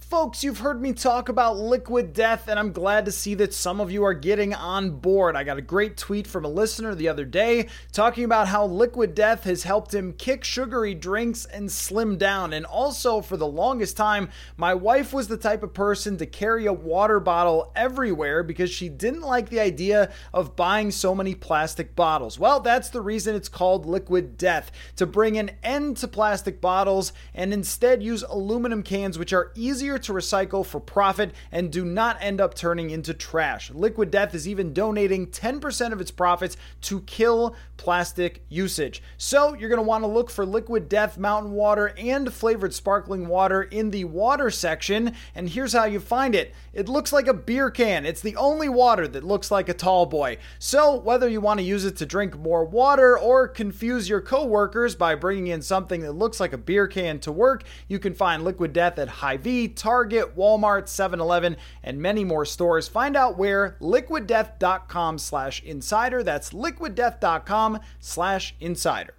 Folks, 0.09 0.45
you've 0.45 0.61
heard 0.61 0.81
me 0.81 0.92
talk 0.92 1.29
about 1.29 1.57
liquid 1.57 2.12
death, 2.12 2.47
and 2.47 2.61
I'm 2.61 2.71
glad 2.71 3.07
to 3.07 3.11
see 3.11 3.35
that 3.35 3.53
some 3.53 3.81
of 3.81 3.90
you 3.90 4.05
are 4.05 4.14
getting 4.14 4.55
on 4.55 4.92
board. 4.92 5.35
I 5.35 5.42
got 5.42 5.59
a 5.59 5.62
great 5.62 5.97
tweet 5.97 6.29
from 6.29 6.45
a 6.45 6.49
listener 6.49 6.95
the 6.95 7.09
other 7.09 7.25
day 7.25 7.66
talking 7.90 8.23
about 8.23 8.47
how 8.47 8.66
liquid 8.66 9.16
death 9.16 9.42
has 9.42 9.64
helped 9.64 9.92
him 9.92 10.12
kick 10.12 10.45
sugary 10.45 10.95
drinks 10.95 11.45
and 11.45 11.73
slim 11.73 12.19
down. 12.19 12.53
And 12.53 12.64
also, 12.64 13.21
for 13.21 13.37
the 13.37 13.49
longest 13.49 13.97
time, 13.97 14.29
my 14.57 14.75
wife 14.75 15.12
was 15.12 15.27
the 15.27 15.37
type 15.37 15.64
of 15.64 15.75
person 15.75 16.16
to 16.19 16.27
carry 16.27 16.66
a 16.66 16.73
water 16.73 17.19
bottle 17.19 17.73
everywhere 17.75 18.45
because 18.45 18.71
she 18.71 18.88
didn't 18.88 19.23
like 19.23 19.49
the 19.49 19.59
idea 19.59 20.12
of 20.33 20.55
buying 20.55 20.92
so 20.92 21.16
many 21.16 21.35
plastic 21.35 21.97
bottles. 21.97 22.38
Well, 22.38 22.61
that's 22.61 22.90
the 22.90 23.03
reason 23.03 23.35
it's 23.35 23.49
called 23.49 23.87
liquid 23.87 24.38
death 24.38 24.71
to 24.95 25.05
bring 25.05 25.37
an 25.37 25.51
end 25.64 25.97
to 25.97 26.07
plastic 26.07 26.61
bottles 26.61 27.12
and 27.35 27.53
instead 27.53 28.05
use 28.05 28.23
aluminum 28.23 28.85
cans, 28.85 29.19
which 29.19 29.33
are 29.33 29.51
easier 29.57 29.95
to 29.98 30.12
recycle 30.12 30.64
for 30.64 30.80
profit 30.80 31.32
and 31.50 31.70
do 31.70 31.85
not 31.85 32.16
end 32.20 32.40
up 32.40 32.54
turning 32.54 32.90
into 32.90 33.14
trash. 33.14 33.70
Liquid 33.70 34.11
Death 34.11 34.35
is 34.35 34.48
even 34.48 34.72
donating 34.72 35.26
10% 35.26 35.92
of 35.92 36.00
its 36.00 36.11
profits 36.11 36.56
to 36.82 37.00
kill 37.02 37.56
plastic 37.76 38.42
usage. 38.48 39.02
So 39.16 39.54
you're 39.54 39.68
going 39.68 39.78
to 39.78 39.82
want 39.82 40.04
to 40.04 40.09
look 40.09 40.30
for 40.30 40.46
Liquid 40.46 40.88
Death 40.88 41.18
mountain 41.18 41.52
water 41.52 41.92
and 41.96 42.32
flavored 42.32 42.74
sparkling 42.74 43.26
water 43.28 43.62
in 43.62 43.90
the 43.90 44.04
water 44.04 44.50
section. 44.50 45.14
And 45.35 45.48
here's 45.48 45.72
how 45.72 45.85
you 45.85 46.00
find 46.00 46.35
it 46.35 46.54
it 46.72 46.88
looks 46.88 47.12
like 47.12 47.26
a 47.26 47.35
beer 47.35 47.70
can. 47.70 48.04
It's 48.04 48.20
the 48.20 48.37
only 48.37 48.68
water 48.68 49.09
that 49.09 49.24
looks 49.24 49.50
like 49.50 49.68
a 49.68 49.74
tall 49.74 50.06
boy. 50.06 50.38
So 50.59 50.96
whether 50.96 51.28
you 51.28 51.40
want 51.40 51.59
to 51.61 51.64
use 51.64 51.85
it 51.85 51.96
to 51.96 52.06
drink 52.06 52.38
more 52.38 52.64
water 52.64 53.18
or 53.18 53.48
confuse 53.48 54.09
your 54.09 54.20
coworkers 54.20 54.94
by 54.94 55.14
bringing 55.14 55.46
in 55.48 55.62
something 55.62 56.02
that 56.02 56.12
looks 56.12 56.40
like 56.40 56.52
a 56.52 56.59
beer 56.59 56.87
can 56.87 57.18
to 57.20 57.32
work, 57.32 57.64
you 57.88 57.98
can 57.98 58.14
find 58.14 58.44
Liquid 58.44 58.72
Death 58.72 58.98
at 58.98 59.09
Hy-Vee, 59.09 59.68
Target, 59.87 60.37
Walmart, 60.37 60.87
7-Eleven, 60.87 61.57
and 61.85 62.03
many 62.03 62.25
more 62.25 62.44
stores. 62.44 62.88
Find 62.88 63.14
out 63.14 63.38
where 63.38 63.77
liquiddeath.com 63.81 65.16
slash 65.18 65.62
insider. 65.62 66.25
That's 66.25 66.51
liquiddeath.com 66.51 67.79
slash 68.01 68.57
insider. 68.59 69.14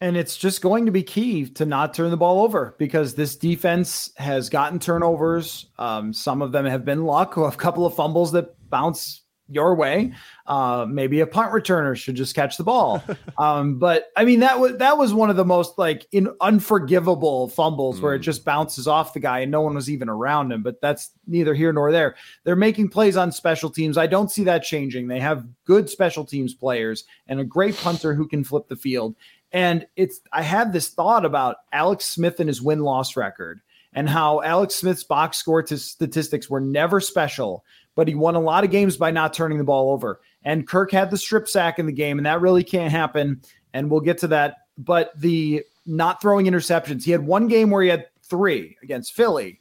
And 0.00 0.16
it's 0.16 0.36
just 0.36 0.62
going 0.62 0.86
to 0.86 0.92
be 0.92 1.02
key 1.02 1.46
to 1.46 1.66
not 1.66 1.92
turn 1.92 2.12
the 2.12 2.16
ball 2.16 2.44
over 2.44 2.76
because 2.78 3.16
this 3.16 3.34
defense 3.34 4.12
has 4.16 4.48
gotten 4.48 4.78
turnovers. 4.78 5.66
Um, 5.76 6.12
some 6.12 6.40
of 6.40 6.52
them 6.52 6.66
have 6.66 6.84
been 6.84 7.02
luck, 7.02 7.36
a 7.36 7.50
couple 7.50 7.84
of 7.84 7.96
fumbles 7.96 8.30
that 8.30 8.54
bounce 8.70 9.23
your 9.54 9.74
way. 9.74 10.12
Uh, 10.46 10.86
maybe 10.88 11.20
a 11.20 11.26
punt 11.26 11.52
returner 11.52 11.96
should 11.96 12.14
just 12.14 12.34
catch 12.34 12.56
the 12.56 12.64
ball. 12.64 13.02
Um, 13.36 13.78
but 13.78 14.12
I 14.16 14.24
mean 14.24 14.40
that 14.40 14.60
was 14.60 14.76
that 14.76 14.96
was 14.96 15.12
one 15.12 15.28
of 15.28 15.34
the 15.34 15.44
most 15.44 15.76
like 15.76 16.06
in 16.12 16.28
unforgivable 16.40 17.48
fumbles 17.48 17.98
mm. 17.98 18.02
where 18.02 18.14
it 18.14 18.20
mm. 18.20 18.24
just 18.24 18.44
bounces 18.44 18.86
off 18.86 19.12
the 19.12 19.18
guy 19.18 19.40
and 19.40 19.50
no 19.50 19.60
one 19.60 19.74
was 19.74 19.90
even 19.90 20.08
around 20.08 20.52
him. 20.52 20.62
But 20.62 20.80
that's 20.80 21.10
neither 21.26 21.52
here 21.54 21.72
nor 21.72 21.90
there. 21.90 22.14
They're 22.44 22.54
making 22.54 22.90
plays 22.90 23.16
on 23.16 23.32
special 23.32 23.70
teams. 23.70 23.98
I 23.98 24.06
don't 24.06 24.30
see 24.30 24.44
that 24.44 24.62
changing. 24.62 25.08
They 25.08 25.18
have 25.20 25.46
good 25.64 25.90
special 25.90 26.24
teams 26.24 26.54
players 26.54 27.04
and 27.26 27.40
a 27.40 27.44
great 27.44 27.76
punter 27.76 28.14
who 28.14 28.28
can 28.28 28.44
flip 28.44 28.68
the 28.68 28.76
field. 28.76 29.16
And 29.50 29.86
it's 29.96 30.20
I 30.32 30.42
had 30.42 30.72
this 30.72 30.88
thought 30.88 31.24
about 31.24 31.56
Alex 31.72 32.04
Smith 32.04 32.40
and 32.40 32.48
his 32.48 32.62
win 32.62 32.80
loss 32.80 33.16
record 33.16 33.60
and 33.94 34.08
how 34.08 34.42
Alex 34.42 34.74
Smith's 34.74 35.04
box 35.04 35.38
score 35.38 35.62
t- 35.62 35.76
statistics 35.76 36.50
were 36.50 36.60
never 36.60 37.00
special 37.00 37.64
but 37.94 38.08
he 38.08 38.14
won 38.14 38.34
a 38.34 38.40
lot 38.40 38.64
of 38.64 38.70
games 38.70 38.96
by 38.96 39.10
not 39.10 39.34
turning 39.34 39.58
the 39.58 39.64
ball 39.64 39.92
over. 39.92 40.20
And 40.42 40.66
Kirk 40.66 40.90
had 40.90 41.10
the 41.10 41.18
strip 41.18 41.48
sack 41.48 41.78
in 41.78 41.86
the 41.86 41.92
game, 41.92 42.18
and 42.18 42.26
that 42.26 42.40
really 42.40 42.64
can't 42.64 42.90
happen. 42.90 43.40
And 43.72 43.90
we'll 43.90 44.00
get 44.00 44.18
to 44.18 44.28
that. 44.28 44.58
But 44.76 45.12
the 45.18 45.64
not 45.86 46.20
throwing 46.20 46.46
interceptions, 46.46 47.04
he 47.04 47.12
had 47.12 47.24
one 47.24 47.48
game 47.48 47.70
where 47.70 47.82
he 47.82 47.88
had 47.88 48.06
three 48.22 48.76
against 48.82 49.14
Philly 49.14 49.60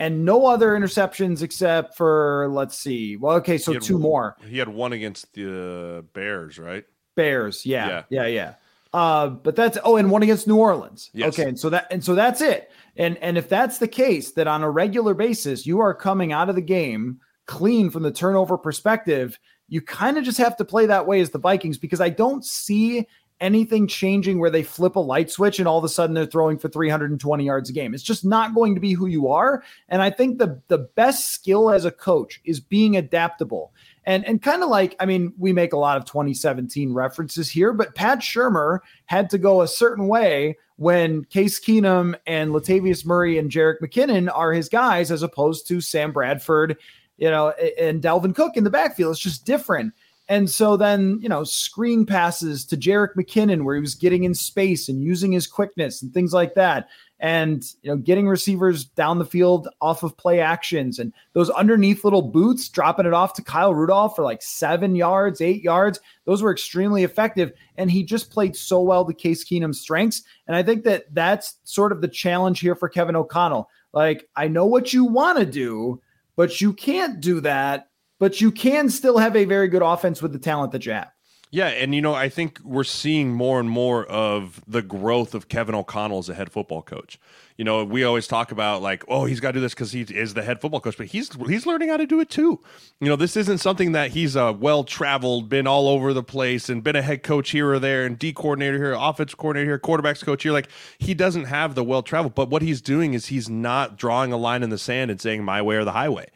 and 0.00 0.24
no 0.24 0.46
other 0.46 0.70
interceptions 0.70 1.42
except 1.42 1.96
for 1.96 2.48
let's 2.50 2.76
see. 2.76 3.16
Well, 3.16 3.36
okay, 3.36 3.58
so 3.58 3.78
two 3.78 3.94
one, 3.94 4.02
more. 4.02 4.36
He 4.48 4.58
had 4.58 4.68
one 4.68 4.92
against 4.92 5.32
the 5.34 6.04
Bears, 6.14 6.58
right? 6.58 6.84
Bears, 7.14 7.64
yeah, 7.66 7.88
yeah, 7.88 8.02
yeah, 8.08 8.26
yeah. 8.26 8.54
Uh, 8.92 9.28
but 9.28 9.54
that's 9.54 9.78
oh, 9.84 9.96
and 9.96 10.10
one 10.10 10.22
against 10.22 10.48
New 10.48 10.56
Orleans. 10.56 11.10
Yes. 11.12 11.34
Okay, 11.34 11.48
and 11.48 11.58
so 11.58 11.68
that 11.68 11.86
and 11.90 12.02
so 12.02 12.14
that's 12.14 12.40
it. 12.40 12.72
And 12.96 13.18
and 13.18 13.38
if 13.38 13.48
that's 13.48 13.78
the 13.78 13.86
case, 13.86 14.32
that 14.32 14.48
on 14.48 14.62
a 14.62 14.70
regular 14.70 15.14
basis 15.14 15.66
you 15.66 15.80
are 15.80 15.94
coming 15.94 16.32
out 16.32 16.48
of 16.48 16.54
the 16.54 16.62
game 16.62 17.20
clean 17.50 17.90
from 17.90 18.04
the 18.04 18.12
turnover 18.12 18.56
perspective, 18.56 19.36
you 19.68 19.82
kind 19.82 20.16
of 20.16 20.24
just 20.24 20.38
have 20.38 20.56
to 20.56 20.64
play 20.64 20.86
that 20.86 21.06
way 21.06 21.20
as 21.20 21.30
the 21.30 21.38
Vikings 21.38 21.78
because 21.78 22.00
I 22.00 22.08
don't 22.08 22.44
see 22.44 23.06
anything 23.40 23.88
changing 23.88 24.38
where 24.38 24.50
they 24.50 24.62
flip 24.62 24.94
a 24.94 25.00
light 25.00 25.30
switch 25.30 25.58
and 25.58 25.66
all 25.66 25.78
of 25.78 25.84
a 25.84 25.88
sudden 25.88 26.14
they're 26.14 26.26
throwing 26.26 26.58
for 26.58 26.68
320 26.68 27.44
yards 27.44 27.68
a 27.68 27.72
game. 27.72 27.92
It's 27.92 28.04
just 28.04 28.24
not 28.24 28.54
going 28.54 28.76
to 28.76 28.80
be 28.80 28.92
who 28.92 29.06
you 29.06 29.28
are. 29.28 29.64
And 29.88 30.00
I 30.00 30.10
think 30.10 30.38
the 30.38 30.60
the 30.68 30.78
best 30.78 31.30
skill 31.30 31.70
as 31.70 31.84
a 31.84 31.90
coach 31.90 32.40
is 32.44 32.60
being 32.60 32.96
adaptable. 32.96 33.72
And 34.04 34.24
and 34.26 34.40
kind 34.40 34.62
of 34.62 34.68
like, 34.68 34.94
I 35.00 35.06
mean, 35.06 35.32
we 35.36 35.52
make 35.52 35.72
a 35.72 35.78
lot 35.78 35.96
of 35.96 36.04
2017 36.04 36.92
references 36.92 37.50
here, 37.50 37.72
but 37.72 37.96
Pat 37.96 38.20
Shurmur 38.20 38.78
had 39.06 39.28
to 39.30 39.38
go 39.38 39.62
a 39.62 39.68
certain 39.68 40.06
way 40.06 40.56
when 40.76 41.24
Case 41.24 41.60
Keenum 41.60 42.14
and 42.26 42.52
Latavius 42.52 43.04
Murray 43.04 43.38
and 43.38 43.50
Jerick 43.50 43.80
McKinnon 43.82 44.30
are 44.32 44.52
his 44.52 44.68
guys, 44.68 45.10
as 45.10 45.22
opposed 45.22 45.66
to 45.68 45.80
Sam 45.80 46.12
Bradford 46.12 46.78
you 47.20 47.30
know, 47.30 47.50
and 47.78 48.02
Dalvin 48.02 48.34
Cook 48.34 48.56
in 48.56 48.64
the 48.64 48.70
backfield. 48.70 49.12
It's 49.12 49.20
just 49.20 49.46
different. 49.46 49.94
And 50.28 50.48
so 50.48 50.76
then, 50.76 51.18
you 51.20 51.28
know, 51.28 51.42
screen 51.42 52.06
passes 52.06 52.64
to 52.66 52.76
Jerick 52.76 53.14
McKinnon 53.16 53.64
where 53.64 53.74
he 53.74 53.80
was 53.80 53.96
getting 53.96 54.22
in 54.22 54.32
space 54.32 54.88
and 54.88 55.02
using 55.02 55.32
his 55.32 55.48
quickness 55.48 56.02
and 56.02 56.14
things 56.14 56.32
like 56.32 56.54
that. 56.54 56.88
And, 57.18 57.64
you 57.82 57.90
know, 57.90 57.96
getting 57.96 58.28
receivers 58.28 58.84
down 58.84 59.18
the 59.18 59.24
field 59.24 59.68
off 59.82 60.04
of 60.04 60.16
play 60.16 60.40
actions 60.40 61.00
and 61.00 61.12
those 61.32 61.50
underneath 61.50 62.04
little 62.04 62.22
boots, 62.22 62.68
dropping 62.68 63.06
it 63.06 63.12
off 63.12 63.34
to 63.34 63.42
Kyle 63.42 63.74
Rudolph 63.74 64.16
for 64.16 64.22
like 64.22 64.40
seven 64.40 64.94
yards, 64.94 65.40
eight 65.40 65.62
yards. 65.62 65.98
Those 66.24 66.42
were 66.42 66.52
extremely 66.52 67.02
effective. 67.02 67.52
And 67.76 67.90
he 67.90 68.04
just 68.04 68.30
played 68.30 68.56
so 68.56 68.80
well 68.80 69.04
to 69.04 69.12
Case 69.12 69.44
Keenum's 69.44 69.80
strengths. 69.80 70.22
And 70.46 70.56
I 70.56 70.62
think 70.62 70.84
that 70.84 71.12
that's 71.12 71.56
sort 71.64 71.92
of 71.92 72.00
the 72.00 72.08
challenge 72.08 72.60
here 72.60 72.76
for 72.76 72.88
Kevin 72.88 73.16
O'Connell 73.16 73.68
Like, 73.92 74.28
I 74.36 74.48
know 74.48 74.66
what 74.66 74.92
you 74.92 75.04
want 75.04 75.38
to 75.38 75.46
do, 75.46 76.00
but 76.36 76.60
you 76.60 76.72
can't 76.72 77.20
do 77.20 77.40
that. 77.40 77.88
But 78.18 78.40
you 78.40 78.52
can 78.52 78.90
still 78.90 79.16
have 79.16 79.34
a 79.34 79.46
very 79.46 79.68
good 79.68 79.82
offense 79.82 80.20
with 80.20 80.32
the 80.32 80.38
talent 80.38 80.72
that 80.72 80.84
you 80.84 80.92
have. 80.92 81.10
Yeah, 81.52 81.66
and 81.66 81.92
you 81.94 82.00
know, 82.00 82.14
I 82.14 82.28
think 82.28 82.60
we're 82.62 82.84
seeing 82.84 83.32
more 83.32 83.58
and 83.58 83.68
more 83.68 84.06
of 84.06 84.62
the 84.68 84.82
growth 84.82 85.34
of 85.34 85.48
Kevin 85.48 85.74
O'Connell 85.74 86.18
as 86.18 86.28
a 86.28 86.34
head 86.34 86.52
football 86.52 86.80
coach. 86.80 87.18
You 87.56 87.64
know, 87.64 87.84
we 87.84 88.04
always 88.04 88.28
talk 88.28 88.52
about 88.52 88.82
like, 88.82 89.04
oh, 89.08 89.24
he's 89.24 89.40
got 89.40 89.48
to 89.48 89.52
do 89.54 89.60
this 89.60 89.74
because 89.74 89.90
he 89.90 90.02
is 90.02 90.34
the 90.34 90.42
head 90.42 90.60
football 90.60 90.80
coach, 90.80 90.96
but 90.96 91.08
he's 91.08 91.28
he's 91.48 91.66
learning 91.66 91.88
how 91.88 91.96
to 91.96 92.06
do 92.06 92.20
it 92.20 92.30
too. 92.30 92.60
You 93.00 93.08
know, 93.08 93.16
this 93.16 93.36
isn't 93.36 93.58
something 93.58 93.92
that 93.92 94.12
he's 94.12 94.36
uh, 94.36 94.54
well 94.56 94.84
traveled, 94.84 95.48
been 95.48 95.66
all 95.66 95.88
over 95.88 96.12
the 96.12 96.22
place, 96.22 96.68
and 96.68 96.84
been 96.84 96.96
a 96.96 97.02
head 97.02 97.24
coach 97.24 97.50
here 97.50 97.68
or 97.68 97.80
there, 97.80 98.06
and 98.06 98.16
D 98.16 98.32
coordinator 98.32 98.78
here, 98.78 98.96
offense 98.96 99.34
coordinator 99.34 99.70
here, 99.70 99.78
quarterbacks 99.78 100.24
coach 100.24 100.44
here. 100.44 100.52
Like 100.52 100.68
he 100.98 101.14
doesn't 101.14 101.46
have 101.46 101.74
the 101.74 101.82
well 101.82 102.04
traveled, 102.04 102.36
but 102.36 102.48
what 102.48 102.62
he's 102.62 102.80
doing 102.80 103.12
is 103.12 103.26
he's 103.26 103.50
not 103.50 103.96
drawing 103.98 104.32
a 104.32 104.36
line 104.36 104.62
in 104.62 104.70
the 104.70 104.78
sand 104.78 105.10
and 105.10 105.20
saying 105.20 105.44
my 105.44 105.60
way 105.60 105.74
or 105.74 105.84
the 105.84 105.92
highway 105.92 106.28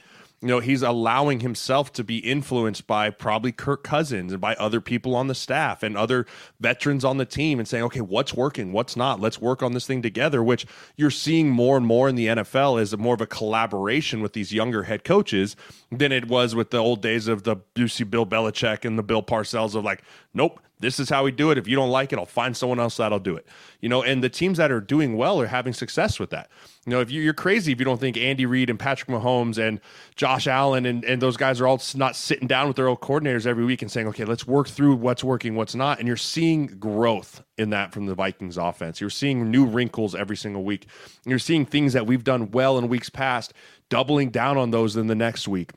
you 0.44 0.50
know, 0.50 0.60
he's 0.60 0.82
allowing 0.82 1.40
himself 1.40 1.90
to 1.94 2.04
be 2.04 2.18
influenced 2.18 2.86
by 2.86 3.08
probably 3.08 3.50
Kirk 3.50 3.82
Cousins 3.82 4.30
and 4.30 4.42
by 4.42 4.54
other 4.56 4.78
people 4.78 5.16
on 5.16 5.26
the 5.26 5.34
staff 5.34 5.82
and 5.82 5.96
other 5.96 6.26
veterans 6.60 7.02
on 7.02 7.16
the 7.16 7.24
team 7.24 7.58
and 7.58 7.66
saying, 7.66 7.82
okay, 7.84 8.02
what's 8.02 8.34
working, 8.34 8.70
what's 8.70 8.94
not? 8.94 9.20
Let's 9.20 9.40
work 9.40 9.62
on 9.62 9.72
this 9.72 9.86
thing 9.86 10.02
together, 10.02 10.44
which 10.44 10.66
you're 10.96 11.10
seeing 11.10 11.48
more 11.48 11.78
and 11.78 11.86
more 11.86 12.10
in 12.10 12.14
the 12.14 12.26
NFL 12.26 12.78
as 12.78 12.94
more 12.94 13.14
of 13.14 13.22
a 13.22 13.26
collaboration 13.26 14.20
with 14.20 14.34
these 14.34 14.52
younger 14.52 14.82
head 14.82 15.02
coaches 15.02 15.56
than 15.90 16.12
it 16.12 16.28
was 16.28 16.54
with 16.54 16.70
the 16.70 16.76
old 16.76 17.00
days 17.00 17.26
of 17.26 17.44
the 17.44 17.56
Busey 17.74 18.08
Bill 18.08 18.26
Belichick 18.26 18.84
and 18.84 18.98
the 18.98 19.02
Bill 19.02 19.22
Parcells 19.22 19.74
of 19.74 19.82
like, 19.82 20.02
nope, 20.34 20.60
this 20.84 21.00
is 21.00 21.08
how 21.08 21.24
we 21.24 21.30
do 21.32 21.50
it. 21.50 21.58
If 21.58 21.66
you 21.66 21.76
don't 21.76 21.90
like 21.90 22.12
it, 22.12 22.18
I'll 22.18 22.26
find 22.26 22.56
someone 22.56 22.78
else 22.78 22.98
that'll 22.98 23.18
do 23.18 23.36
it. 23.36 23.46
You 23.80 23.88
know, 23.88 24.02
and 24.02 24.22
the 24.22 24.28
teams 24.28 24.58
that 24.58 24.70
are 24.70 24.80
doing 24.80 25.16
well 25.16 25.40
are 25.40 25.46
having 25.46 25.72
success 25.72 26.20
with 26.20 26.30
that. 26.30 26.50
You 26.86 26.90
know, 26.90 27.00
if 27.00 27.10
you're 27.10 27.32
crazy 27.32 27.72
if 27.72 27.78
you 27.78 27.84
don't 27.84 27.98
think 27.98 28.16
Andy 28.16 28.44
Reid 28.44 28.68
and 28.68 28.78
Patrick 28.78 29.08
Mahomes 29.08 29.56
and 29.56 29.80
Josh 30.16 30.46
Allen 30.46 30.84
and, 30.84 31.04
and 31.04 31.22
those 31.22 31.36
guys 31.36 31.60
are 31.60 31.66
all 31.66 31.80
not 31.94 32.14
sitting 32.14 32.46
down 32.46 32.68
with 32.68 32.76
their 32.76 32.88
old 32.88 33.00
coordinators 33.00 33.46
every 33.46 33.64
week 33.64 33.80
and 33.80 33.90
saying, 33.90 34.06
okay, 34.08 34.24
let's 34.24 34.46
work 34.46 34.68
through 34.68 34.96
what's 34.96 35.24
working, 35.24 35.54
what's 35.54 35.74
not. 35.74 35.98
And 35.98 36.06
you're 36.06 36.16
seeing 36.16 36.66
growth 36.66 37.42
in 37.56 37.70
that 37.70 37.92
from 37.92 38.06
the 38.06 38.14
Vikings 38.14 38.58
offense. 38.58 39.00
You're 39.00 39.10
seeing 39.10 39.50
new 39.50 39.64
wrinkles 39.64 40.14
every 40.14 40.36
single 40.36 40.64
week. 40.64 40.86
You're 41.24 41.38
seeing 41.38 41.64
things 41.64 41.94
that 41.94 42.06
we've 42.06 42.24
done 42.24 42.50
well 42.50 42.76
in 42.76 42.88
weeks 42.88 43.08
past, 43.08 43.54
doubling 43.88 44.30
down 44.30 44.58
on 44.58 44.70
those 44.70 44.96
in 44.96 45.06
the 45.06 45.14
next 45.14 45.48
week 45.48 45.72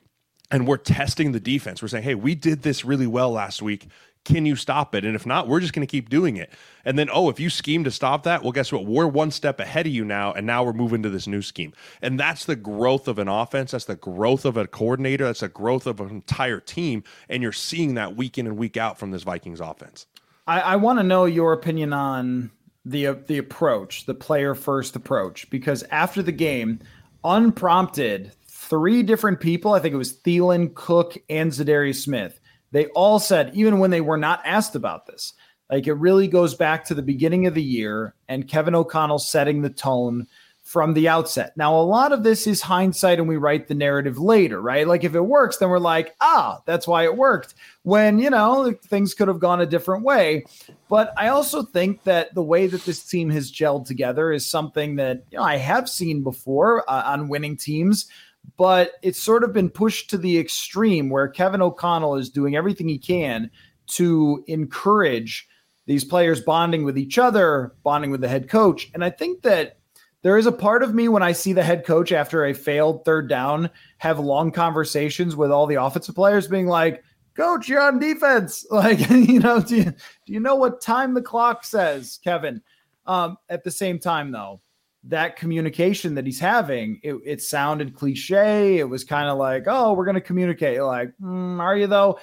and 0.50 0.66
we're 0.66 0.78
testing 0.78 1.32
the 1.32 1.40
defense. 1.40 1.82
We're 1.82 1.88
saying, 1.88 2.04
hey, 2.04 2.14
we 2.14 2.34
did 2.34 2.62
this 2.62 2.84
really 2.84 3.06
well 3.06 3.30
last 3.30 3.60
week. 3.62 3.88
Can 4.24 4.44
you 4.44 4.56
stop 4.56 4.94
it? 4.94 5.04
And 5.04 5.14
if 5.14 5.24
not, 5.24 5.48
we're 5.48 5.60
just 5.60 5.72
going 5.72 5.86
to 5.86 5.90
keep 5.90 6.10
doing 6.10 6.36
it. 6.36 6.50
And 6.84 6.98
then, 6.98 7.08
oh, 7.12 7.30
if 7.30 7.40
you 7.40 7.48
scheme 7.48 7.84
to 7.84 7.90
stop 7.90 8.24
that, 8.24 8.42
well, 8.42 8.52
guess 8.52 8.70
what? 8.70 8.84
We're 8.84 9.06
one 9.06 9.30
step 9.30 9.58
ahead 9.58 9.86
of 9.86 9.92
you 9.92 10.04
now. 10.04 10.32
And 10.32 10.46
now 10.46 10.64
we're 10.64 10.72
moving 10.72 11.02
to 11.02 11.10
this 11.10 11.26
new 11.26 11.40
scheme. 11.40 11.72
And 12.02 12.20
that's 12.20 12.44
the 12.44 12.56
growth 12.56 13.08
of 13.08 13.18
an 13.18 13.28
offense. 13.28 13.70
That's 13.70 13.86
the 13.86 13.96
growth 13.96 14.44
of 14.44 14.56
a 14.56 14.66
coordinator. 14.66 15.24
That's 15.24 15.40
the 15.40 15.48
growth 15.48 15.86
of 15.86 16.00
an 16.00 16.10
entire 16.10 16.60
team. 16.60 17.04
And 17.28 17.42
you're 17.42 17.52
seeing 17.52 17.94
that 17.94 18.16
week 18.16 18.38
in 18.38 18.46
and 18.46 18.58
week 18.58 18.76
out 18.76 18.98
from 18.98 19.10
this 19.10 19.22
Vikings 19.22 19.60
offense. 19.60 20.06
I, 20.46 20.60
I 20.60 20.76
want 20.76 20.98
to 20.98 21.02
know 21.02 21.24
your 21.24 21.52
opinion 21.52 21.92
on 21.92 22.50
the 22.84 23.18
the 23.26 23.38
approach, 23.38 24.06
the 24.06 24.14
player 24.14 24.54
first 24.54 24.96
approach, 24.96 25.48
because 25.50 25.82
after 25.90 26.22
the 26.22 26.32
game, 26.32 26.80
unprompted, 27.24 28.32
three 28.46 29.02
different 29.02 29.40
people, 29.40 29.74
I 29.74 29.80
think 29.80 29.94
it 29.94 29.98
was 29.98 30.16
Thielen, 30.16 30.74
Cook, 30.74 31.18
and 31.28 31.52
Za'Darius 31.52 32.02
Smith, 32.02 32.40
they 32.70 32.86
all 32.86 33.18
said, 33.18 33.52
even 33.54 33.78
when 33.78 33.90
they 33.90 34.00
were 34.00 34.18
not 34.18 34.42
asked 34.44 34.74
about 34.74 35.06
this, 35.06 35.32
like 35.70 35.86
it 35.86 35.94
really 35.94 36.28
goes 36.28 36.54
back 36.54 36.84
to 36.86 36.94
the 36.94 37.02
beginning 37.02 37.46
of 37.46 37.54
the 37.54 37.62
year 37.62 38.14
and 38.28 38.48
Kevin 38.48 38.74
O'Connell 38.74 39.18
setting 39.18 39.62
the 39.62 39.70
tone 39.70 40.26
from 40.68 40.92
the 40.92 41.08
outset. 41.08 41.56
Now, 41.56 41.74
a 41.74 41.80
lot 41.80 42.12
of 42.12 42.22
this 42.22 42.46
is 42.46 42.60
hindsight 42.60 43.18
and 43.18 43.26
we 43.26 43.38
write 43.38 43.68
the 43.68 43.74
narrative 43.74 44.18
later, 44.18 44.60
right? 44.60 44.86
Like 44.86 45.02
if 45.02 45.14
it 45.14 45.22
works, 45.22 45.56
then 45.56 45.70
we're 45.70 45.78
like, 45.78 46.14
ah, 46.20 46.60
that's 46.66 46.86
why 46.86 47.04
it 47.04 47.16
worked. 47.16 47.54
When, 47.84 48.18
you 48.18 48.28
know, 48.28 48.74
things 48.84 49.14
could 49.14 49.28
have 49.28 49.40
gone 49.40 49.62
a 49.62 49.66
different 49.66 50.04
way. 50.04 50.44
But 50.90 51.14
I 51.16 51.28
also 51.28 51.62
think 51.62 52.02
that 52.04 52.34
the 52.34 52.42
way 52.42 52.66
that 52.66 52.84
this 52.84 53.02
team 53.02 53.30
has 53.30 53.50
gelled 53.50 53.86
together 53.86 54.30
is 54.30 54.46
something 54.46 54.96
that, 54.96 55.24
you 55.30 55.38
know, 55.38 55.44
I 55.44 55.56
have 55.56 55.88
seen 55.88 56.22
before 56.22 56.84
uh, 56.88 57.12
on 57.12 57.28
winning 57.28 57.56
teams 57.56 58.06
but 58.56 58.92
it's 59.02 59.22
sort 59.22 59.44
of 59.44 59.52
been 59.52 59.70
pushed 59.70 60.10
to 60.10 60.18
the 60.18 60.38
extreme 60.38 61.10
where 61.10 61.28
Kevin 61.28 61.62
O'Connell 61.62 62.16
is 62.16 62.30
doing 62.30 62.56
everything 62.56 62.88
he 62.88 62.98
can 62.98 63.50
to 63.88 64.44
encourage 64.46 65.48
these 65.86 66.04
players 66.04 66.40
bonding 66.40 66.84
with 66.84 66.98
each 66.98 67.18
other, 67.18 67.74
bonding 67.82 68.10
with 68.10 68.20
the 68.20 68.28
head 68.28 68.48
coach. 68.48 68.90
And 68.94 69.04
I 69.04 69.10
think 69.10 69.42
that 69.42 69.78
there 70.22 70.36
is 70.36 70.46
a 70.46 70.52
part 70.52 70.82
of 70.82 70.94
me 70.94 71.08
when 71.08 71.22
I 71.22 71.32
see 71.32 71.52
the 71.52 71.62
head 71.62 71.86
coach 71.86 72.12
after 72.12 72.44
a 72.44 72.52
failed 72.52 73.04
third 73.04 73.28
down 73.28 73.70
have 73.98 74.18
long 74.18 74.50
conversations 74.50 75.36
with 75.36 75.50
all 75.50 75.66
the 75.66 75.76
offensive 75.76 76.14
players 76.14 76.48
being 76.48 76.66
like, 76.66 77.02
Coach, 77.38 77.68
you're 77.68 77.80
on 77.80 78.00
defense. 78.00 78.66
Like, 78.70 79.08
you 79.10 79.38
know, 79.38 79.60
do 79.60 79.76
you, 79.76 79.84
do 79.84 80.32
you 80.32 80.40
know 80.40 80.56
what 80.56 80.80
time 80.80 81.14
the 81.14 81.22
clock 81.22 81.64
says, 81.64 82.18
Kevin? 82.22 82.62
Um, 83.06 83.38
at 83.48 83.62
the 83.62 83.70
same 83.70 84.00
time, 84.00 84.32
though, 84.32 84.60
that 85.04 85.36
communication 85.36 86.14
that 86.14 86.26
he's 86.26 86.40
having, 86.40 87.00
it, 87.02 87.14
it 87.24 87.42
sounded 87.42 87.94
cliche. 87.94 88.78
It 88.78 88.88
was 88.88 89.04
kind 89.04 89.28
of 89.28 89.38
like, 89.38 89.64
oh, 89.66 89.92
we're 89.92 90.04
going 90.04 90.14
to 90.16 90.20
communicate. 90.20 90.82
Like, 90.82 91.12
mm, 91.22 91.60
are 91.60 91.76
you 91.76 91.86
though? 91.86 92.18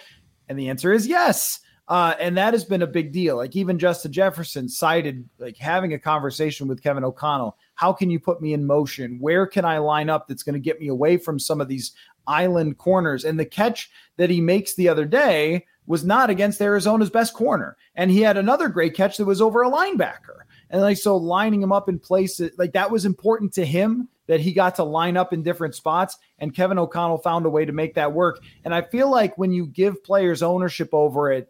And 0.49 0.59
the 0.59 0.69
answer 0.69 0.93
is 0.93 1.07
yes. 1.07 1.59
Uh, 1.87 2.15
and 2.19 2.35
that 2.35 2.53
has 2.53 2.65
been 2.65 2.81
a 2.81 2.87
big 2.87 3.11
deal. 3.11 3.37
Like 3.37 3.55
even 3.55 3.77
Justin 3.77 4.11
Jefferson 4.11 4.67
cited 4.67 5.27
like 5.37 5.57
having 5.57 5.93
a 5.93 5.99
conversation 5.99 6.67
with 6.67 6.81
Kevin 6.81 7.03
O'Connell. 7.03 7.57
How 7.75 7.93
can 7.93 8.09
you 8.09 8.19
put 8.19 8.41
me 8.41 8.53
in 8.53 8.65
motion? 8.65 9.17
Where 9.19 9.45
can 9.45 9.65
I 9.65 9.77
line 9.77 10.09
up 10.09 10.27
that's 10.27 10.43
going 10.43 10.53
to 10.53 10.59
get 10.59 10.79
me 10.79 10.87
away 10.87 11.17
from 11.17 11.37
some 11.37 11.61
of 11.61 11.67
these 11.67 11.93
island 12.25 12.79
corners? 12.79 13.23
And 13.23 13.39
the 13.39 13.45
catch 13.45 13.91
that 14.17 14.31
he 14.31 14.41
makes 14.41 14.73
the 14.73 14.89
other 14.89 15.05
day 15.05 15.65
was 15.85 16.03
not 16.03 16.31
against 16.31 16.61
Arizona's 16.61 17.11
best 17.11 17.35
corner. 17.35 17.77
And 17.93 18.09
he 18.09 18.21
had 18.21 18.37
another 18.37 18.67
great 18.67 18.95
catch 18.95 19.17
that 19.17 19.25
was 19.25 19.41
over 19.41 19.61
a 19.61 19.69
linebacker. 19.69 20.44
And 20.75 20.81
like 20.81 20.97
so 20.97 21.15
lining 21.15 21.63
him 21.63 21.71
up 21.71 21.87
in 21.87 21.99
places 21.99 22.51
like 22.57 22.73
that 22.73 22.91
was 22.91 23.05
important 23.05 23.53
to 23.53 23.65
him 23.65 24.09
that 24.27 24.41
he 24.41 24.51
got 24.51 24.75
to 24.75 24.83
line 24.83 25.15
up 25.15 25.31
in 25.31 25.41
different 25.41 25.73
spots. 25.73 26.17
And 26.37 26.53
Kevin 26.53 26.77
O'Connell 26.77 27.19
found 27.19 27.45
a 27.45 27.49
way 27.49 27.63
to 27.63 27.71
make 27.71 27.93
that 27.93 28.11
work. 28.11 28.43
And 28.65 28.75
I 28.75 28.81
feel 28.81 29.09
like 29.09 29.37
when 29.37 29.53
you 29.53 29.67
give 29.67 30.03
players 30.03 30.43
ownership 30.43 30.89
over 30.91 31.31
it, 31.31 31.49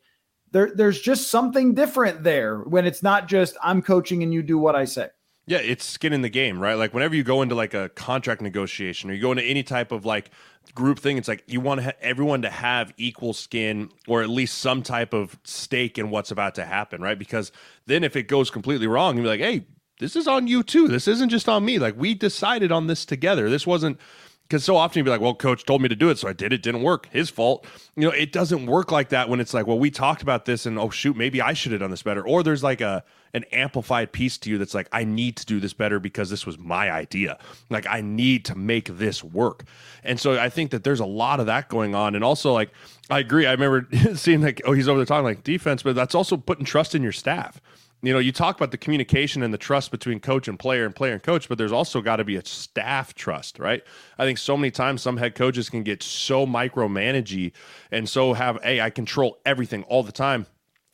there, 0.51 0.71
there's 0.75 1.01
just 1.01 1.31
something 1.31 1.73
different 1.73 2.21
there 2.21 2.59
when 2.59 2.85
it's 2.85 3.01
not 3.01 3.27
just 3.27 3.57
I'm 3.63 3.81
coaching 3.81 4.21
and 4.21 4.31
you 4.31 4.43
do 4.43 4.59
what 4.59 4.75
I 4.75 4.85
say. 4.85 5.07
Yeah, 5.47 5.59
it's 5.59 5.85
skin 5.85 6.11
in 6.11 6.23
the 6.23 6.29
game, 6.29 6.59
right? 6.59 6.73
Like 6.73 6.93
whenever 6.93 7.15
you 7.15 7.23
go 7.23 7.43
into 7.43 7.53
like 7.53 7.75
a 7.75 7.89
contract 7.89 8.41
negotiation 8.41 9.09
or 9.09 9.13
you 9.13 9.21
go 9.21 9.31
into 9.31 9.43
any 9.43 9.61
type 9.61 9.91
of 9.91 10.03
like 10.03 10.31
group 10.73 10.97
thing, 10.97 11.17
it's 11.17 11.27
like 11.27 11.43
you 11.45 11.61
want 11.61 11.83
ha- 11.83 11.91
everyone 12.01 12.41
to 12.41 12.49
have 12.49 12.91
equal 12.97 13.31
skin 13.31 13.89
or 14.07 14.23
at 14.23 14.29
least 14.29 14.57
some 14.57 14.81
type 14.81 15.13
of 15.13 15.37
stake 15.43 15.99
in 15.99 16.09
what's 16.09 16.31
about 16.31 16.55
to 16.55 16.65
happen, 16.65 16.99
right? 16.99 17.19
Because 17.19 17.51
then 17.85 18.03
if 18.03 18.15
it 18.15 18.23
goes 18.27 18.49
completely 18.49 18.87
wrong, 18.87 19.15
you'll 19.15 19.25
be 19.25 19.29
like, 19.29 19.39
hey, 19.39 19.67
this 19.99 20.15
is 20.15 20.27
on 20.27 20.47
you 20.47 20.63
too. 20.63 20.87
This 20.87 21.07
isn't 21.07 21.29
just 21.29 21.47
on 21.47 21.63
me. 21.63 21.77
Like 21.77 21.95
we 21.95 22.15
decided 22.15 22.71
on 22.71 22.87
this 22.87 23.05
together. 23.05 23.47
This 23.47 23.67
wasn't 23.67 23.99
because 24.47 24.63
so 24.63 24.77
often 24.77 24.99
you'd 24.99 25.05
be 25.05 25.09
like, 25.09 25.21
well, 25.21 25.33
coach 25.33 25.65
told 25.65 25.81
me 25.81 25.89
to 25.89 25.95
do 25.95 26.09
it, 26.09 26.19
so 26.19 26.27
I 26.27 26.33
did 26.33 26.53
it. 26.53 26.61
Didn't 26.61 26.83
work. 26.83 27.09
His 27.11 27.31
fault. 27.31 27.65
You 27.95 28.03
know, 28.03 28.11
it 28.11 28.31
doesn't 28.31 28.67
work 28.67 28.91
like 28.91 29.09
that 29.09 29.27
when 29.27 29.39
it's 29.39 29.55
like, 29.55 29.65
well, 29.65 29.79
we 29.79 29.89
talked 29.89 30.21
about 30.21 30.45
this, 30.45 30.67
and 30.67 30.77
oh 30.77 30.91
shoot, 30.91 31.17
maybe 31.17 31.41
I 31.41 31.53
should 31.53 31.71
have 31.71 31.81
done 31.81 31.89
this 31.89 32.03
better. 32.03 32.25
Or 32.25 32.43
there's 32.43 32.63
like 32.63 32.79
a 32.79 33.03
an 33.33 33.43
amplified 33.51 34.13
piece 34.13 34.37
to 34.37 34.49
you 34.49 34.57
that's 34.57 34.73
like, 34.73 34.87
I 34.93 35.03
need 35.03 35.35
to 35.37 35.45
do 35.45 35.59
this 35.59 35.73
better 35.73 35.99
because 35.99 36.29
this 36.29 36.45
was 36.45 36.57
my 36.57 36.89
idea. 36.89 37.37
Like 37.69 37.85
I 37.85 37.99
need 37.99 38.45
to 38.45 38.55
make 38.55 38.97
this 38.97 39.23
work. 39.23 39.65
And 40.05 40.17
so 40.19 40.39
I 40.39 40.49
think 40.49 40.71
that 40.71 40.85
there's 40.85 41.01
a 41.01 41.05
lot 41.05 41.41
of 41.41 41.47
that 41.47 41.67
going 41.67 41.95
on. 41.95 42.15
And 42.15 42.23
also, 42.23 42.53
like, 42.53 42.69
I 43.09 43.19
agree. 43.19 43.45
I 43.45 43.51
remember 43.51 43.87
seeing 44.15 44.41
like, 44.41 44.61
oh, 44.63 44.71
he's 44.71 44.87
over 44.87 44.99
there 44.99 45.05
talking 45.05 45.25
like 45.25 45.43
defense, 45.43 45.83
but 45.83 45.95
that's 45.95 46.15
also 46.15 46.37
putting 46.37 46.63
trust 46.63 46.95
in 46.95 47.03
your 47.03 47.11
staff 47.11 47.59
you 48.07 48.13
know, 48.13 48.19
you 48.19 48.31
talk 48.31 48.55
about 48.55 48.71
the 48.71 48.77
communication 48.77 49.41
and 49.43 49.53
the 49.53 49.57
trust 49.57 49.91
between 49.91 50.19
coach 50.19 50.47
and 50.47 50.59
player 50.59 50.85
and 50.85 50.95
player 50.95 51.13
and 51.13 51.23
coach, 51.23 51.49
but 51.49 51.57
there's 51.57 51.71
also 51.71 52.01
got 52.01 52.17
to 52.17 52.23
be 52.23 52.35
a 52.35 52.45
staff 52.45 53.13
trust, 53.13 53.59
right? 53.59 53.83
I 54.17 54.25
think 54.25 54.37
so 54.37 54.57
many 54.57 54.71
times 54.71 55.01
some 55.01 55.17
head 55.17 55.35
coaches 55.35 55.69
can 55.69 55.83
get 55.83 56.03
so 56.03 56.45
micromanagey 56.45 57.53
and 57.91 58.07
so 58.07 58.33
have, 58.33 58.61
hey, 58.63 58.81
I 58.81 58.89
control 58.89 59.39
everything 59.45 59.83
all 59.83 60.03
the 60.03 60.11
time. 60.11 60.45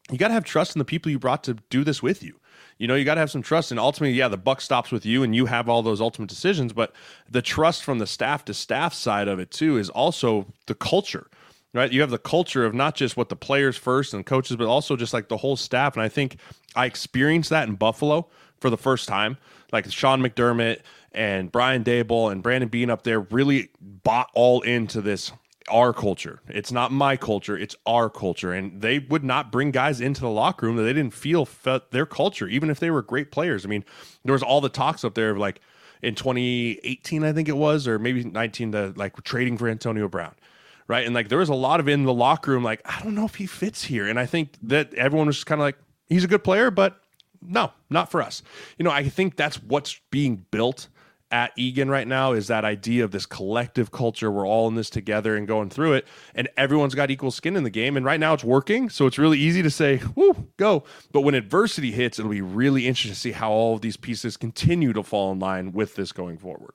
You 0.09 0.17
got 0.17 0.29
to 0.29 0.33
have 0.33 0.43
trust 0.43 0.75
in 0.75 0.79
the 0.79 0.85
people 0.85 1.11
you 1.11 1.19
brought 1.19 1.43
to 1.45 1.55
do 1.69 1.83
this 1.83 2.03
with 2.03 2.23
you. 2.23 2.39
You 2.77 2.87
know, 2.87 2.95
you 2.95 3.05
got 3.05 3.15
to 3.15 3.19
have 3.19 3.31
some 3.31 3.43
trust. 3.43 3.71
And 3.71 3.79
ultimately, 3.79 4.17
yeah, 4.17 4.27
the 4.27 4.37
buck 4.37 4.59
stops 4.59 4.91
with 4.91 5.05
you 5.05 5.21
and 5.21 5.35
you 5.35 5.45
have 5.45 5.69
all 5.69 5.83
those 5.83 6.01
ultimate 6.01 6.29
decisions. 6.29 6.73
But 6.73 6.93
the 7.29 7.41
trust 7.41 7.83
from 7.83 7.99
the 7.99 8.07
staff 8.07 8.43
to 8.45 8.53
staff 8.53 8.93
side 8.93 9.27
of 9.27 9.39
it, 9.39 9.51
too, 9.51 9.77
is 9.77 9.89
also 9.89 10.47
the 10.65 10.75
culture 10.75 11.27
right? 11.73 11.91
You 11.91 12.01
have 12.01 12.09
the 12.09 12.17
culture 12.17 12.65
of 12.65 12.73
not 12.73 12.95
just 12.95 13.17
what 13.17 13.29
the 13.29 13.35
players 13.35 13.77
first 13.77 14.13
and 14.13 14.25
coaches, 14.25 14.57
but 14.57 14.67
also 14.67 14.95
just 14.95 15.13
like 15.13 15.29
the 15.29 15.37
whole 15.37 15.55
staff. 15.55 15.95
And 15.95 16.03
I 16.03 16.09
think 16.09 16.37
I 16.75 16.85
experienced 16.85 17.49
that 17.49 17.67
in 17.67 17.75
Buffalo 17.75 18.27
for 18.59 18.69
the 18.69 18.77
first 18.77 19.07
time. 19.07 19.37
Like 19.71 19.89
Sean 19.91 20.21
McDermott 20.21 20.81
and 21.11 21.51
Brian 21.51 21.83
Daboll 21.83 22.31
and 22.31 22.43
Brandon 22.43 22.69
Beane 22.69 22.89
up 22.89 23.03
there 23.03 23.21
really 23.21 23.69
bought 23.79 24.29
all 24.33 24.61
into 24.61 25.01
this 25.01 25.31
our 25.69 25.93
culture. 25.93 26.41
It's 26.49 26.71
not 26.71 26.91
my 26.91 27.15
culture, 27.15 27.57
it's 27.57 27.75
our 27.85 28.09
culture. 28.09 28.51
And 28.51 28.81
they 28.81 28.99
would 28.99 29.23
not 29.23 29.51
bring 29.51 29.71
guys 29.71 30.01
into 30.01 30.21
the 30.21 30.29
locker 30.29 30.65
room 30.65 30.75
that 30.75 30.83
they 30.83 30.93
didn't 30.93 31.13
feel 31.13 31.45
felt 31.45 31.91
their 31.91 32.05
culture, 32.05 32.47
even 32.47 32.69
if 32.69 32.79
they 32.79 32.91
were 32.91 33.01
great 33.01 33.31
players. 33.31 33.65
I 33.65 33.69
mean, 33.69 33.85
there 34.25 34.33
was 34.33 34.43
all 34.43 34.59
the 34.59 34.69
talks 34.69 35.05
up 35.05 35.13
there 35.13 35.29
of 35.29 35.37
like, 35.37 35.61
in 36.01 36.15
2018, 36.15 37.23
I 37.23 37.31
think 37.31 37.47
it 37.47 37.55
was, 37.55 37.87
or 37.87 37.99
maybe 37.99 38.23
19, 38.23 38.71
the 38.71 38.93
like 38.95 39.21
trading 39.23 39.57
for 39.57 39.67
Antonio 39.67 40.07
Brown. 40.07 40.33
Right. 40.91 41.05
And 41.05 41.15
like 41.15 41.29
there 41.29 41.37
was 41.37 41.47
a 41.47 41.53
lot 41.53 41.79
of 41.79 41.87
in 41.87 42.03
the 42.03 42.13
locker 42.13 42.51
room, 42.51 42.65
like, 42.65 42.81
I 42.83 43.01
don't 43.01 43.15
know 43.15 43.23
if 43.23 43.35
he 43.35 43.45
fits 43.45 43.85
here. 43.85 44.09
And 44.09 44.19
I 44.19 44.25
think 44.25 44.57
that 44.63 44.93
everyone 44.95 45.27
was 45.27 45.37
just 45.37 45.45
kind 45.45 45.61
of 45.61 45.63
like, 45.63 45.77
he's 46.09 46.25
a 46.25 46.27
good 46.27 46.43
player, 46.43 46.69
but 46.69 46.99
no, 47.41 47.71
not 47.89 48.11
for 48.11 48.21
us. 48.21 48.43
You 48.77 48.83
know, 48.83 48.91
I 48.91 49.07
think 49.07 49.37
that's 49.37 49.63
what's 49.63 50.01
being 50.11 50.45
built 50.51 50.89
at 51.31 51.53
Eagan 51.55 51.89
right 51.89 52.09
now 52.09 52.33
is 52.33 52.47
that 52.47 52.65
idea 52.65 53.05
of 53.05 53.11
this 53.11 53.25
collective 53.25 53.89
culture. 53.89 54.29
We're 54.29 54.45
all 54.45 54.67
in 54.67 54.75
this 54.75 54.89
together 54.89 55.37
and 55.37 55.47
going 55.47 55.69
through 55.69 55.93
it, 55.93 56.07
and 56.35 56.49
everyone's 56.57 56.93
got 56.93 57.09
equal 57.09 57.31
skin 57.31 57.55
in 57.55 57.63
the 57.63 57.69
game. 57.69 57.95
And 57.95 58.05
right 58.05 58.19
now 58.19 58.33
it's 58.33 58.43
working. 58.43 58.89
So 58.89 59.07
it's 59.07 59.17
really 59.17 59.39
easy 59.39 59.61
to 59.61 59.69
say, 59.69 60.01
whoo, 60.13 60.49
go. 60.57 60.83
But 61.13 61.21
when 61.21 61.35
adversity 61.35 61.91
hits, 61.91 62.19
it'll 62.19 62.31
be 62.31 62.41
really 62.41 62.85
interesting 62.85 63.13
to 63.13 63.17
see 63.17 63.31
how 63.31 63.49
all 63.49 63.75
of 63.75 63.81
these 63.81 63.95
pieces 63.95 64.35
continue 64.35 64.91
to 64.91 65.03
fall 65.03 65.31
in 65.31 65.39
line 65.39 65.71
with 65.71 65.95
this 65.95 66.11
going 66.11 66.37
forward. 66.37 66.73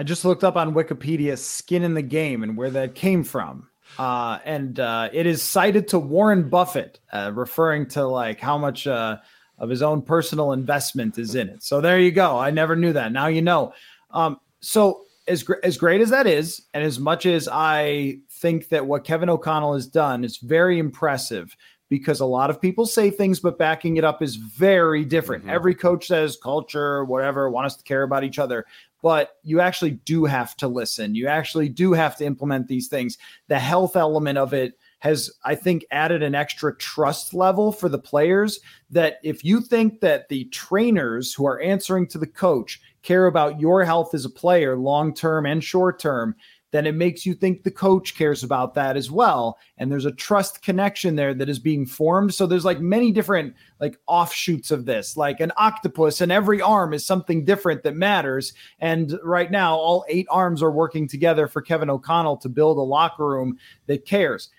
I 0.00 0.02
just 0.02 0.24
looked 0.24 0.44
up 0.44 0.56
on 0.56 0.72
Wikipedia 0.72 1.36
skin 1.36 1.82
in 1.82 1.92
the 1.92 2.00
game 2.00 2.42
and 2.42 2.56
where 2.56 2.70
that 2.70 2.94
came 2.94 3.22
from. 3.22 3.68
Uh, 3.98 4.38
and 4.46 4.80
uh, 4.80 5.10
it 5.12 5.26
is 5.26 5.42
cited 5.42 5.88
to 5.88 5.98
Warren 5.98 6.48
Buffett, 6.48 7.00
uh, 7.12 7.32
referring 7.34 7.86
to 7.88 8.06
like 8.06 8.40
how 8.40 8.56
much 8.56 8.86
uh, 8.86 9.18
of 9.58 9.68
his 9.68 9.82
own 9.82 10.00
personal 10.00 10.52
investment 10.52 11.18
is 11.18 11.34
in 11.34 11.50
it. 11.50 11.62
So 11.62 11.82
there 11.82 12.00
you 12.00 12.12
go. 12.12 12.38
I 12.38 12.50
never 12.50 12.76
knew 12.76 12.94
that. 12.94 13.12
Now 13.12 13.26
you 13.26 13.42
know. 13.42 13.74
Um, 14.10 14.40
so 14.60 15.04
as 15.28 15.42
gr- 15.42 15.60
as 15.62 15.76
great 15.76 16.00
as 16.00 16.08
that 16.08 16.26
is, 16.26 16.62
and 16.72 16.82
as 16.82 16.98
much 16.98 17.26
as 17.26 17.46
I 17.52 18.20
think 18.30 18.70
that 18.70 18.86
what 18.86 19.04
Kevin 19.04 19.28
O'Connell 19.28 19.74
has 19.74 19.86
done 19.86 20.24
is 20.24 20.38
very 20.38 20.78
impressive, 20.78 21.54
because 21.90 22.20
a 22.20 22.24
lot 22.24 22.48
of 22.48 22.58
people 22.58 22.86
say 22.86 23.10
things, 23.10 23.40
but 23.40 23.58
backing 23.58 23.98
it 23.98 24.04
up 24.04 24.22
is 24.22 24.36
very 24.36 25.04
different. 25.04 25.42
Mm-hmm. 25.42 25.54
Every 25.54 25.74
coach 25.74 26.06
says 26.06 26.38
culture, 26.42 27.04
whatever, 27.04 27.50
want 27.50 27.66
us 27.66 27.76
to 27.76 27.84
care 27.84 28.04
about 28.04 28.24
each 28.24 28.38
other. 28.38 28.64
But 29.02 29.36
you 29.42 29.60
actually 29.60 29.92
do 29.92 30.24
have 30.24 30.56
to 30.58 30.68
listen. 30.68 31.14
You 31.14 31.26
actually 31.26 31.68
do 31.68 31.92
have 31.92 32.16
to 32.16 32.24
implement 32.24 32.68
these 32.68 32.88
things. 32.88 33.16
The 33.48 33.58
health 33.58 33.96
element 33.96 34.38
of 34.38 34.52
it 34.52 34.74
has, 35.00 35.30
I 35.44 35.54
think, 35.54 35.84
added 35.90 36.22
an 36.22 36.34
extra 36.34 36.76
trust 36.76 37.32
level 37.32 37.72
for 37.72 37.88
the 37.88 37.98
players 37.98 38.60
that 38.90 39.18
if 39.22 39.44
you 39.44 39.60
think 39.60 40.00
that 40.00 40.28
the 40.28 40.44
trainers 40.46 41.32
who 41.32 41.46
are 41.46 41.60
answering 41.60 42.06
to 42.08 42.18
the 42.18 42.26
coach 42.26 42.80
care 43.02 43.26
about 43.26 43.60
your 43.60 43.84
health 43.84 44.14
as 44.14 44.26
a 44.26 44.30
player, 44.30 44.76
long 44.76 45.14
term 45.14 45.46
and 45.46 45.64
short 45.64 45.98
term, 45.98 46.34
then 46.72 46.86
it 46.86 46.94
makes 46.94 47.26
you 47.26 47.34
think 47.34 47.62
the 47.62 47.70
coach 47.70 48.16
cares 48.16 48.44
about 48.44 48.74
that 48.74 48.96
as 48.96 49.10
well. 49.10 49.58
And 49.78 49.90
there's 49.90 50.04
a 50.04 50.12
trust 50.12 50.62
connection 50.62 51.16
there 51.16 51.34
that 51.34 51.48
is 51.48 51.58
being 51.58 51.86
formed. 51.86 52.34
So 52.34 52.46
there's 52.46 52.64
like 52.64 52.80
many 52.80 53.10
different 53.10 53.54
like 53.80 53.98
offshoots 54.06 54.70
of 54.70 54.84
this 54.84 55.16
like 55.16 55.40
an 55.40 55.52
octopus 55.56 56.20
and 56.20 56.30
every 56.30 56.60
arm 56.60 56.92
is 56.92 57.04
something 57.04 57.44
different 57.44 57.82
that 57.82 57.96
matters. 57.96 58.52
And 58.78 59.18
right 59.24 59.50
now 59.50 59.76
all 59.76 60.04
eight 60.08 60.26
arms 60.30 60.62
are 60.62 60.70
working 60.70 61.08
together 61.08 61.48
for 61.48 61.62
Kevin 61.62 61.90
O'Connell 61.90 62.36
to 62.38 62.48
build 62.48 62.78
a 62.78 62.82
locker 62.82 63.26
room 63.26 63.58
that 63.86 64.06
cares. 64.06 64.50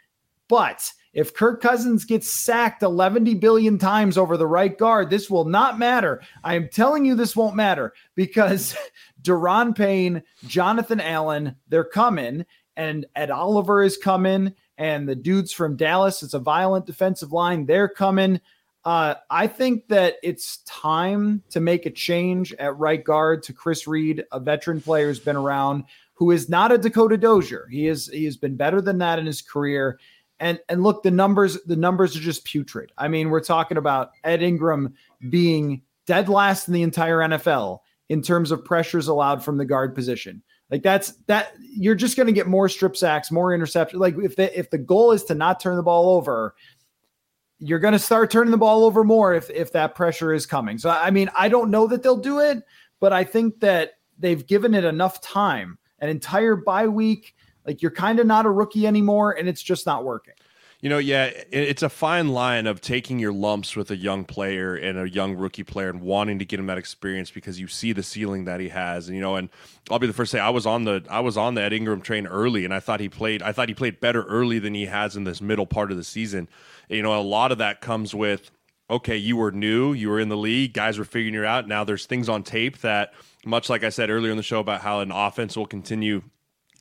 But 0.47 0.91
if 1.13 1.33
Kirk 1.33 1.61
Cousins 1.61 2.05
gets 2.05 2.43
sacked 2.43 2.83
11 2.83 3.39
billion 3.39 3.77
times 3.77 4.17
over 4.17 4.37
the 4.37 4.47
right 4.47 4.77
guard, 4.77 5.09
this 5.09 5.29
will 5.29 5.43
not 5.43 5.77
matter. 5.77 6.21
I 6.43 6.55
am 6.55 6.69
telling 6.69 7.03
you, 7.03 7.15
this 7.15 7.35
won't 7.35 7.55
matter 7.55 7.93
because 8.15 8.75
Daron 9.21 9.75
Payne, 9.75 10.23
Jonathan 10.45 10.99
Allen, 10.99 11.55
they're 11.69 11.83
coming, 11.83 12.45
and 12.75 13.05
Ed 13.15 13.31
Oliver 13.31 13.83
is 13.83 13.97
coming, 13.97 14.53
and 14.77 15.07
the 15.07 15.15
dudes 15.15 15.51
from 15.51 15.75
Dallas, 15.75 16.23
it's 16.23 16.33
a 16.33 16.39
violent 16.39 16.85
defensive 16.85 17.31
line, 17.31 17.65
they're 17.65 17.89
coming. 17.89 18.39
Uh, 18.83 19.15
I 19.29 19.45
think 19.45 19.87
that 19.89 20.15
it's 20.23 20.57
time 20.65 21.43
to 21.51 21.59
make 21.59 21.85
a 21.85 21.91
change 21.91 22.51
at 22.53 22.77
right 22.77 23.03
guard 23.03 23.43
to 23.43 23.53
Chris 23.53 23.87
Reed, 23.87 24.23
a 24.31 24.39
veteran 24.39 24.81
player 24.81 25.07
who's 25.07 25.19
been 25.19 25.35
around, 25.35 25.83
who 26.15 26.31
is 26.31 26.49
not 26.49 26.71
a 26.71 26.77
Dakota 26.79 27.17
Dozier. 27.17 27.67
He 27.69 27.87
is 27.87 28.07
he 28.07 28.25
has 28.25 28.37
been 28.37 28.55
better 28.55 28.81
than 28.81 28.97
that 28.97 29.19
in 29.19 29.27
his 29.27 29.41
career. 29.41 29.99
And 30.39 30.59
and 30.67 30.81
look, 30.81 31.03
the 31.03 31.11
numbers 31.11 31.61
the 31.63 31.75
numbers 31.75 32.17
are 32.17 32.21
just 32.21 32.43
putrid. 32.43 32.91
I 32.97 33.07
mean, 33.07 33.29
we're 33.29 33.43
talking 33.43 33.77
about 33.77 34.11
Ed 34.23 34.41
Ingram 34.41 34.95
being 35.29 35.83
dead 36.07 36.27
last 36.27 36.67
in 36.67 36.73
the 36.73 36.81
entire 36.81 37.17
NFL 37.17 37.81
in 38.11 38.21
terms 38.21 38.51
of 38.51 38.65
pressures 38.65 39.07
allowed 39.07 39.41
from 39.41 39.55
the 39.55 39.63
guard 39.63 39.95
position. 39.95 40.43
Like 40.69 40.83
that's 40.83 41.13
that 41.27 41.53
you're 41.61 41.95
just 41.95 42.17
going 42.17 42.27
to 42.27 42.33
get 42.33 42.45
more 42.45 42.67
strip 42.67 42.97
sacks, 42.97 43.31
more 43.31 43.51
interceptions. 43.57 43.99
Like 44.01 44.15
if 44.17 44.35
the 44.35 44.57
if 44.57 44.69
the 44.69 44.77
goal 44.77 45.13
is 45.13 45.23
to 45.25 45.33
not 45.33 45.61
turn 45.61 45.77
the 45.77 45.83
ball 45.83 46.09
over, 46.09 46.53
you're 47.59 47.79
going 47.79 47.93
to 47.93 47.99
start 47.99 48.29
turning 48.29 48.51
the 48.51 48.57
ball 48.57 48.83
over 48.83 49.05
more 49.05 49.33
if 49.33 49.49
if 49.49 49.71
that 49.71 49.95
pressure 49.95 50.33
is 50.33 50.45
coming. 50.45 50.77
So 50.77 50.89
I 50.89 51.09
mean, 51.09 51.29
I 51.37 51.47
don't 51.47 51.71
know 51.71 51.87
that 51.87 52.03
they'll 52.03 52.17
do 52.17 52.39
it, 52.39 52.63
but 52.99 53.13
I 53.13 53.23
think 53.23 53.61
that 53.61 53.93
they've 54.19 54.45
given 54.45 54.75
it 54.75 54.83
enough 54.83 55.21
time, 55.21 55.77
an 55.99 56.09
entire 56.09 56.57
bye 56.57 56.89
week 56.89 57.33
like 57.65 57.81
you're 57.81 57.91
kind 57.91 58.19
of 58.19 58.27
not 58.27 58.45
a 58.45 58.49
rookie 58.49 58.87
anymore, 58.87 59.37
and 59.37 59.47
it's 59.47 59.61
just 59.61 59.85
not 59.85 60.03
working. 60.03 60.33
You 60.81 60.89
know, 60.89 60.97
yeah, 60.97 61.29
it's 61.51 61.83
a 61.83 61.89
fine 61.89 62.29
line 62.29 62.65
of 62.65 62.81
taking 62.81 63.19
your 63.19 63.31
lumps 63.31 63.75
with 63.75 63.91
a 63.91 63.95
young 63.95 64.25
player 64.25 64.75
and 64.75 64.97
a 64.97 65.07
young 65.07 65.35
rookie 65.35 65.63
player 65.63 65.91
and 65.91 66.01
wanting 66.01 66.39
to 66.39 66.45
get 66.45 66.59
him 66.59 66.65
that 66.65 66.79
experience 66.79 67.29
because 67.29 67.59
you 67.59 67.67
see 67.67 67.93
the 67.93 68.01
ceiling 68.01 68.45
that 68.45 68.59
he 68.59 68.69
has. 68.69 69.07
And 69.07 69.15
you 69.15 69.21
know, 69.21 69.35
and 69.35 69.49
I'll 69.91 69.99
be 69.99 70.07
the 70.07 70.13
first 70.13 70.31
to 70.31 70.37
say 70.37 70.41
I 70.41 70.49
was 70.49 70.65
on 70.65 70.85
the 70.85 71.05
I 71.07 71.19
was 71.19 71.37
on 71.37 71.53
the 71.53 71.61
Ed 71.61 71.71
Ingram 71.71 72.01
train 72.01 72.25
early, 72.25 72.65
and 72.65 72.73
I 72.73 72.79
thought 72.79 72.99
he 72.99 73.09
played 73.09 73.43
I 73.43 73.51
thought 73.51 73.69
he 73.69 73.75
played 73.75 73.99
better 73.99 74.23
early 74.23 74.57
than 74.57 74.73
he 74.73 74.87
has 74.87 75.15
in 75.15 75.23
this 75.23 75.39
middle 75.39 75.67
part 75.67 75.91
of 75.91 75.97
the 75.97 76.03
season. 76.03 76.49
You 76.89 77.03
know, 77.03 77.19
a 77.19 77.21
lot 77.21 77.51
of 77.51 77.59
that 77.59 77.81
comes 77.81 78.15
with 78.15 78.49
okay, 78.89 79.15
you 79.15 79.37
were 79.37 79.51
new, 79.51 79.93
you 79.93 80.09
were 80.09 80.19
in 80.19 80.29
the 80.29 80.37
league, 80.37 80.73
guys 80.73 80.97
were 80.97 81.05
figuring 81.05 81.33
you 81.35 81.45
out. 81.45 81.67
Now 81.67 81.83
there's 81.83 82.07
things 82.07 82.27
on 82.27 82.43
tape 82.43 82.79
that, 82.79 83.13
much 83.45 83.69
like 83.69 83.83
I 83.83 83.89
said 83.89 84.09
earlier 84.09 84.31
in 84.31 84.37
the 84.37 84.43
show 84.43 84.59
about 84.59 84.81
how 84.81 84.99
an 84.99 85.11
offense 85.11 85.55
will 85.55 85.67
continue 85.67 86.23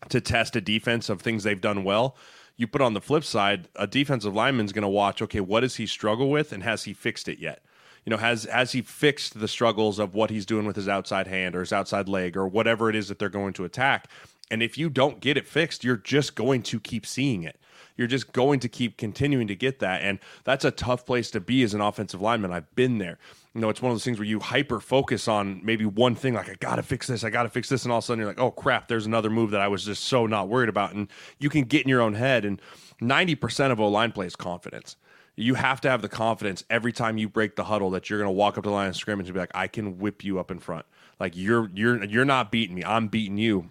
to 0.09 0.21
test 0.21 0.57
a 0.57 0.61
defense 0.61 1.09
of 1.09 1.21
things 1.21 1.45
they've 1.45 1.61
done 1.61 1.85
well. 1.85 2.17
You 2.61 2.67
put 2.67 2.83
on 2.83 2.93
the 2.93 3.01
flip 3.01 3.25
side, 3.25 3.69
a 3.75 3.87
defensive 3.87 4.35
lineman's 4.35 4.73
going 4.73 4.83
to 4.83 4.89
watch, 4.89 5.23
okay, 5.23 5.41
what 5.41 5.61
does 5.61 5.77
he 5.77 5.87
struggle 5.87 6.29
with 6.29 6.53
and 6.53 6.63
has 6.63 6.85
he 6.85 6.93
fixed 6.93 7.27
it 7.27 7.39
yet? 7.39 7.65
You 8.05 8.11
know, 8.11 8.19
has 8.19 8.45
has 8.45 8.73
he 8.73 8.83
fixed 8.83 9.41
the 9.41 9.49
struggles 9.49 9.99
of 9.99 10.15
what 10.15 10.29
he's 10.29 10.45
doing 10.45 10.67
with 10.67 10.77
his 10.77 10.87
outside 10.87 11.27
hand 11.27 11.57
or 11.57 11.61
his 11.61 11.73
outside 11.73 12.07
leg 12.07 12.37
or 12.37 12.47
whatever 12.47 12.91
it 12.91 12.97
is 12.97 13.09
that 13.09 13.19
they're 13.19 13.31
going 13.31 13.55
to 13.55 13.65
attack? 13.65 14.09
And 14.51 14.63
if 14.63 14.77
you 14.77 14.91
don't 14.91 15.21
get 15.21 15.39
it 15.39 15.47
fixed, 15.47 15.85
you're 15.85 15.97
just 15.97 16.35
going 16.35 16.63
to 16.65 16.79
keep 16.79 17.07
seeing 17.07 17.45
it 17.45 17.59
you're 18.01 18.07
just 18.07 18.33
going 18.33 18.59
to 18.61 18.69
keep 18.69 18.97
continuing 18.97 19.47
to 19.47 19.55
get 19.55 19.79
that. 19.81 20.01
And 20.01 20.21
that's 20.45 20.65
a 20.65 20.71
tough 20.71 21.05
place 21.05 21.31
to 21.33 21.41
be 21.41 21.63
as 21.63 21.75
an 21.75 21.83
offensive 21.83 22.23
lineman. 22.23 22.51
I've 22.51 22.75
been 22.75 22.97
there. 22.97 23.19
You 23.55 23.61
know, 23.61 23.69
it's 23.69 23.83
one 23.83 23.91
of 23.91 23.97
those 23.97 24.05
things 24.05 24.19
where 24.19 24.27
you 24.27 24.39
hyper 24.39 24.79
focus 24.79 25.27
on 25.27 25.61
maybe 25.65 25.85
one 25.85 26.15
thing, 26.15 26.35
like, 26.35 26.49
I 26.49 26.55
got 26.55 26.77
to 26.77 26.85
fix 26.85 27.09
this, 27.09 27.25
I 27.25 27.31
got 27.31 27.43
to 27.43 27.49
fix 27.49 27.69
this. 27.69 27.85
And 27.85 27.91
all 27.91 27.99
of 27.99 28.05
a 28.05 28.07
sudden 28.07 28.21
you're 28.21 28.29
like, 28.29 28.41
oh 28.41 28.53
crap, 28.53 28.89
there's 28.89 29.07
another 29.07 29.31
move 29.31 29.51
that 29.51 29.61
I 29.61 29.69
was 29.69 29.85
just 29.85 30.05
so 30.05 30.27
not 30.27 30.49
worried 30.49 30.69
about. 30.69 30.95
And 30.95 31.09
you 31.39 31.49
can 31.49 31.65
get 31.65 31.83
in 31.83 31.89
your 31.89 32.01
own 32.01 32.15
head. 32.15 32.45
And 32.45 32.63
90% 33.01 33.73
of 33.73 33.81
O 33.81 33.89
line 33.89 34.13
plays 34.13 34.37
confidence 34.37 34.97
you 35.37 35.55
have 35.55 35.81
to 35.81 35.89
have 35.89 36.03
the 36.03 36.09
confidence 36.09 36.65
every 36.69 36.93
time 36.93 37.17
you 37.17 37.29
break 37.29 37.57
the 37.57 37.65
huddle 37.65 37.91
that 37.91 38.11
you're 38.11 38.23
to 38.23 38.31
walk 38.31 38.59
up 38.59 38.65
to 38.65 38.69
the 38.69 38.75
line 38.75 38.89
of 38.89 38.97
scrimmage 38.97 39.27
and 39.27 39.35
be 39.35 39.41
like, 39.41 39.51
I 39.55 39.69
can 39.69 39.99
whip 39.99 40.23
you 40.23 40.39
up 40.39 40.51
in 40.51 40.59
front. 40.59 40.85
Like 41.19 41.37
you're 41.37 41.71
you're 41.75 42.05
you're 42.05 42.25
not 42.25 42.51
beating 42.53 42.77
me. 42.77 42.85
I'm 42.85 43.09
beating 43.09 43.39
you. 43.39 43.71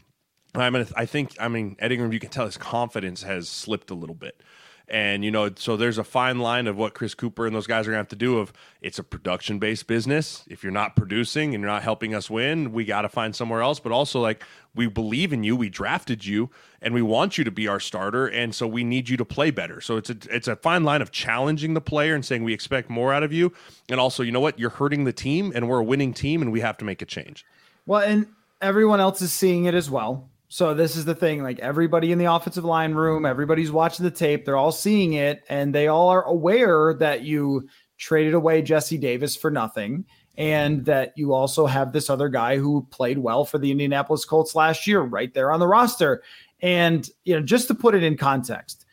I 0.56 0.70
mean, 0.72 0.88
I 0.96 1.06
think, 1.06 1.36
I 1.40 1.48
mean, 1.48 1.76
Ed 1.78 1.92
Ingram, 1.92 2.12
you 2.12 2.20
can 2.20 2.32
tell 2.32 2.46
his 2.46 2.58
confidence 2.58 3.22
has 3.22 3.48
slipped 3.48 3.92
a 3.92 3.94
little 3.94 4.16
bit. 4.16 4.42
And, 4.90 5.24
you 5.24 5.30
know, 5.30 5.52
so 5.56 5.78
there's 5.78 6.00
a 6.00 6.04
fine 6.04 6.40
line 6.40 6.66
of 6.66 6.76
what 6.76 6.96
Chris 6.96 7.14
Cooper 7.14 7.46
and 7.46 7.56
those 7.56 7.68
guys 7.68 7.88
are 7.88 7.92
to 7.92 7.98
have 7.98 8.08
to 8.08 8.16
do 8.16 8.40
of 8.40 8.52
it's 8.82 8.98
a 8.98 9.04
production 9.04 9.60
based 9.60 9.86
business. 9.86 10.44
If 10.48 10.64
you're 10.64 10.72
not 10.72 10.96
producing 10.96 11.54
and 11.54 11.62
you're 11.62 11.72
not 11.72 11.84
helping 11.84 12.16
us 12.16 12.28
win, 12.28 12.74
we 12.74 12.86
got 12.86 13.04
to 13.04 13.10
find 13.10 13.36
somewhere 13.36 13.62
else. 13.62 13.80
But 13.80 13.92
also, 13.92 14.20
like, 14.20 14.44
we 14.74 14.88
believe 14.88 15.32
in 15.32 15.44
you, 15.44 15.56
we 15.56 15.70
drafted 15.70 16.26
you, 16.26 16.50
and 16.82 16.94
we 16.94 17.04
want 17.04 17.38
you 17.38 17.44
to 17.44 17.52
be 17.52 17.68
our 17.68 17.80
starter. 17.80 18.26
And 18.26 18.56
so 18.56 18.66
we 18.68 18.84
need 18.84 19.10
you 19.10 19.18
to 19.18 19.26
play 19.26 19.52
better. 19.52 19.80
So 19.80 19.98
it's 19.98 20.10
a, 20.10 20.18
it's 20.32 20.48
a 20.48 20.56
fine 20.56 20.84
line 20.84 21.04
of 21.04 21.12
challenging 21.12 21.76
the 21.76 21.82
player 21.82 22.16
and 22.16 22.26
saying 22.26 22.44
we 22.44 22.54
expect 22.54 22.90
more 22.90 23.14
out 23.14 23.22
of 23.22 23.32
you. 23.32 23.54
And 23.90 24.00
also, 24.00 24.24
you 24.24 24.32
know 24.32 24.40
what? 24.40 24.58
You're 24.58 24.72
hurting 24.72 25.04
the 25.04 25.14
team 25.14 25.52
and 25.54 25.70
we're 25.70 25.80
a 25.80 25.84
winning 25.84 26.14
team 26.14 26.42
and 26.42 26.52
we 26.52 26.62
have 26.62 26.78
to 26.78 26.86
make 26.86 27.04
a 27.04 27.06
change. 27.06 27.46
Well, 27.86 28.02
and 28.02 28.28
everyone 28.60 29.00
else 29.00 29.22
is 29.22 29.32
seeing 29.32 29.66
it 29.66 29.76
as 29.76 29.90
well. 29.90 30.30
So 30.52 30.74
this 30.74 30.96
is 30.96 31.06
the 31.06 31.14
thing 31.14 31.44
like 31.44 31.60
everybody 31.60 32.12
in 32.12 32.18
the 32.18 32.26
offensive 32.26 32.66
line 32.66 32.96
room, 32.96 33.24
everybody's 33.24 33.72
watching 33.72 34.04
the 34.04 34.12
tape, 34.12 34.46
they're 34.46 34.58
all 34.58 34.72
seeing 34.72 35.14
it 35.14 35.44
and 35.48 35.74
they 35.74 35.88
all 35.88 36.10
are 36.10 36.24
aware 36.24 36.96
that 36.96 37.22
you 37.22 37.70
traded 38.00 38.34
away 38.34 38.64
Jesse 38.64 38.98
Davis 38.98 39.36
for 39.36 39.52
nothing 39.52 40.06
and 40.38 40.86
that 40.86 41.14
you 41.16 41.34
also 41.34 41.68
have 41.68 41.94
this 41.94 42.10
other 42.10 42.30
guy 42.30 42.58
who 42.58 42.88
played 42.90 43.20
well 43.20 43.46
for 43.46 43.60
the 43.60 43.70
Indianapolis 43.70 44.26
Colts 44.26 44.56
last 44.56 44.88
year 44.88 45.02
right 45.02 45.32
there 45.36 45.52
on 45.52 45.60
the 45.60 45.68
roster. 45.68 46.24
And 46.62 47.08
you 47.26 47.36
know, 47.36 47.46
just 47.46 47.68
to 47.68 47.76
put 47.76 47.94
it 47.94 48.02
in 48.02 48.18
context, 48.18 48.88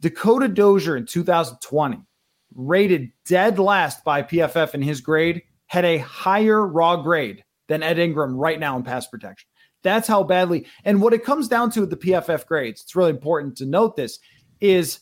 Dakota 0.00 0.48
Dozier 0.48 0.96
in 0.96 1.06
2020 1.06 2.00
rated 2.56 3.12
dead 3.24 3.60
last 3.60 4.02
by 4.02 4.22
PFF 4.22 4.74
in 4.74 4.82
his 4.82 5.00
grade 5.00 5.42
had 5.66 5.84
a 5.84 5.98
higher 5.98 6.66
raw 6.66 6.96
grade 6.96 7.44
than 7.68 7.84
Ed 7.84 8.00
Ingram 8.00 8.36
right 8.36 8.58
now 8.58 8.76
in 8.76 8.82
pass 8.82 9.06
protection. 9.06 9.48
That's 9.86 10.08
how 10.08 10.24
badly. 10.24 10.66
And 10.84 11.00
what 11.00 11.14
it 11.14 11.24
comes 11.24 11.46
down 11.46 11.70
to 11.70 11.80
with 11.80 11.90
the 11.90 11.96
PFF 11.96 12.46
grades, 12.46 12.82
it's 12.82 12.96
really 12.96 13.10
important 13.10 13.56
to 13.58 13.66
note 13.66 13.96
this, 13.96 14.18
is 14.60 15.00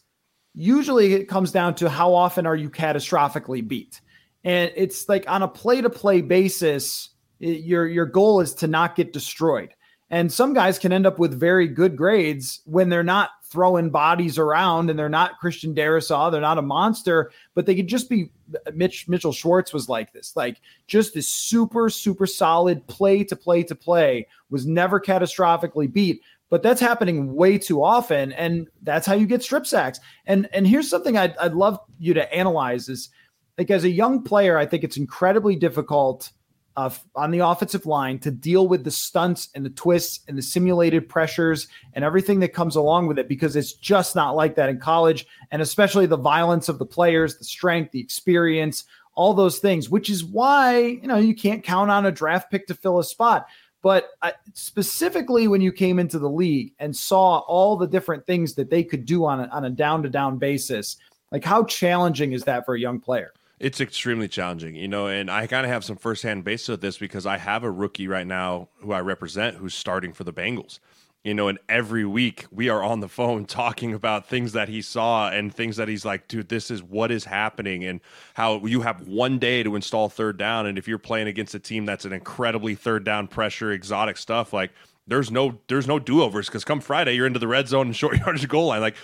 usually 0.54 1.14
it 1.14 1.28
comes 1.28 1.50
down 1.50 1.74
to 1.76 1.88
how 1.88 2.12
often 2.12 2.46
are 2.46 2.54
you 2.54 2.68
catastrophically 2.68 3.66
beat. 3.66 4.00
And 4.44 4.70
it's 4.76 5.08
like 5.08 5.28
on 5.28 5.42
a 5.42 5.48
play 5.48 5.80
to 5.80 5.88
play 5.88 6.20
basis, 6.20 7.08
your 7.38 7.86
your 7.86 8.06
goal 8.06 8.40
is 8.40 8.54
to 8.56 8.66
not 8.66 8.94
get 8.94 9.12
destroyed. 9.12 9.74
And 10.10 10.30
some 10.30 10.52
guys 10.52 10.78
can 10.78 10.92
end 10.92 11.06
up 11.06 11.18
with 11.18 11.38
very 11.38 11.66
good 11.66 11.96
grades 11.96 12.60
when 12.66 12.90
they're 12.90 13.02
not 13.02 13.30
throwing 13.54 13.88
bodies 13.88 14.36
around 14.36 14.90
and 14.90 14.98
they're 14.98 15.08
not 15.08 15.38
Christian 15.38 15.76
Darrisaw, 15.76 16.32
they're 16.32 16.40
not 16.40 16.58
a 16.58 16.62
monster, 16.62 17.30
but 17.54 17.66
they 17.66 17.76
could 17.76 17.86
just 17.86 18.10
be 18.10 18.32
Mitch 18.74 19.08
Mitchell 19.08 19.32
Schwartz 19.32 19.72
was 19.72 19.88
like 19.88 20.12
this, 20.12 20.34
like 20.34 20.60
just 20.88 21.14
this 21.14 21.28
super 21.28 21.88
super 21.88 22.26
solid 22.26 22.84
play 22.88 23.22
to 23.22 23.36
play 23.36 23.62
to 23.62 23.76
play 23.76 24.26
was 24.50 24.66
never 24.66 25.00
catastrophically 25.00 25.90
beat, 25.90 26.20
but 26.50 26.64
that's 26.64 26.80
happening 26.80 27.32
way 27.32 27.56
too 27.56 27.80
often 27.80 28.32
and 28.32 28.66
that's 28.82 29.06
how 29.06 29.14
you 29.14 29.26
get 29.26 29.44
strip 29.44 29.66
sacks. 29.66 30.00
And 30.26 30.48
and 30.52 30.66
here's 30.66 30.90
something 30.90 31.16
I'd 31.16 31.36
I'd 31.36 31.54
love 31.54 31.78
you 32.00 32.12
to 32.14 32.34
analyze 32.34 32.88
is 32.88 33.08
like 33.56 33.70
as 33.70 33.84
a 33.84 33.88
young 33.90 34.24
player, 34.24 34.58
I 34.58 34.66
think 34.66 34.82
it's 34.82 34.96
incredibly 34.96 35.54
difficult 35.54 36.32
uh, 36.76 36.90
on 37.14 37.30
the 37.30 37.38
offensive 37.38 37.86
line 37.86 38.18
to 38.18 38.30
deal 38.30 38.66
with 38.66 38.84
the 38.84 38.90
stunts 38.90 39.48
and 39.54 39.64
the 39.64 39.70
twists 39.70 40.20
and 40.26 40.36
the 40.36 40.42
simulated 40.42 41.08
pressures 41.08 41.68
and 41.92 42.04
everything 42.04 42.40
that 42.40 42.52
comes 42.52 42.76
along 42.76 43.06
with 43.06 43.18
it 43.18 43.28
because 43.28 43.54
it's 43.54 43.72
just 43.72 44.16
not 44.16 44.34
like 44.34 44.56
that 44.56 44.68
in 44.68 44.80
college. 44.80 45.26
And 45.50 45.62
especially 45.62 46.06
the 46.06 46.16
violence 46.16 46.68
of 46.68 46.78
the 46.78 46.86
players 46.86 47.36
the 47.36 47.44
strength 47.44 47.92
the 47.92 48.00
experience 48.00 48.84
all 49.16 49.32
those 49.32 49.60
things 49.60 49.88
which 49.88 50.10
is 50.10 50.24
why 50.24 50.78
you 50.78 51.06
know 51.06 51.18
you 51.18 51.36
can't 51.36 51.62
count 51.62 51.88
on 51.88 52.06
a 52.06 52.10
draft 52.10 52.50
pick 52.50 52.66
to 52.66 52.74
fill 52.74 52.98
a 52.98 53.04
spot. 53.04 53.46
But 53.80 54.08
uh, 54.22 54.32
specifically 54.54 55.46
when 55.46 55.60
you 55.60 55.70
came 55.70 55.98
into 55.98 56.18
the 56.18 56.30
league 56.30 56.72
and 56.78 56.96
saw 56.96 57.38
all 57.40 57.76
the 57.76 57.86
different 57.86 58.26
things 58.26 58.54
that 58.54 58.70
they 58.70 58.82
could 58.82 59.04
do 59.04 59.26
on 59.26 59.40
a, 59.40 59.46
on 59.48 59.66
a 59.66 59.70
down 59.70 60.02
to 60.02 60.08
down 60.08 60.38
basis 60.38 60.96
like 61.30 61.44
how 61.44 61.64
challenging 61.64 62.32
is 62.32 62.44
that 62.44 62.64
for 62.64 62.74
a 62.74 62.80
young 62.80 63.00
player 63.00 63.32
it's 63.64 63.80
extremely 63.80 64.28
challenging, 64.28 64.76
you 64.76 64.86
know, 64.86 65.06
and 65.06 65.30
I 65.30 65.46
kind 65.46 65.64
of 65.64 65.72
have 65.72 65.84
some 65.84 65.96
firsthand 65.96 66.44
basis 66.44 66.68
of 66.68 66.80
this 66.82 66.98
because 66.98 67.24
I 67.24 67.38
have 67.38 67.64
a 67.64 67.70
rookie 67.70 68.06
right 68.06 68.26
now 68.26 68.68
who 68.80 68.92
I 68.92 69.00
represent 69.00 69.56
who's 69.56 69.74
starting 69.74 70.12
for 70.12 70.22
the 70.22 70.34
Bengals. 70.34 70.80
You 71.22 71.32
know, 71.32 71.48
and 71.48 71.58
every 71.66 72.04
week 72.04 72.44
we 72.50 72.68
are 72.68 72.82
on 72.82 73.00
the 73.00 73.08
phone 73.08 73.46
talking 73.46 73.94
about 73.94 74.28
things 74.28 74.52
that 74.52 74.68
he 74.68 74.82
saw 74.82 75.30
and 75.30 75.52
things 75.52 75.78
that 75.78 75.88
he's 75.88 76.04
like, 76.04 76.28
dude, 76.28 76.50
this 76.50 76.70
is 76.70 76.82
what 76.82 77.10
is 77.10 77.24
happening, 77.24 77.84
and 77.84 78.02
how 78.34 78.62
you 78.66 78.82
have 78.82 79.08
one 79.08 79.38
day 79.38 79.62
to 79.62 79.76
install 79.76 80.10
third 80.10 80.36
down. 80.36 80.66
And 80.66 80.76
if 80.76 80.86
you're 80.86 80.98
playing 80.98 81.28
against 81.28 81.54
a 81.54 81.58
team 81.58 81.86
that's 81.86 82.04
an 82.04 82.12
incredibly 82.12 82.74
third 82.74 83.02
down 83.02 83.28
pressure, 83.28 83.72
exotic 83.72 84.18
stuff, 84.18 84.52
like 84.52 84.72
there's 85.06 85.30
no 85.30 85.58
there's 85.68 85.86
no 85.86 85.98
do-overs 85.98 86.48
because 86.48 86.64
come 86.64 86.80
Friday 86.80 87.14
you're 87.14 87.26
into 87.26 87.38
the 87.38 87.48
red 87.48 87.68
zone 87.68 87.86
and 87.86 87.96
short 87.96 88.18
yardage 88.18 88.46
goal 88.46 88.66
line. 88.66 88.82
Like 88.82 88.96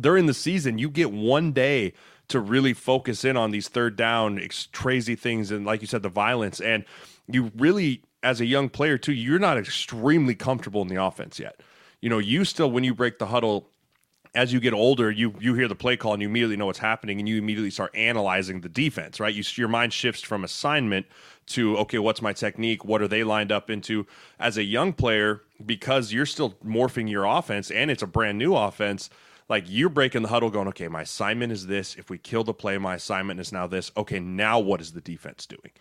during 0.00 0.26
the 0.26 0.34
season, 0.34 0.78
you 0.78 0.90
get 0.90 1.12
one 1.12 1.52
day 1.52 1.92
to 2.28 2.40
really 2.40 2.74
focus 2.74 3.24
in 3.24 3.36
on 3.36 3.50
these 3.50 3.68
third 3.68 3.96
down 3.96 4.40
crazy 4.72 5.14
things 5.14 5.50
and 5.50 5.64
like 5.64 5.80
you 5.80 5.86
said 5.86 6.02
the 6.02 6.08
violence 6.08 6.60
and 6.60 6.84
you 7.26 7.50
really 7.56 8.02
as 8.22 8.40
a 8.40 8.46
young 8.46 8.68
player 8.68 8.98
too 8.98 9.12
you're 9.12 9.38
not 9.38 9.56
extremely 9.56 10.34
comfortable 10.34 10.82
in 10.82 10.88
the 10.88 11.02
offense 11.02 11.38
yet 11.38 11.60
you 12.00 12.08
know 12.08 12.18
you 12.18 12.44
still 12.44 12.70
when 12.70 12.84
you 12.84 12.94
break 12.94 13.18
the 13.18 13.26
huddle 13.26 13.70
as 14.34 14.52
you 14.52 14.60
get 14.60 14.72
older, 14.72 15.10
you 15.10 15.34
you 15.40 15.54
hear 15.54 15.68
the 15.68 15.74
play 15.74 15.96
call 15.96 16.12
and 16.12 16.22
you 16.22 16.28
immediately 16.28 16.56
know 16.56 16.66
what's 16.66 16.78
happening, 16.78 17.18
and 17.18 17.28
you 17.28 17.38
immediately 17.38 17.70
start 17.70 17.94
analyzing 17.94 18.60
the 18.60 18.68
defense. 18.68 19.20
Right, 19.20 19.34
you, 19.34 19.42
your 19.56 19.68
mind 19.68 19.92
shifts 19.92 20.22
from 20.22 20.44
assignment 20.44 21.06
to 21.46 21.76
okay, 21.78 21.98
what's 21.98 22.22
my 22.22 22.32
technique? 22.32 22.84
What 22.84 23.02
are 23.02 23.08
they 23.08 23.24
lined 23.24 23.52
up 23.52 23.70
into? 23.70 24.06
As 24.38 24.56
a 24.56 24.62
young 24.62 24.92
player, 24.92 25.42
because 25.64 26.12
you're 26.12 26.26
still 26.26 26.52
morphing 26.64 27.10
your 27.10 27.24
offense, 27.24 27.70
and 27.70 27.90
it's 27.90 28.02
a 28.02 28.06
brand 28.06 28.38
new 28.38 28.54
offense 28.54 29.10
like 29.48 29.64
you're 29.66 29.88
breaking 29.88 30.22
the 30.22 30.28
huddle 30.28 30.50
going, 30.50 30.68
okay, 30.68 30.88
my 30.88 31.02
assignment 31.02 31.52
is 31.52 31.66
this. 31.66 31.94
If 31.96 32.10
we 32.10 32.18
kill 32.18 32.44
the 32.44 32.54
play, 32.54 32.76
my 32.78 32.96
assignment 32.96 33.40
is 33.40 33.52
now 33.52 33.66
this. 33.66 33.90
Okay, 33.96 34.20
now 34.20 34.58
what 34.58 34.80
is 34.80 34.92
the 34.92 35.00
defense 35.00 35.46
doing? 35.46 35.72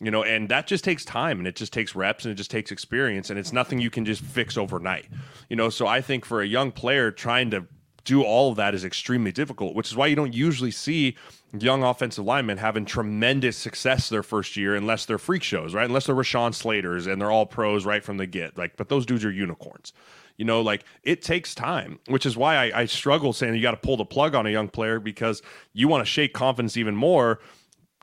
You 0.00 0.10
know, 0.10 0.22
and 0.22 0.48
that 0.50 0.66
just 0.66 0.84
takes 0.84 1.04
time 1.04 1.38
and 1.38 1.48
it 1.48 1.56
just 1.56 1.72
takes 1.72 1.94
reps 1.94 2.24
and 2.24 2.32
it 2.32 2.36
just 2.36 2.50
takes 2.50 2.70
experience 2.70 3.30
and 3.30 3.38
it's 3.38 3.52
nothing 3.52 3.80
you 3.80 3.90
can 3.90 4.04
just 4.04 4.22
fix 4.22 4.56
overnight. 4.56 5.06
You 5.48 5.56
know, 5.56 5.70
so 5.70 5.86
I 5.86 6.00
think 6.02 6.24
for 6.24 6.42
a 6.42 6.46
young 6.46 6.70
player 6.70 7.10
trying 7.10 7.50
to 7.50 7.66
do 8.04 8.22
all 8.22 8.50
of 8.50 8.56
that 8.56 8.74
is 8.74 8.84
extremely 8.84 9.32
difficult, 9.32 9.74
which 9.74 9.88
is 9.88 9.96
why 9.96 10.06
you 10.06 10.14
don't 10.14 10.34
usually 10.34 10.70
see 10.70 11.16
young 11.58 11.82
offensive 11.82 12.24
linemen 12.24 12.58
having 12.58 12.84
tremendous 12.84 13.56
success 13.56 14.08
their 14.08 14.22
first 14.22 14.56
year 14.56 14.74
unless 14.74 15.06
they're 15.06 15.18
freak 15.18 15.42
shows, 15.42 15.74
right? 15.74 15.86
Unless 15.86 16.06
they're 16.06 16.14
Rashawn 16.14 16.54
Slaters 16.54 17.06
and 17.06 17.20
they're 17.20 17.30
all 17.30 17.46
pros 17.46 17.84
right 17.84 18.04
from 18.04 18.16
the 18.16 18.26
get. 18.26 18.56
Like, 18.56 18.76
but 18.76 18.88
those 18.88 19.06
dudes 19.06 19.24
are 19.24 19.30
unicorns. 19.30 19.92
You 20.36 20.44
know, 20.44 20.60
like 20.60 20.84
it 21.02 21.22
takes 21.22 21.54
time, 21.54 21.98
which 22.08 22.26
is 22.26 22.36
why 22.36 22.56
I, 22.56 22.80
I 22.82 22.84
struggle 22.86 23.32
saying 23.32 23.54
you 23.54 23.62
got 23.62 23.70
to 23.70 23.76
pull 23.78 23.96
the 23.96 24.04
plug 24.04 24.34
on 24.34 24.46
a 24.46 24.50
young 24.50 24.68
player 24.68 25.00
because 25.00 25.42
you 25.72 25.88
want 25.88 26.02
to 26.02 26.10
shake 26.10 26.34
confidence 26.34 26.76
even 26.76 26.94
more, 26.94 27.40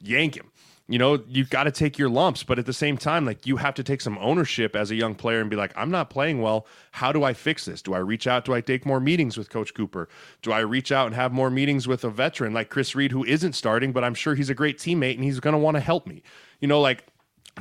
yank 0.01 0.35
him. 0.35 0.49
You 0.89 0.99
know, 0.99 1.23
you've 1.29 1.49
got 1.49 1.63
to 1.63 1.71
take 1.71 1.97
your 1.97 2.09
lumps, 2.09 2.43
but 2.43 2.59
at 2.59 2.65
the 2.65 2.73
same 2.73 2.97
time, 2.97 3.25
like 3.25 3.47
you 3.47 3.55
have 3.55 3.73
to 3.75 3.83
take 3.83 4.01
some 4.01 4.17
ownership 4.17 4.75
as 4.75 4.91
a 4.91 4.95
young 4.95 5.15
player 5.15 5.39
and 5.39 5.49
be 5.49 5.55
like, 5.55 5.71
I'm 5.77 5.89
not 5.89 6.09
playing 6.09 6.41
well. 6.41 6.67
How 6.91 7.13
do 7.13 7.23
I 7.23 7.33
fix 7.33 7.63
this? 7.63 7.81
Do 7.81 7.93
I 7.93 7.99
reach 7.99 8.27
out? 8.27 8.43
Do 8.43 8.53
I 8.53 8.59
take 8.59 8.85
more 8.85 8.99
meetings 8.99 9.37
with 9.37 9.49
Coach 9.49 9.73
Cooper? 9.73 10.09
Do 10.41 10.51
I 10.51 10.59
reach 10.59 10.91
out 10.91 11.07
and 11.07 11.15
have 11.15 11.31
more 11.31 11.49
meetings 11.49 11.87
with 11.87 12.03
a 12.03 12.09
veteran 12.09 12.53
like 12.53 12.69
Chris 12.69 12.95
Reed, 12.95 13.13
who 13.13 13.23
isn't 13.23 13.53
starting, 13.53 13.93
but 13.93 14.03
I'm 14.03 14.13
sure 14.13 14.35
he's 14.35 14.49
a 14.49 14.55
great 14.55 14.77
teammate 14.77 15.15
and 15.15 15.23
he's 15.23 15.39
going 15.39 15.53
to 15.53 15.59
want 15.59 15.75
to 15.75 15.81
help 15.81 16.05
me? 16.05 16.21
You 16.59 16.67
know, 16.67 16.81
like 16.81 17.05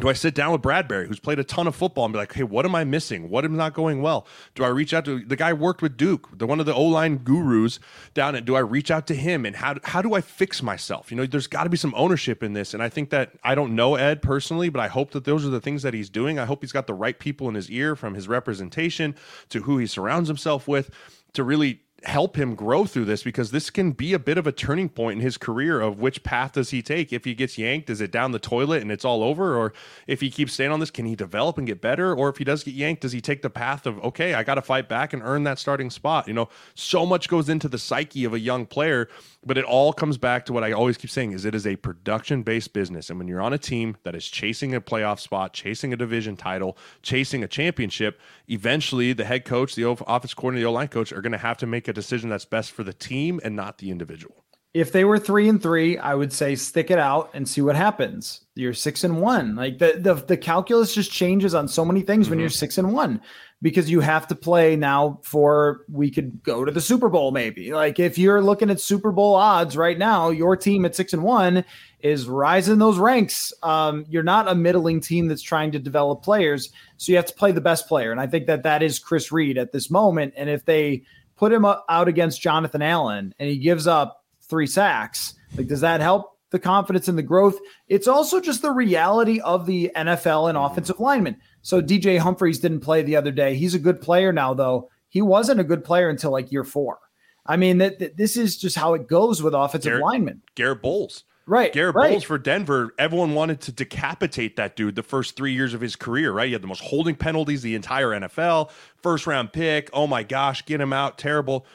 do 0.01 0.09
I 0.09 0.15
sit 0.15 0.35
down 0.35 0.53
with 0.53 0.63
Bradbury, 0.63 1.07
who's 1.07 1.21
played 1.21 1.39
a 1.39 1.45
ton 1.45 1.67
of 1.67 1.77
football, 1.77 2.07
and 2.07 2.13
be 2.13 2.19
like, 2.19 2.33
"Hey, 2.33 2.45
what 2.45 2.65
am 2.65 2.75
I 2.75 2.83
missing? 2.83 3.29
What 3.29 3.45
am 3.45 3.57
not 3.57 3.75
going 3.75 4.01
well?" 4.01 4.27
Do 4.55 4.65
I 4.65 4.69
reach 4.69 4.95
out 4.95 5.05
to 5.05 5.23
the 5.23 5.37
guy 5.37 5.53
worked 5.53 5.83
with 5.83 5.99
Duke, 5.99 6.31
the 6.39 6.47
one 6.47 6.61
of 6.61 6.67
the 6.67 6.75
O 6.75 6.83
line 6.83 7.19
gurus 7.19 7.79
down 8.15 8.35
at? 8.35 8.47
Do 8.47 8.57
I 8.57 8.61
reach 8.61 8.91
out 8.91 9.07
to 9.09 9.15
him 9.15 9.45
and 9.45 9.57
how 9.57 9.77
how 9.85 10.01
do 10.01 10.15
I 10.15 10.23
fix 10.23 10.63
myself? 10.63 11.11
You 11.11 11.19
know, 11.19 11.27
there's 11.27 11.47
got 11.47 11.65
to 11.65 11.71
be 11.71 11.77
some 11.77 11.93
ownership 11.95 12.43
in 12.43 12.55
this, 12.55 12.73
and 12.73 12.83
I 12.83 12.89
think 12.89 13.11
that 13.11 13.33
I 13.45 13.55
don't 13.55 13.75
know 13.75 13.97
Ed 13.97 14.23
personally, 14.23 14.71
but 14.71 14.81
I 14.81 14.89
hope 14.89 15.11
that 15.11 15.25
those 15.25 15.45
are 15.45 15.51
the 15.51 15.61
things 15.61 15.83
that 15.83 15.93
he's 15.93 16.09
doing. 16.09 16.39
I 16.39 16.47
hope 16.47 16.63
he's 16.63 16.73
got 16.73 16.87
the 16.87 16.95
right 16.95 17.19
people 17.19 17.49
in 17.49 17.55
his 17.55 17.71
ear, 17.71 17.95
from 17.95 18.15
his 18.15 18.29
representation 18.29 19.15
to 19.51 19.63
who 19.63 19.77
he 19.77 19.87
surrounds 19.87 20.29
himself 20.29 20.67
with, 20.67 20.91
to 21.35 21.45
really 21.45 21.83
help 22.05 22.37
him 22.37 22.55
grow 22.55 22.85
through 22.85 23.05
this 23.05 23.23
because 23.23 23.51
this 23.51 23.71
can 23.71 23.93
be 23.93 24.13
a 24.13 24.19
bit 24.19 24.39
of 24.39 24.47
a 24.47 24.53
turning 24.53 24.89
point 24.89 25.19
in 25.19 25.23
his 25.23 25.37
career 25.37 25.81
of 25.81 26.01
which 26.01 26.23
path 26.23 26.53
does 26.53 26.71
he 26.71 26.83
take? 26.83 27.13
If 27.13 27.25
he 27.25 27.35
gets 27.35 27.57
yanked 27.57 27.91
is 27.91 28.01
it 28.01 28.11
down 28.11 28.33
the 28.33 28.39
toilet 28.39 28.83
and 28.83 28.91
it's 28.91 29.05
all 29.05 29.23
over? 29.23 29.57
Or 29.57 29.73
if 30.07 30.21
he 30.21 30.31
keeps 30.31 30.53
staying 30.55 30.73
on 30.73 30.81
this 30.81 30.91
can 30.91 31.07
he 31.07 31.15
develop 31.15 31.59
and 31.59 31.67
get 31.67 31.81
better? 31.81 32.15
Or 32.15 32.29
if 32.29 32.39
he 32.39 32.45
does 32.45 32.65
get 32.65 32.75
yanked 32.75 33.03
does 33.03 33.13
he 33.13 33.21
take 33.21 33.43
the 33.43 33.51
path 33.51 33.87
of 33.87 34.03
okay 34.05 34.35
I 34.35 34.43
got 34.43 34.57
to 34.57 34.63
fight 34.63 34.89
back 34.89 35.13
and 35.13 35.23
earn 35.25 35.45
that 35.45 35.59
starting 35.59 35.91
spot? 35.91 36.27
You 36.27 36.35
know 36.35 36.49
so 36.75 37.07
much 37.07 37.29
goes 37.29 37.49
into 37.49 37.69
the 37.69 37.79
psyche 37.79 38.25
of 38.25 38.35
a 38.35 38.41
young 38.41 38.67
player 38.67 39.09
but 39.45 39.59
it 39.59 39.65
all 39.65 39.93
comes 39.93 40.19
back 40.19 40.47
to 40.47 40.53
what 40.53 40.65
I 40.65 40.73
always 40.73 40.97
keep 40.97 41.11
saying 41.11 41.33
is 41.33 41.45
it 41.45 41.55
is 41.55 41.67
a 41.67 41.77
production 41.77 42.43
based 42.43 42.73
business. 42.73 43.11
And 43.11 43.19
when 43.19 43.29
you're 43.29 43.41
on 43.41 43.53
a 43.53 43.59
team 43.59 43.97
that 44.05 44.15
is 44.15 44.29
chasing 44.29 44.75
a 44.75 44.81
playoff 44.81 45.21
spot 45.21 45.53
chasing 45.53 45.93
a 45.93 45.97
division 45.97 46.37
title 46.37 46.77
chasing 47.03 47.43
a 47.43 47.49
championship 47.49 48.21
eventually 48.49 49.13
the 49.13 49.25
head 49.25 49.45
coach 49.45 49.75
the 49.75 49.85
office 49.85 50.35
coordinator 50.35 50.63
the 50.63 50.69
O-line 50.69 50.89
coach 50.89 51.13
are 51.13 51.21
going 51.21 51.33
to 51.33 51.39
have 51.39 51.57
to 51.59 51.67
make 51.67 51.89
a 51.89 51.93
decision 51.93 52.29
that's 52.29 52.45
best 52.45 52.71
for 52.73 52.85
the 52.85 52.93
team 52.93 53.41
and 53.43 53.57
not 53.57 53.79
the 53.79 53.91
individual 53.91 54.45
if 54.75 54.91
they 54.91 55.05
were 55.05 55.19
three 55.19 55.49
and 55.49 55.63
three, 55.63 55.99
I 55.99 56.15
would 56.15 56.33
say 56.33 56.55
stick 56.55 56.91
it 56.91 56.99
out 56.99 57.31
and 57.35 57.47
see 57.47 57.61
what 57.61 57.77
happens. 57.77 58.41
You're 58.55 58.73
six 58.73 59.05
and 59.05 59.21
one. 59.21 59.55
Like 59.55 59.79
the 59.79 59.99
the, 59.99 60.15
the 60.15 60.37
calculus 60.37 60.95
just 60.95 61.13
changes 61.13 61.55
on 61.55 61.69
so 61.69 61.85
many 61.85 62.01
things 62.01 62.27
mm-hmm. 62.27 62.31
when 62.31 62.41
you're 62.41 62.49
six 62.49 62.79
and 62.79 62.93
one 62.93 63.21
because 63.61 63.91
you 63.91 64.01
have 64.01 64.27
to 64.27 64.35
play 64.35 64.75
now 64.75 65.21
for 65.23 65.83
we 65.89 66.11
could 66.11 66.43
go 66.43 66.65
to 66.65 66.73
the 66.73 66.81
Super 66.81 67.11
Bowl 67.11 67.33
maybe. 67.33 67.73
Like 67.73 68.01
if 68.01 68.17
you're 68.17 68.41
looking 68.41 68.71
at 68.71 68.81
Super 68.81 69.13
Bowl 69.13 69.35
odds 69.35 69.77
right 69.77 69.99
now, 69.99 70.31
your 70.31 70.57
team 70.57 70.85
at 70.85 70.97
6 70.97 71.13
and 71.13 71.23
1 71.23 71.65
is 72.01 72.27
rising 72.27 72.79
those 72.79 72.99
ranks. 72.99 73.53
Um, 73.63 74.05
you're 74.09 74.25
not 74.25 74.49
a 74.49 74.55
middling 74.55 75.01
team 75.01 75.29
that's 75.29 75.43
trying 75.43 75.71
to 75.73 75.79
develop 75.79 76.23
players, 76.23 76.71
so 76.97 77.13
you 77.13 77.17
have 77.17 77.27
to 77.27 77.35
play 77.35 77.53
the 77.53 77.61
best 77.61 77.87
player 77.87 78.11
and 78.11 78.21
I 78.21 78.27
think 78.27 78.47
that 78.47 78.65
that 78.65 78.83
is 78.83 78.99
Chris 78.99 79.31
Reed 79.31 79.59
at 79.59 79.71
this 79.71 79.91
moment 79.91 80.35
and 80.37 80.49
if 80.49 80.65
they 80.65 81.03
put 81.37 81.53
him 81.53 81.65
out 81.65 82.09
against 82.09 82.41
Jonathan 82.41 82.83
Allen 82.83 83.35
and 83.39 83.49
he 83.49 83.59
gives 83.59 83.87
up 83.87 84.22
3 84.53 84.67
sacks, 84.67 85.35
like 85.57 85.67
does 85.67 85.81
that 85.81 86.01
help 86.01 86.39
the 86.51 86.59
confidence 86.59 87.09
and 87.09 87.17
the 87.17 87.23
growth? 87.23 87.59
It's 87.89 88.07
also 88.07 88.41
just 88.41 88.61
the 88.61 88.71
reality 88.71 89.41
of 89.41 89.65
the 89.65 89.91
NFL 89.97 90.51
and 90.51 90.59
offensive 90.59 91.01
linemen 91.01 91.39
so 91.63 91.81
DJ 91.81 92.19
Humphries 92.19 92.59
didn't 92.59 92.81
play 92.81 93.03
the 93.03 93.17
other 93.17 93.31
day. 93.31 93.55
He's 93.55 93.75
a 93.75 93.79
good 93.79 94.01
player 94.01 94.33
now, 94.33 94.53
though. 94.53 94.91
He 95.09 95.23
wasn't 95.23 95.61
a 95.61 95.65
good 95.65 95.85
player 95.85 96.11
until 96.11 96.33
like 96.33 96.53
year 96.53 96.65
four. 96.65 96.99
I 97.47 97.57
mean, 97.57 97.79
that, 97.79 97.99
that 98.01 98.17
this 98.17 98.37
is 98.37 98.57
just 98.57 98.77
how 98.77 98.95
it 98.95 99.09
goes 99.09 99.43
with 99.43 99.55
offensive 99.55 99.91
Garett, 99.91 100.05
linemen. 100.05 100.43
Garett 100.55 100.83
Bolles. 100.83 101.25
Right. 101.47 101.73
Garett 101.73 101.95
right. 101.95 102.11
Bolles 102.11 102.23
for 102.25 102.39
Denver. 102.39 102.95
Everyone 102.99 103.35
wanted 103.35 103.61
to 103.63 103.73
decapitate 103.73 104.57
that 104.57 104.77
dude 104.77 104.95
the 104.95 105.03
first 105.03 105.37
three 105.37 105.53
years 105.53 105.75
of 105.75 105.81
his 105.81 105.97
career, 105.97 106.33
right? 106.33 106.47
He 106.47 106.53
had 106.53 106.63
the 106.63 106.69
most 106.69 106.83
holding 106.83 107.17
penalties 107.17 107.63
the 107.63 107.75
entire 107.75 108.09
NFL. 108.09 108.71
First 109.03 109.27
round 109.27 109.53
pick. 109.53 109.91
Oh 109.93 110.07
my 110.07 110.23
gosh, 110.23 110.65
get 110.65 110.81
him 110.81 110.93
out. 110.93 111.19
Terrible. 111.19 111.67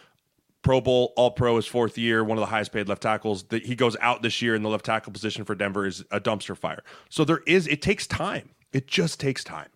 Pro 0.67 0.81
Bowl, 0.81 1.13
All 1.15 1.31
Pro 1.31 1.55
his 1.55 1.65
fourth 1.65 1.97
year, 1.97 2.25
one 2.25 2.37
of 2.37 2.41
the 2.41 2.47
highest 2.47 2.73
paid 2.73 2.89
left 2.89 3.01
tackles. 3.01 3.43
That 3.43 3.65
he 3.65 3.73
goes 3.73 3.95
out 4.01 4.21
this 4.21 4.41
year 4.41 4.53
in 4.53 4.63
the 4.63 4.69
left 4.69 4.83
tackle 4.83 5.13
position 5.13 5.45
for 5.45 5.55
Denver 5.55 5.85
is 5.85 6.03
a 6.11 6.19
dumpster 6.19 6.57
fire. 6.57 6.83
So 7.07 7.23
there 7.23 7.39
is, 7.47 7.67
it 7.67 7.81
takes 7.81 8.05
time. 8.05 8.49
It 8.73 8.85
just 8.85 9.17
takes 9.17 9.45
time. 9.45 9.69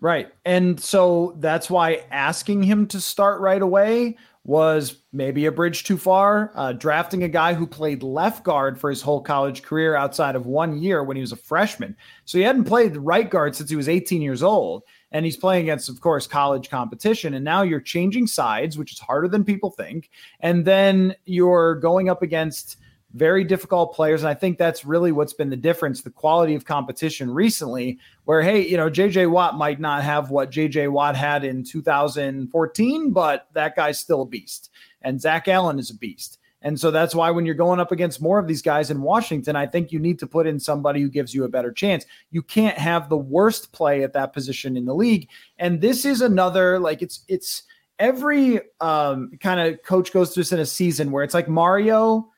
Right. 0.00 0.32
And 0.46 0.80
so 0.80 1.36
that's 1.40 1.68
why 1.68 2.04
asking 2.10 2.62
him 2.62 2.86
to 2.86 3.02
start 3.02 3.42
right 3.42 3.60
away 3.60 4.16
was 4.44 4.96
maybe 5.12 5.44
a 5.44 5.52
bridge 5.52 5.84
too 5.84 5.98
far. 5.98 6.52
Uh, 6.54 6.72
drafting 6.72 7.22
a 7.22 7.28
guy 7.28 7.52
who 7.52 7.66
played 7.66 8.02
left 8.02 8.42
guard 8.42 8.80
for 8.80 8.88
his 8.88 9.02
whole 9.02 9.20
college 9.20 9.62
career 9.62 9.94
outside 9.94 10.36
of 10.36 10.46
one 10.46 10.78
year 10.78 11.04
when 11.04 11.18
he 11.18 11.20
was 11.20 11.32
a 11.32 11.36
freshman. 11.36 11.94
So 12.24 12.38
he 12.38 12.44
hadn't 12.44 12.64
played 12.64 12.96
right 12.96 13.28
guard 13.28 13.56
since 13.56 13.68
he 13.68 13.76
was 13.76 13.90
18 13.90 14.22
years 14.22 14.42
old. 14.42 14.84
And 15.12 15.24
he's 15.24 15.36
playing 15.36 15.62
against, 15.62 15.88
of 15.88 16.00
course, 16.00 16.26
college 16.26 16.70
competition. 16.70 17.34
And 17.34 17.44
now 17.44 17.62
you're 17.62 17.80
changing 17.80 18.26
sides, 18.28 18.78
which 18.78 18.92
is 18.92 19.00
harder 19.00 19.28
than 19.28 19.44
people 19.44 19.70
think. 19.70 20.10
And 20.40 20.64
then 20.64 21.14
you're 21.24 21.74
going 21.76 22.08
up 22.08 22.22
against 22.22 22.76
very 23.14 23.42
difficult 23.42 23.94
players. 23.94 24.22
And 24.22 24.28
I 24.28 24.34
think 24.34 24.56
that's 24.56 24.84
really 24.84 25.10
what's 25.10 25.32
been 25.32 25.50
the 25.50 25.56
difference 25.56 26.02
the 26.02 26.10
quality 26.10 26.54
of 26.54 26.64
competition 26.64 27.30
recently, 27.30 27.98
where, 28.24 28.40
hey, 28.42 28.66
you 28.66 28.76
know, 28.76 28.88
JJ 28.88 29.30
Watt 29.30 29.56
might 29.56 29.80
not 29.80 30.02
have 30.04 30.30
what 30.30 30.50
JJ 30.50 30.90
Watt 30.92 31.16
had 31.16 31.44
in 31.44 31.64
2014, 31.64 33.12
but 33.12 33.48
that 33.54 33.74
guy's 33.74 33.98
still 33.98 34.22
a 34.22 34.26
beast. 34.26 34.70
And 35.02 35.20
Zach 35.20 35.48
Allen 35.48 35.78
is 35.78 35.90
a 35.90 35.96
beast. 35.96 36.38
And 36.62 36.78
so 36.78 36.90
that's 36.90 37.14
why 37.14 37.30
when 37.30 37.46
you're 37.46 37.54
going 37.54 37.80
up 37.80 37.90
against 37.90 38.20
more 38.20 38.38
of 38.38 38.46
these 38.46 38.62
guys 38.62 38.90
in 38.90 39.02
Washington, 39.02 39.56
I 39.56 39.66
think 39.66 39.92
you 39.92 39.98
need 39.98 40.18
to 40.18 40.26
put 40.26 40.46
in 40.46 40.60
somebody 40.60 41.00
who 41.00 41.08
gives 41.08 41.34
you 41.34 41.44
a 41.44 41.48
better 41.48 41.72
chance. 41.72 42.04
You 42.30 42.42
can't 42.42 42.76
have 42.76 43.08
the 43.08 43.16
worst 43.16 43.72
play 43.72 44.02
at 44.02 44.12
that 44.12 44.32
position 44.32 44.76
in 44.76 44.84
the 44.84 44.94
league. 44.94 45.28
And 45.58 45.80
this 45.80 46.04
is 46.04 46.20
another, 46.20 46.78
like, 46.78 47.02
it's, 47.02 47.24
it's, 47.28 47.62
every 47.98 48.60
um, 48.80 49.30
kind 49.40 49.60
of 49.60 49.82
coach 49.82 50.12
goes 50.12 50.32
through 50.32 50.42
this 50.42 50.52
in 50.52 50.60
a 50.60 50.66
season 50.66 51.10
where 51.10 51.22
it's 51.24 51.34
like 51.34 51.48
Mario 51.48 52.30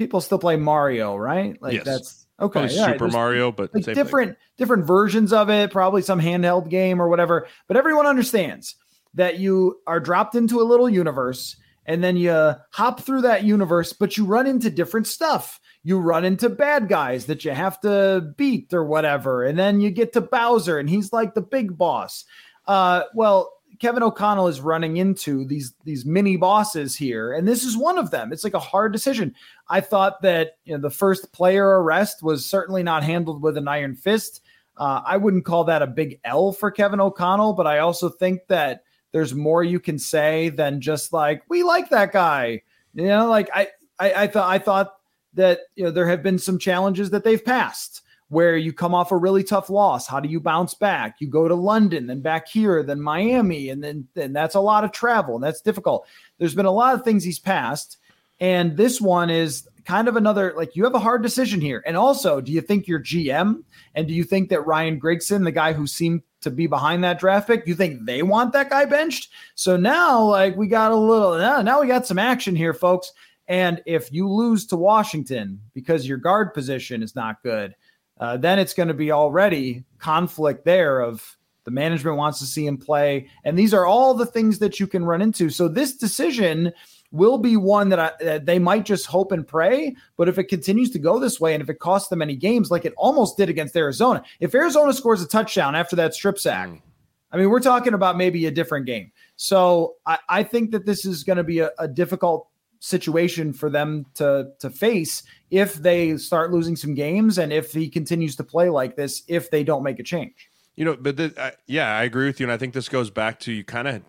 people 0.00 0.22
still 0.22 0.38
play 0.38 0.56
Mario, 0.56 1.14
right? 1.14 1.60
Like 1.60 1.74
yes. 1.74 1.84
that's 1.84 2.26
okay. 2.40 2.68
Super. 2.68 3.08
Mario, 3.08 3.52
but 3.52 3.72
like 3.74 3.84
different 3.84 4.30
thing. 4.30 4.36
different 4.56 4.86
versions 4.86 5.30
of 5.30 5.50
it, 5.50 5.70
probably 5.70 6.00
some 6.00 6.18
handheld 6.18 6.70
game 6.70 7.02
or 7.02 7.08
whatever. 7.08 7.46
But 7.68 7.76
everyone 7.76 8.06
understands 8.06 8.76
that 9.12 9.38
you 9.38 9.78
are 9.86 10.00
dropped 10.00 10.34
into 10.36 10.62
a 10.62 10.64
little 10.64 10.88
universe 10.88 11.56
and 11.90 12.04
then 12.04 12.16
you 12.16 12.54
hop 12.70 13.00
through 13.00 13.22
that 13.22 13.42
universe, 13.42 13.92
but 13.92 14.16
you 14.16 14.24
run 14.24 14.46
into 14.46 14.70
different 14.70 15.08
stuff. 15.08 15.58
You 15.82 15.98
run 15.98 16.24
into 16.24 16.48
bad 16.48 16.88
guys 16.88 17.26
that 17.26 17.44
you 17.44 17.50
have 17.50 17.80
to 17.80 18.32
beat 18.36 18.72
or 18.72 18.84
whatever. 18.84 19.42
And 19.42 19.58
then 19.58 19.80
you 19.80 19.90
get 19.90 20.12
to 20.12 20.20
Bowser 20.20 20.78
and 20.78 20.88
he's 20.88 21.12
like 21.12 21.34
the 21.34 21.40
big 21.40 21.76
boss. 21.76 22.24
Uh, 22.68 23.02
well, 23.12 23.52
Kevin 23.80 24.04
O'Connell 24.04 24.46
is 24.46 24.60
running 24.60 24.98
into 24.98 25.44
these 25.44 25.74
these 25.84 26.06
mini 26.06 26.36
bosses 26.36 26.94
here, 26.94 27.32
and 27.32 27.48
this 27.48 27.64
is 27.64 27.76
one 27.76 27.98
of 27.98 28.12
them. 28.12 28.32
It's 28.32 28.44
like 28.44 28.54
a 28.54 28.60
hard 28.60 28.92
decision. 28.92 29.34
I 29.68 29.80
thought 29.80 30.22
that 30.22 30.58
you 30.64 30.74
know 30.74 30.80
the 30.80 30.90
first 30.90 31.32
player 31.32 31.66
arrest 31.66 32.22
was 32.22 32.46
certainly 32.46 32.84
not 32.84 33.02
handled 33.02 33.42
with 33.42 33.56
an 33.56 33.66
iron 33.66 33.96
fist. 33.96 34.42
Uh, 34.76 35.00
I 35.04 35.16
wouldn't 35.16 35.46
call 35.46 35.64
that 35.64 35.82
a 35.82 35.86
big 35.86 36.20
L 36.24 36.52
for 36.52 36.70
Kevin 36.70 37.00
O'Connell, 37.00 37.54
but 37.54 37.66
I 37.66 37.78
also 37.78 38.10
think 38.10 38.42
that 38.48 38.84
there's 39.12 39.34
more 39.34 39.62
you 39.62 39.80
can 39.80 39.98
say 39.98 40.48
than 40.50 40.80
just 40.80 41.12
like 41.12 41.42
we 41.48 41.62
like 41.62 41.90
that 41.90 42.12
guy. 42.12 42.62
You 42.94 43.06
know, 43.06 43.28
like 43.28 43.48
I 43.54 43.68
I, 43.98 44.12
I 44.12 44.26
thought 44.26 44.50
I 44.50 44.58
thought 44.58 44.94
that 45.34 45.60
you 45.76 45.84
know 45.84 45.90
there 45.90 46.08
have 46.08 46.22
been 46.22 46.38
some 46.38 46.58
challenges 46.58 47.10
that 47.10 47.24
they've 47.24 47.44
passed 47.44 48.02
where 48.30 48.56
you 48.56 48.72
come 48.72 48.94
off 48.94 49.10
a 49.10 49.16
really 49.16 49.42
tough 49.42 49.68
loss. 49.68 50.06
How 50.06 50.20
do 50.20 50.28
you 50.28 50.38
bounce 50.38 50.72
back? 50.72 51.16
You 51.18 51.26
go 51.26 51.48
to 51.48 51.54
London, 51.54 52.06
then 52.06 52.20
back 52.20 52.46
here, 52.46 52.82
then 52.84 53.00
Miami, 53.00 53.70
and 53.70 53.82
then, 53.82 54.06
then 54.14 54.32
that's 54.32 54.54
a 54.54 54.60
lot 54.60 54.84
of 54.84 54.92
travel 54.92 55.34
and 55.34 55.42
that's 55.42 55.60
difficult. 55.60 56.06
There's 56.38 56.54
been 56.54 56.64
a 56.64 56.70
lot 56.70 56.94
of 56.94 57.02
things 57.02 57.24
he's 57.24 57.40
passed. 57.40 57.98
And 58.38 58.76
this 58.76 59.00
one 59.00 59.30
is 59.30 59.68
kind 59.84 60.06
of 60.06 60.14
another 60.14 60.54
like 60.56 60.76
you 60.76 60.84
have 60.84 60.94
a 60.94 61.00
hard 61.00 61.22
decision 61.22 61.60
here. 61.60 61.82
And 61.84 61.96
also, 61.96 62.40
do 62.40 62.52
you 62.52 62.60
think 62.60 62.86
you're 62.86 63.02
GM? 63.02 63.64
And 63.96 64.06
do 64.06 64.14
you 64.14 64.22
think 64.22 64.48
that 64.50 64.64
Ryan 64.64 65.00
Grigson, 65.00 65.44
the 65.44 65.52
guy 65.52 65.72
who 65.72 65.88
seemed 65.88 66.22
to 66.42 66.50
be 66.50 66.66
behind 66.66 67.04
that 67.04 67.18
draft 67.18 67.46
pick, 67.46 67.66
you 67.66 67.74
think 67.74 68.04
they 68.04 68.22
want 68.22 68.52
that 68.52 68.70
guy 68.70 68.84
benched? 68.84 69.30
So 69.54 69.76
now, 69.76 70.22
like, 70.22 70.56
we 70.56 70.66
got 70.66 70.92
a 70.92 70.96
little 70.96 71.36
now, 71.38 71.62
now 71.62 71.80
we 71.80 71.86
got 71.86 72.06
some 72.06 72.18
action 72.18 72.56
here, 72.56 72.74
folks. 72.74 73.12
And 73.48 73.82
if 73.84 74.12
you 74.12 74.28
lose 74.28 74.66
to 74.66 74.76
Washington 74.76 75.60
because 75.74 76.06
your 76.06 76.18
guard 76.18 76.54
position 76.54 77.02
is 77.02 77.16
not 77.16 77.42
good, 77.42 77.74
uh, 78.20 78.36
then 78.36 78.58
it's 78.58 78.74
going 78.74 78.88
to 78.88 78.94
be 78.94 79.10
already 79.10 79.84
conflict 79.98 80.64
there 80.64 81.00
of 81.00 81.36
the 81.64 81.70
management 81.70 82.16
wants 82.16 82.38
to 82.38 82.46
see 82.46 82.66
him 82.66 82.78
play. 82.78 83.28
And 83.44 83.58
these 83.58 83.74
are 83.74 83.86
all 83.86 84.14
the 84.14 84.26
things 84.26 84.58
that 84.60 84.78
you 84.78 84.86
can 84.86 85.04
run 85.04 85.20
into. 85.22 85.50
So 85.50 85.68
this 85.68 85.96
decision 85.96 86.72
will 87.12 87.38
be 87.38 87.56
one 87.56 87.88
that, 87.88 87.98
I, 87.98 88.12
that 88.20 88.46
they 88.46 88.58
might 88.58 88.84
just 88.84 89.06
hope 89.06 89.32
and 89.32 89.46
pray. 89.46 89.94
But 90.16 90.28
if 90.28 90.38
it 90.38 90.44
continues 90.44 90.90
to 90.90 90.98
go 90.98 91.18
this 91.18 91.40
way 91.40 91.54
and 91.54 91.62
if 91.62 91.68
it 91.68 91.78
costs 91.78 92.08
them 92.08 92.22
any 92.22 92.36
games, 92.36 92.70
like 92.70 92.84
it 92.84 92.94
almost 92.96 93.36
did 93.36 93.48
against 93.48 93.76
Arizona, 93.76 94.22
if 94.38 94.54
Arizona 94.54 94.92
scores 94.92 95.22
a 95.22 95.28
touchdown 95.28 95.74
after 95.74 95.96
that 95.96 96.14
strip 96.14 96.38
sack, 96.38 96.68
mm. 96.68 96.80
I 97.32 97.36
mean, 97.36 97.48
we're 97.48 97.60
talking 97.60 97.94
about 97.94 98.16
maybe 98.16 98.46
a 98.46 98.50
different 98.50 98.86
game. 98.86 99.12
So 99.36 99.96
I, 100.06 100.18
I 100.28 100.42
think 100.42 100.72
that 100.72 100.84
this 100.84 101.04
is 101.04 101.22
going 101.22 101.36
to 101.36 101.44
be 101.44 101.60
a, 101.60 101.70
a 101.78 101.86
difficult 101.86 102.48
situation 102.80 103.52
for 103.52 103.68
them 103.68 104.06
to 104.14 104.48
to 104.58 104.70
face 104.70 105.22
if 105.50 105.74
they 105.74 106.16
start 106.16 106.50
losing 106.50 106.74
some 106.74 106.94
games 106.94 107.36
and 107.38 107.52
if 107.52 107.72
he 107.72 107.90
continues 107.90 108.34
to 108.36 108.42
play 108.42 108.70
like 108.70 108.96
this 108.96 109.22
if 109.28 109.50
they 109.50 109.62
don't 109.62 109.82
make 109.82 109.98
a 109.98 110.02
change. 110.02 110.50
You 110.76 110.86
know, 110.86 110.96
but 110.96 111.18
the, 111.18 111.34
uh, 111.36 111.50
yeah, 111.66 111.94
I 111.94 112.04
agree 112.04 112.26
with 112.26 112.40
you, 112.40 112.46
and 112.46 112.52
I 112.52 112.56
think 112.56 112.72
this 112.72 112.88
goes 112.88 113.10
back 113.10 113.38
to 113.40 113.52
you 113.52 113.64
kind 113.64 113.86
of 113.86 114.02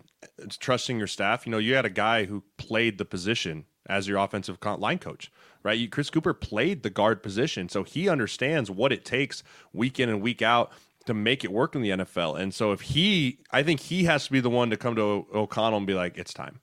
trusting 0.58 0.98
your 0.98 1.06
staff. 1.06 1.46
You 1.46 1.52
know, 1.52 1.58
you 1.58 1.74
had 1.74 1.84
a 1.84 1.90
guy 1.90 2.24
who 2.24 2.42
played 2.56 2.98
the 2.98 3.04
position 3.04 3.64
as 3.86 4.08
your 4.08 4.18
offensive 4.18 4.58
line 4.78 4.98
coach, 4.98 5.30
right? 5.62 5.78
You, 5.78 5.88
Chris 5.88 6.10
Cooper 6.10 6.34
played 6.34 6.82
the 6.82 6.90
guard 6.90 7.22
position, 7.22 7.68
so 7.68 7.82
he 7.82 8.08
understands 8.08 8.70
what 8.70 8.92
it 8.92 9.04
takes 9.04 9.42
week 9.72 9.98
in 9.98 10.08
and 10.08 10.22
week 10.22 10.42
out 10.42 10.72
to 11.06 11.14
make 11.14 11.44
it 11.44 11.52
work 11.52 11.74
in 11.74 11.82
the 11.82 11.90
NFL. 11.90 12.40
And 12.40 12.54
so 12.54 12.72
if 12.72 12.80
he, 12.80 13.40
I 13.50 13.62
think 13.62 13.80
he 13.80 14.04
has 14.04 14.26
to 14.26 14.32
be 14.32 14.40
the 14.40 14.50
one 14.50 14.70
to 14.70 14.76
come 14.76 14.94
to 14.96 15.26
O'Connell 15.34 15.78
and 15.78 15.86
be 15.86 15.94
like, 15.94 16.16
it's 16.16 16.32
time. 16.32 16.60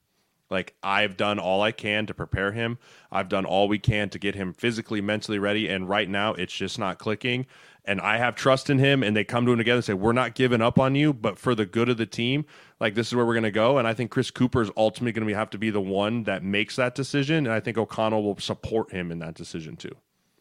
Like 0.50 0.76
I've 0.82 1.18
done 1.18 1.40
all 1.40 1.62
I 1.62 1.72
can 1.72 2.06
to 2.08 2.14
prepare 2.14 2.52
him. 2.52 2.80
I've 3.12 3.30
done 3.30 3.46
all 3.46 3.68
we 3.68 3.80
can 3.80 4.10
to 4.10 4.20
get 4.20 4.36
him 4.36 4.54
physically, 4.54 5.02
mentally 5.02 5.40
ready. 5.40 5.68
And 5.68 5.88
right 5.88 6.10
now 6.10 6.34
it's 6.34 6.54
just 6.54 6.80
not 6.80 6.98
clicking. 6.98 7.46
And 7.90 8.00
I 8.02 8.18
have 8.18 8.36
trust 8.36 8.70
in 8.70 8.78
him 8.78 9.02
and 9.02 9.18
they 9.18 9.24
come 9.24 9.48
to 9.48 9.52
him 9.52 9.58
together 9.58 9.78
and 9.78 9.84
say, 9.84 9.96
We're 9.96 10.14
not 10.14 10.36
giving 10.36 10.62
up 10.62 10.78
on 10.78 10.94
you, 10.94 11.12
but 11.12 11.40
for 11.40 11.56
the 11.56 11.66
good 11.66 11.90
of 11.90 11.98
the 11.98 12.06
team, 12.06 12.46
like 12.80 12.94
this 12.94 13.08
is 13.08 13.16
where 13.16 13.26
we're 13.26 13.34
gonna 13.34 13.50
go. 13.50 13.80
And 13.80 13.88
I 13.88 13.96
think 13.96 14.12
Chris 14.12 14.30
Cooper 14.30 14.62
is 14.62 14.70
ultimately 14.78 15.12
gonna 15.12 15.36
have 15.36 15.50
to 15.50 15.58
be 15.58 15.72
the 15.72 15.82
one 15.82 16.22
that 16.26 16.44
makes 16.44 16.76
that 16.76 16.94
decision. 16.94 17.48
And 17.48 17.52
I 17.52 17.60
think 17.60 17.80
O'Connell 17.80 18.22
will 18.22 18.38
support 18.38 18.92
him 18.92 19.12
in 19.12 19.18
that 19.20 19.34
decision 19.34 19.76
too. 19.76 19.96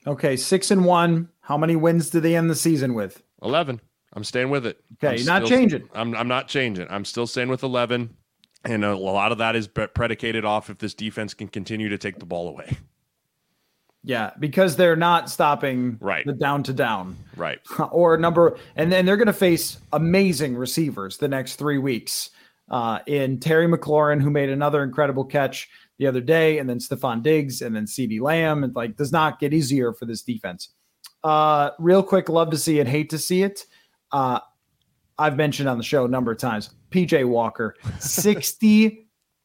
Okay, 0.07 0.37
six 0.37 0.71
and 0.71 0.85
one. 0.85 1.31
How 1.41 1.57
many 1.57 1.75
wins 1.75 2.11
do 2.11 2.21
they 2.21 2.37
end 2.37 2.51
the 2.51 2.55
season 2.55 2.93
with? 2.93 3.23
Eleven. 3.43 3.81
I'm 4.13 4.25
staying 4.25 4.51
with 4.51 4.67
it. 4.67 4.85
Okay, 5.03 5.19
I'm 5.19 5.25
not 5.25 5.47
still, 5.47 5.57
changing. 5.57 5.89
I'm 5.95 6.15
I'm 6.15 6.29
not 6.29 6.49
changing. 6.49 6.87
I'm 6.91 7.07
still 7.07 7.27
staying 7.27 7.49
with 7.49 7.63
eleven. 7.63 8.15
And 8.63 8.85
a 8.85 8.95
lot 8.95 9.33
of 9.33 9.39
that 9.39 9.57
is 9.57 9.69
predicated 9.69 10.45
off 10.45 10.69
if 10.69 10.77
this 10.77 10.93
defense 10.93 11.33
can 11.33 11.49
continue 11.49 11.89
to 11.89 11.97
take 11.97 12.19
the 12.19 12.27
ball 12.27 12.47
away. 12.49 12.77
Yeah, 14.05 14.31
because 14.39 14.77
they're 14.77 14.97
not 14.97 15.29
stopping 15.29 15.99
right. 16.01 16.25
the 16.25 16.33
down 16.33 16.63
to 16.65 16.73
down. 16.73 17.17
Right. 17.37 17.59
or 17.91 18.17
number, 18.17 18.57
and 18.77 18.93
then 18.93 19.05
they're 19.05 19.17
going 19.17 19.27
to 19.27 19.33
face 19.33 19.79
amazing 19.93 20.57
receivers 20.57 21.19
the 21.19 21.29
next 21.29 21.57
three 21.57 21.79
weeks 21.79 22.31
uh, 22.71 23.01
in 23.07 23.41
Terry 23.41 23.67
McLaurin, 23.67 24.21
who 24.23 24.31
made 24.31 24.51
another 24.51 24.83
incredible 24.83 25.25
catch 25.25 25.69
the 25.99 26.07
other 26.07 26.21
day, 26.21 26.59
and 26.59 26.69
then 26.69 26.79
Stefon 26.79 27.23
Diggs, 27.23 27.61
and 27.61 27.75
then 27.75 27.87
CeeDee 27.87 28.21
Lamb. 28.21 28.65
And 28.65 28.75
like, 28.75 28.97
does 28.97 29.13
not 29.13 29.41
get 29.41 29.53
easier 29.53 29.93
for 29.93 30.07
this 30.07 30.23
defense. 30.23 30.71
Uh, 31.25 31.71
real 31.79 32.03
quick, 32.03 32.29
love 32.29 32.51
to 32.51 32.59
see 32.59 32.79
it, 32.79 32.87
hate 32.87 33.11
to 33.11 33.19
see 33.19 33.43
it. 33.43 33.67
Uh, 34.13 34.39
I've 35.19 35.37
mentioned 35.37 35.69
on 35.69 35.77
the 35.77 35.85
show 35.85 36.05
a 36.05 36.09
number 36.09 36.31
of 36.31 36.39
times. 36.39 36.71
PJ 36.91 37.27
Walker, 37.27 37.75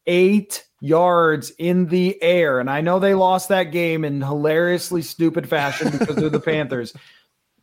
68 0.05 0.63
yards 0.81 1.51
in 1.57 1.87
the 1.87 2.21
air. 2.21 2.59
And 2.59 2.69
I 2.69 2.81
know 2.81 2.99
they 2.99 3.13
lost 3.13 3.49
that 3.49 3.71
game 3.71 4.03
in 4.03 4.21
hilariously 4.21 5.01
stupid 5.01 5.47
fashion 5.47 5.91
because 5.91 6.15
they're 6.15 6.29
the 6.29 6.39
Panthers. 6.41 6.93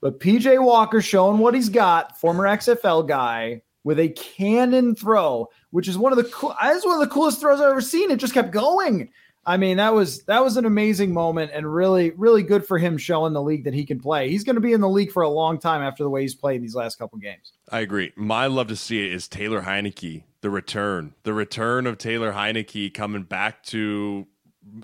But 0.00 0.20
PJ 0.20 0.62
Walker 0.62 1.02
showing 1.02 1.38
what 1.38 1.54
he's 1.54 1.68
got, 1.68 2.18
former 2.18 2.44
XFL 2.44 3.06
guy 3.06 3.62
with 3.84 3.98
a 3.98 4.08
cannon 4.08 4.94
throw, 4.94 5.48
which 5.70 5.88
is 5.88 5.98
one 5.98 6.12
of 6.12 6.16
the 6.16 6.24
cool, 6.24 6.56
that's 6.60 6.84
one 6.84 6.94
of 6.94 7.00
the 7.00 7.14
coolest 7.14 7.40
throws 7.40 7.60
I've 7.60 7.70
ever 7.70 7.80
seen. 7.80 8.10
It 8.10 8.16
just 8.16 8.34
kept 8.34 8.50
going. 8.50 9.10
I 9.44 9.56
mean, 9.56 9.78
that 9.78 9.94
was 9.94 10.22
that 10.24 10.44
was 10.44 10.56
an 10.56 10.66
amazing 10.66 11.12
moment 11.12 11.50
and 11.54 11.72
really, 11.72 12.10
really 12.10 12.42
good 12.42 12.66
for 12.66 12.78
him 12.78 12.98
showing 12.98 13.32
the 13.32 13.42
league 13.42 13.64
that 13.64 13.74
he 13.74 13.84
can 13.84 13.98
play. 13.98 14.28
He's 14.30 14.44
going 14.44 14.56
to 14.56 14.60
be 14.60 14.72
in 14.72 14.80
the 14.80 14.88
league 14.88 15.12
for 15.12 15.22
a 15.22 15.30
long 15.30 15.58
time 15.58 15.82
after 15.82 16.02
the 16.02 16.10
way 16.10 16.22
he's 16.22 16.34
played 16.34 16.62
these 16.62 16.74
last 16.74 16.98
couple 16.98 17.18
games. 17.18 17.52
I 17.70 17.80
agree. 17.80 18.12
My 18.16 18.46
love 18.46 18.68
to 18.68 18.76
see 18.76 19.04
it 19.04 19.12
is 19.12 19.28
Taylor 19.28 19.62
Heinicke, 19.62 20.24
the 20.42 20.50
return, 20.50 21.14
the 21.22 21.34
return 21.34 21.86
of 21.86 21.98
Taylor 21.98 22.32
Heinicke 22.32 22.92
coming 22.94 23.22
back 23.22 23.62
to 23.64 24.26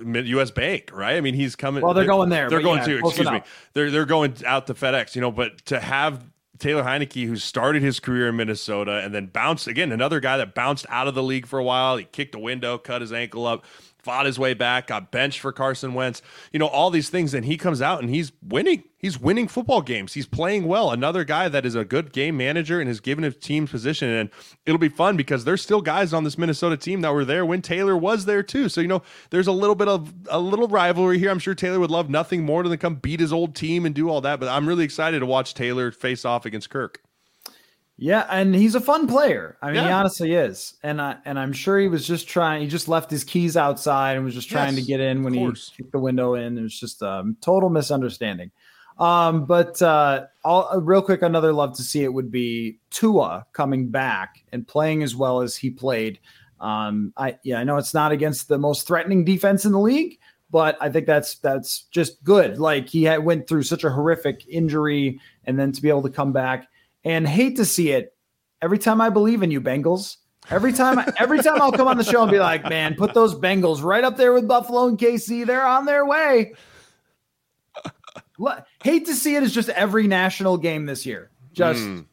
U.S. 0.02 0.50
Bank, 0.50 0.90
right? 0.92 1.16
I 1.16 1.20
mean, 1.20 1.34
he's 1.34 1.57
coming. 1.57 1.82
Well, 1.82 1.94
they're 1.94 2.04
going 2.04 2.28
there. 2.28 2.48
They're 2.48 2.61
going 2.61 2.78
yeah, 2.78 2.98
to. 3.00 3.07
Excuse 3.07 3.30
me. 3.30 3.42
They're 3.72 3.90
they're 3.90 4.07
going 4.07 4.36
out 4.44 4.66
to 4.66 4.74
FedEx, 4.74 5.14
you 5.14 5.20
know. 5.20 5.30
But 5.30 5.64
to 5.66 5.80
have 5.80 6.24
Taylor 6.59 6.82
Heinicke, 6.82 7.26
who 7.26 7.36
started 7.36 7.82
his 7.82 8.00
career 8.00 8.28
in 8.28 8.36
Minnesota 8.36 9.00
and 9.04 9.14
then 9.14 9.26
bounced 9.26 9.66
again, 9.66 9.92
another 9.92 10.20
guy 10.20 10.36
that 10.38 10.54
bounced 10.54 10.86
out 10.88 11.09
of 11.09 11.14
the 11.14 11.22
league 11.22 11.46
for 11.46 11.59
a 11.59 11.64
while. 11.64 11.96
He 11.96 12.04
kicked 12.04 12.34
a 12.34 12.38
window, 12.38 12.78
cut 12.78 13.00
his 13.00 13.12
ankle 13.12 13.46
up 13.46 13.64
fought 14.07 14.24
his 14.24 14.38
way 14.38 14.54
back, 14.54 14.86
got 14.86 15.11
benched 15.11 15.40
for 15.40 15.50
Carson 15.50 15.92
Wentz, 15.92 16.22
you 16.52 16.61
know, 16.61 16.68
all 16.68 16.90
these 16.90 17.11
things. 17.11 17.34
And 17.34 17.44
he 17.44 17.57
comes 17.57 17.82
out 17.82 18.00
and 18.00 18.09
he's 18.09 18.30
winning. 18.40 18.84
He's 18.98 19.20
winning 19.20 19.48
football 19.48 19.82
games. 19.82 20.14
He's 20.14 20.26
playing 20.26 20.64
well. 20.64 20.92
Another 20.92 21.24
guy 21.24 21.48
that 21.48 21.66
is 21.66 21.74
a 21.74 21.84
good 21.84 22.12
game 22.12 22.36
manager 22.36 22.78
and 22.78 22.86
has 22.86 23.00
given 23.00 23.24
his 23.24 23.36
team 23.36 23.66
position. 23.66 24.09
And 24.09 24.30
it'll 24.64 24.78
be 24.78 24.88
fun 24.88 25.16
because 25.16 25.44
there's 25.44 25.61
still 25.61 25.82
guys 25.82 26.12
on 26.12 26.22
this 26.22 26.38
Minnesota 26.38 26.76
team 26.76 27.00
that 27.00 27.12
were 27.12 27.24
there 27.24 27.44
when 27.44 27.62
Taylor 27.62 27.96
was 27.96 28.26
there 28.26 28.44
too. 28.44 28.68
So, 28.68 28.80
you 28.80 28.88
know, 28.88 29.02
there's 29.30 29.48
a 29.48 29.52
little 29.52 29.74
bit 29.74 29.88
of 29.88 30.14
a 30.30 30.38
little 30.38 30.68
rivalry 30.68 31.18
here. 31.18 31.30
I'm 31.30 31.40
sure 31.40 31.57
Taylor 31.57 31.80
would 31.80 31.90
love 31.90 32.09
nothing 32.09 32.44
more 32.44 32.62
than 32.62 32.70
to 32.70 32.78
come 32.78 32.94
beat 32.94 33.18
his 33.18 33.32
old 33.32 33.57
team 33.57 33.84
and 33.84 33.94
do 33.94 34.09
all 34.09 34.20
that. 34.20 34.38
But 34.38 34.48
I'm 34.48 34.68
really 34.68 34.84
excited 34.84 35.18
to 35.18 35.26
watch 35.26 35.52
Taylor 35.52 35.90
face 35.90 36.24
off 36.24 36.46
against 36.46 36.70
Kirk. 36.70 37.02
Yeah, 37.99 38.26
and 38.28 38.55
he's 38.55 38.74
a 38.74 38.80
fun 38.80 39.07
player. 39.07 39.57
I 39.62 39.68
mean, 39.68 39.76
yeah. 39.76 39.86
he 39.86 39.90
honestly 39.90 40.34
is, 40.34 40.74
and 40.82 41.01
I 41.01 41.16
and 41.24 41.38
I'm 41.38 41.55
sure 41.55 41.78
he 41.78 41.88
was 41.88 42.07
just 42.07 42.28
trying. 42.28 42.61
He 42.61 42.68
just 42.68 42.88
left 42.88 43.11
his 43.11 43.24
keys 43.24 43.57
outside 43.57 44.16
and 44.16 44.24
was 44.24 44.34
just 44.34 44.51
trying 44.51 44.74
yes, 44.74 44.84
to 44.84 44.86
get 44.86 45.01
in 45.01 45.22
when 45.22 45.32
he 45.32 45.51
kicked 45.76 45.92
the 45.92 45.99
window 45.99 46.34
in. 46.34 46.59
It 46.59 46.62
was 46.62 46.78
just 46.78 47.01
a 47.01 47.24
total 47.40 47.70
misunderstanding. 47.70 48.51
Um, 48.99 49.44
but 49.44 49.80
uh, 49.80 50.26
I'll, 50.44 50.68
uh, 50.72 50.80
real 50.80 51.03
quick, 51.03 51.22
another 51.22 51.53
love 51.53 51.76
to 51.76 51.82
see 51.82 52.03
it 52.03 52.12
would 52.12 52.30
be 52.30 52.78
Tua 52.90 53.47
coming 53.53 53.88
back 53.88 54.42
and 54.53 54.66
playing 54.66 55.03
as 55.03 55.14
well 55.14 55.40
as 55.40 55.57
he 55.57 55.70
played. 55.70 56.18
Um, 56.61 57.14
I 57.16 57.38
yeah, 57.44 57.61
I 57.61 57.64
know 57.64 57.76
it's 57.78 57.94
not 57.94 58.12
against 58.12 58.49
the 58.49 58.59
most 58.59 58.86
threatening 58.86 59.24
defense 59.24 59.64
in 59.64 59.72
the 59.72 59.80
league, 59.80 60.18
but 60.51 60.76
I 60.82 60.90
think 60.90 61.07
that's 61.07 61.36
that's 61.36 61.82
just 61.90 62.22
good. 62.24 62.59
Like 62.59 62.88
he 62.88 63.05
had, 63.05 63.24
went 63.24 63.49
through 63.49 63.62
such 63.62 63.84
a 63.84 63.90
horrific 63.90 64.47
injury, 64.49 65.18
and 65.44 65.59
then 65.59 65.72
to 65.72 65.80
be 65.80 65.88
able 65.88 66.03
to 66.03 66.11
come 66.11 66.32
back 66.32 66.68
and 67.07 67.26
hate 67.26 67.57
to 67.57 67.64
see 67.64 67.92
it. 67.92 68.14
Every 68.61 68.78
time 68.78 69.00
I 69.00 69.11
believe 69.11 69.42
in 69.42 69.50
you, 69.50 69.61
Bengals. 69.61 70.16
Every 70.50 70.72
time, 70.72 70.98
every 71.18 71.42
time 71.42 71.61
I'll 71.62 71.72
come 71.72 71.88
on 71.88 71.96
the 71.96 72.04
show 72.04 72.22
and 72.22 72.30
be 72.30 72.38
like, 72.38 72.68
"Man, 72.68 72.94
put 72.94 73.14
those 73.14 73.34
Bengals 73.34 73.82
right 73.82 74.04
up 74.04 74.16
there 74.16 74.32
with 74.32 74.46
Buffalo 74.46 74.86
and 74.88 74.98
KC. 74.98 75.46
They're 75.46 75.66
on 75.66 75.86
their 75.86 76.04
way." 76.04 76.52
hate 78.82 79.07
to 79.07 79.14
see 79.14 79.34
it 79.34 79.42
as 79.42 79.54
just 79.54 79.68
every 79.70 80.07
national 80.07 80.59
game 80.59 80.86
this 80.86 81.07
year. 81.07 81.30
Just, 81.52 81.80
mm. 81.80 82.04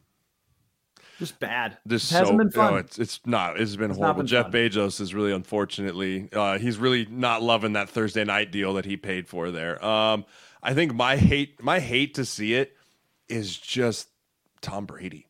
just 1.18 1.38
bad. 1.38 1.76
This 1.84 2.10
it 2.10 2.14
hasn't 2.14 2.34
so, 2.34 2.38
been 2.38 2.50
fun. 2.50 2.72
No, 2.72 2.78
it's, 2.78 2.98
it's 2.98 3.20
not. 3.26 3.60
It's 3.60 3.76
been 3.76 3.90
it's 3.90 3.98
horrible. 3.98 4.22
Been 4.22 4.26
Jeff 4.26 4.46
fun. 4.46 4.52
Bezos 4.52 5.00
is 5.00 5.14
really, 5.14 5.32
unfortunately, 5.32 6.28
uh, 6.32 6.58
he's 6.58 6.78
really 6.78 7.06
not 7.10 7.42
loving 7.42 7.74
that 7.74 7.90
Thursday 7.90 8.24
night 8.24 8.50
deal 8.50 8.74
that 8.74 8.86
he 8.86 8.96
paid 8.96 9.28
for 9.28 9.50
there. 9.50 9.84
Um, 9.84 10.24
I 10.62 10.72
think 10.72 10.94
my 10.94 11.16
hate, 11.16 11.62
my 11.62 11.78
hate 11.78 12.14
to 12.14 12.24
see 12.24 12.54
it 12.54 12.74
is 13.28 13.56
just 13.56 14.08
Tom 14.64 14.86
Brady. 14.86 15.28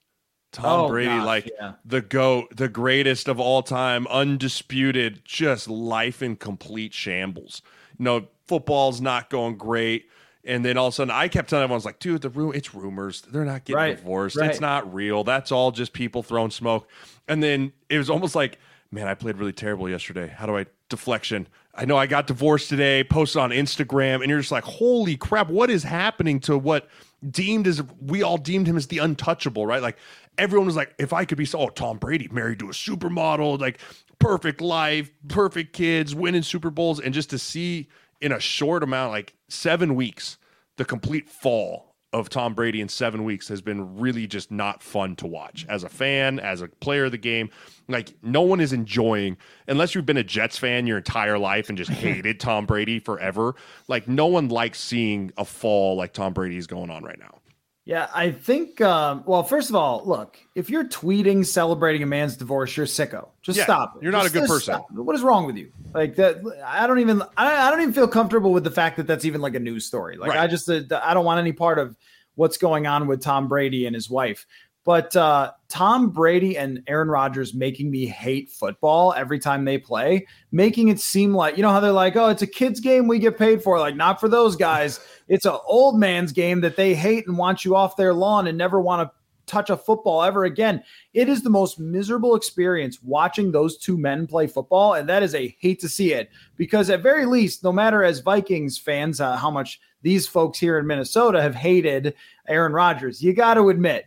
Tom 0.53 0.80
oh, 0.82 0.89
Brady, 0.89 1.09
gosh, 1.09 1.26
like 1.26 1.51
yeah. 1.61 1.72
the 1.85 2.01
GOAT, 2.01 2.57
the 2.57 2.68
greatest 2.68 3.26
of 3.26 3.41
all 3.41 3.62
time, 3.62 4.07
undisputed, 4.07 5.22
just 5.24 5.68
life 5.68 6.22
in 6.22 6.37
complete 6.37 6.95
shambles. 6.95 7.61
You 7.99 8.05
know, 8.05 8.28
football's 8.47 9.01
not 9.01 9.30
going 9.30 9.57
great. 9.57 10.09
And 10.45 10.64
then 10.64 10.76
all 10.76 10.89
of 10.89 10.93
a 10.93 10.95
sudden, 10.95 11.11
I 11.11 11.26
kept 11.26 11.51
telling 11.51 11.64
everyone, 11.64 11.76
I 11.76 11.78
was 11.78 11.85
like, 11.85 11.99
dude, 11.99 12.22
the 12.22 12.30
room, 12.30 12.53
it's 12.55 12.74
rumors. 12.74 13.22
They're 13.22 13.45
not 13.45 13.64
getting 13.64 13.76
right, 13.76 13.97
divorced. 13.97 14.37
Right. 14.37 14.51
It's 14.51 14.61
not 14.61 14.93
real. 14.95 15.24
That's 15.24 15.51
all 15.51 15.72
just 15.72 15.93
people 15.93 16.22
throwing 16.22 16.51
smoke. 16.51 16.89
And 17.26 17.43
then 17.43 17.72
it 17.89 17.99
was 17.99 18.09
almost 18.09 18.35
like, 18.37 18.59
man, 18.93 19.09
I 19.09 19.14
played 19.14 19.37
really 19.39 19.53
terrible 19.53 19.89
yesterday. 19.89 20.28
How 20.28 20.47
do 20.47 20.57
I 20.57 20.66
deflection? 20.89 21.49
I 21.74 21.85
know 21.85 21.97
I 21.97 22.07
got 22.07 22.28
divorced 22.28 22.68
today, 22.68 23.03
posted 23.03 23.43
on 23.43 23.51
Instagram, 23.51 24.20
and 24.20 24.26
you're 24.26 24.39
just 24.39 24.53
like, 24.53 24.64
holy 24.64 25.16
crap, 25.16 25.49
what 25.49 25.70
is 25.70 25.82
happening 25.82 26.39
to 26.41 26.57
what 26.57 26.89
deemed 27.30 27.66
as 27.66 27.82
we 28.00 28.22
all 28.22 28.36
deemed 28.36 28.66
him 28.66 28.76
as 28.76 28.86
the 28.88 28.98
untouchable, 28.98 29.66
right? 29.66 29.82
Like 29.82 29.98
everyone 30.38 30.66
was 30.66 30.76
like, 30.76 30.94
if 30.98 31.12
I 31.12 31.24
could 31.24 31.38
be 31.38 31.44
so, 31.44 31.60
oh, 31.60 31.68
Tom 31.68 31.98
Brady 31.98 32.28
married 32.30 32.58
to 32.60 32.66
a 32.68 32.72
supermodel, 32.72 33.60
like 33.60 33.78
perfect 34.18 34.60
life, 34.60 35.10
perfect 35.28 35.72
kids, 35.72 36.14
winning 36.14 36.42
Super 36.42 36.70
Bowls, 36.70 37.00
and 37.00 37.14
just 37.14 37.30
to 37.30 37.38
see 37.38 37.88
in 38.20 38.32
a 38.32 38.40
short 38.40 38.82
amount, 38.82 39.12
like 39.12 39.34
seven 39.48 39.94
weeks, 39.94 40.38
the 40.76 40.84
complete 40.84 41.28
fall 41.28 41.93
of 42.14 42.28
Tom 42.28 42.54
Brady 42.54 42.80
in 42.80 42.88
seven 42.88 43.24
weeks 43.24 43.48
has 43.48 43.60
been 43.60 43.98
really 43.98 44.28
just 44.28 44.52
not 44.52 44.84
fun 44.84 45.16
to 45.16 45.26
watch 45.26 45.66
as 45.68 45.82
a 45.82 45.88
fan, 45.88 46.38
as 46.38 46.62
a 46.62 46.68
player 46.68 47.06
of 47.06 47.10
the 47.10 47.18
game. 47.18 47.50
Like, 47.88 48.14
no 48.22 48.40
one 48.42 48.60
is 48.60 48.72
enjoying, 48.72 49.36
unless 49.66 49.94
you've 49.94 50.06
been 50.06 50.16
a 50.16 50.22
Jets 50.22 50.56
fan 50.56 50.86
your 50.86 50.98
entire 50.98 51.38
life 51.38 51.68
and 51.68 51.76
just 51.76 51.90
hated 52.04 52.38
Tom 52.38 52.66
Brady 52.66 53.00
forever. 53.00 53.56
Like, 53.88 54.06
no 54.06 54.26
one 54.26 54.48
likes 54.48 54.80
seeing 54.80 55.32
a 55.36 55.44
fall 55.44 55.96
like 55.96 56.12
Tom 56.12 56.32
Brady 56.32 56.56
is 56.56 56.68
going 56.68 56.88
on 56.88 57.02
right 57.02 57.18
now. 57.18 57.40
Yeah, 57.87 58.09
I 58.14 58.30
think. 58.30 58.80
Um, 58.80 59.24
well, 59.26 59.43
first 59.43 59.68
of 59.68 59.76
all, 59.76 60.03
look, 60.07 60.39
if 60.55 60.70
you're 60.70 60.85
tweeting 60.85 61.45
celebrating 61.45 62.03
a 62.03 62.07
man's 62.07 62.35
divorce, 62.35 62.74
you're 62.76 62.87
sicko. 62.87 63.28
Just 63.43 63.59
yeah, 63.59 63.64
stop. 63.64 63.99
You're 64.03 64.11
not 64.11 64.22
just, 64.22 64.35
a 64.35 64.39
good 64.41 64.49
person. 64.49 64.74
Stop. 64.74 64.91
What 64.93 65.14
is 65.14 65.20
wrong 65.22 65.45
with 65.45 65.57
you? 65.57 65.70
Like 65.93 66.16
that. 66.16 66.41
I 66.64 66.87
don't 66.87 66.99
even. 67.01 67.22
I, 67.37 67.66
I, 67.66 67.70
don't 67.70 67.82
even 67.82 67.93
feel 67.93 68.09
comfortable 68.09 68.53
with 68.53 68.64
the 68.64 68.70
fact 68.70 68.97
that 68.97 69.07
that's 69.07 69.26
even 69.26 69.43
like 69.43 69.55
a 69.55 69.61
news 69.61 69.85
story. 69.85 70.16
Like 70.16 70.30
right. 70.30 70.41
I 70.41 70.47
just. 70.47 70.68
Uh, 70.70 70.82
I 71.03 71.12
don't 71.12 71.26
want 71.26 71.41
any 71.41 71.53
part 71.53 71.78
of 71.78 71.95
what's 72.37 72.57
going 72.57 72.87
on 72.87 73.07
with 73.07 73.22
Tom 73.22 73.49
Brady 73.49 73.87
and 73.87 73.95
his 73.95 74.09
wife. 74.09 74.47
But 74.85 75.16
uh, 75.16 75.53
Tom 75.68 76.11
Brady 76.11 76.59
and 76.59 76.82
Aaron 76.87 77.09
Rodgers 77.09 77.55
making 77.55 77.91
me 77.91 78.07
hate 78.07 78.51
football 78.51 79.14
every 79.14 79.39
time 79.39 79.64
they 79.64 79.78
play, 79.78 80.26
making 80.53 80.89
it 80.89 81.01
seem 81.01 81.35
like, 81.35 81.57
you 81.57 81.62
know, 81.62 81.70
how 81.70 81.80
they're 81.80 81.91
like, 81.91 82.16
oh, 82.16 82.28
it's 82.28 82.43
a 82.43 82.47
kid's 82.47 82.80
game 82.80 83.09
we 83.09 83.18
get 83.18 83.39
paid 83.39 83.62
for. 83.62 83.78
Like, 83.78 83.97
not 83.97 84.20
for 84.20 84.28
those 84.28 84.57
guys. 84.57 85.01
It's 85.26 85.47
an 85.47 85.57
old 85.66 85.99
man's 85.99 86.32
game 86.32 86.61
that 86.61 86.76
they 86.76 86.95
hate 86.95 87.26
and 87.26 87.39
want 87.39 87.64
you 87.64 87.74
off 87.74 87.97
their 87.97 88.12
lawn 88.12 88.47
and 88.47 88.59
never 88.59 88.78
want 88.78 89.09
to 89.09 89.14
touch 89.47 89.70
a 89.70 89.76
football 89.76 90.22
ever 90.22 90.45
again. 90.45 90.82
It 91.14 91.30
is 91.30 91.43
the 91.43 91.49
most 91.49 91.78
miserable 91.78 92.35
experience 92.35 93.03
watching 93.03 93.51
those 93.51 93.78
two 93.78 93.97
men 93.97 94.26
play 94.26 94.47
football. 94.47 94.93
And 94.93 95.09
that 95.09 95.22
is 95.22 95.35
a 95.35 95.57
hate 95.61 95.80
to 95.80 95.89
see 95.89 96.12
it 96.12 96.28
because, 96.59 96.91
at 96.91 97.03
very 97.03 97.24
least, 97.24 97.64
no 97.64 97.72
matter 97.72 98.05
as 98.05 98.20
Vikings 98.20 98.76
fans, 98.76 99.18
uh, 99.18 99.37
how 99.37 99.51
much 99.51 99.80
these 100.03 100.28
folks 100.28 100.59
here 100.59 100.78
in 100.78 100.87
Minnesota 100.87 101.41
have 101.41 101.55
hated 101.55 102.14
Aaron 102.47 102.74
Rodgers, 102.74 103.22
you 103.22 103.32
got 103.32 103.55
to 103.55 103.70
admit, 103.70 104.05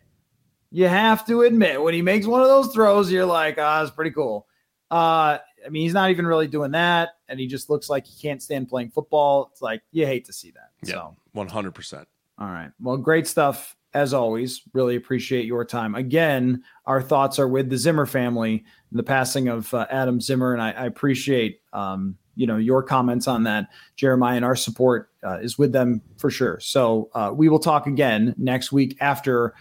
you 0.71 0.87
have 0.87 1.25
to 1.27 1.41
admit 1.41 1.81
when 1.81 1.93
he 1.93 2.01
makes 2.01 2.25
one 2.25 2.41
of 2.41 2.47
those 2.47 2.73
throws, 2.73 3.11
you're 3.11 3.25
like, 3.25 3.55
ah, 3.57 3.79
oh, 3.79 3.83
it's 3.83 3.91
pretty 3.91 4.11
cool. 4.11 4.47
Uh, 4.89 5.37
I 5.65 5.69
mean, 5.69 5.83
he's 5.83 5.93
not 5.93 6.11
even 6.11 6.25
really 6.25 6.47
doing 6.47 6.71
that, 6.71 7.09
and 7.27 7.39
he 7.39 7.47
just 7.47 7.69
looks 7.69 7.89
like 7.89 8.05
he 8.05 8.21
can't 8.21 8.41
stand 8.41 8.69
playing 8.69 8.91
football. 8.91 9.49
It's 9.51 9.61
like 9.61 9.81
you 9.91 10.05
hate 10.05 10.25
to 10.25 10.33
see 10.33 10.51
that. 10.51 10.69
Yeah, 10.83 10.93
so 10.93 11.15
one 11.33 11.47
hundred 11.47 11.75
percent. 11.75 12.07
All 12.39 12.47
right. 12.47 12.71
Well, 12.79 12.97
great 12.97 13.27
stuff 13.27 13.75
as 13.93 14.13
always. 14.13 14.61
Really 14.73 14.95
appreciate 14.95 15.45
your 15.45 15.65
time. 15.65 15.95
Again, 15.95 16.63
our 16.85 17.01
thoughts 17.01 17.39
are 17.39 17.47
with 17.47 17.69
the 17.69 17.77
Zimmer 17.77 18.05
family, 18.05 18.63
the 18.91 19.03
passing 19.03 19.47
of 19.47 19.73
uh, 19.73 19.87
Adam 19.89 20.21
Zimmer, 20.21 20.53
and 20.53 20.61
I, 20.61 20.71
I 20.71 20.85
appreciate 20.85 21.61
um, 21.73 22.17
you 22.35 22.47
know 22.47 22.57
your 22.57 22.83
comments 22.83 23.27
on 23.27 23.43
that, 23.43 23.69
Jeremiah, 23.95 24.35
and 24.35 24.45
our 24.45 24.55
support 24.55 25.09
uh, 25.23 25.39
is 25.39 25.57
with 25.57 25.71
them 25.71 26.01
for 26.17 26.29
sure. 26.29 26.59
So 26.59 27.09
uh, 27.13 27.31
we 27.35 27.49
will 27.49 27.59
talk 27.59 27.87
again 27.87 28.35
next 28.37 28.71
week 28.71 28.95
after 29.01 29.55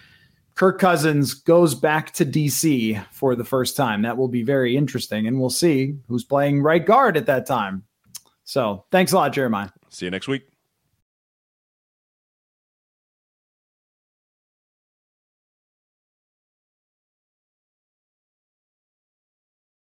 Kirk 0.57 0.79
Cousins 0.81 1.35
goes 1.35 1.75
back 1.75 2.13
to 2.15 2.25
DC 2.25 3.05
for 3.13 3.37
the 3.37 3.45
first 3.45 3.77
time. 3.77 4.03
That 4.03 4.17
will 4.17 4.29
be 4.29 4.43
very 4.43 4.77
interesting, 4.77 5.27
and 5.27 5.39
we'll 5.39 5.51
see 5.51 5.97
who's 6.09 6.25
playing 6.25 6.63
right 6.63 6.85
guard 6.85 7.17
at 7.17 7.27
that 7.27 7.47
time. 7.47 7.85
So 8.45 8.85
thanks 8.91 9.13
a 9.13 9.17
lot, 9.17 9.33
Jeremiah. 9.33 9.69
See 9.91 10.07
you 10.07 10.11
next 10.11 10.29
week. 10.29 10.56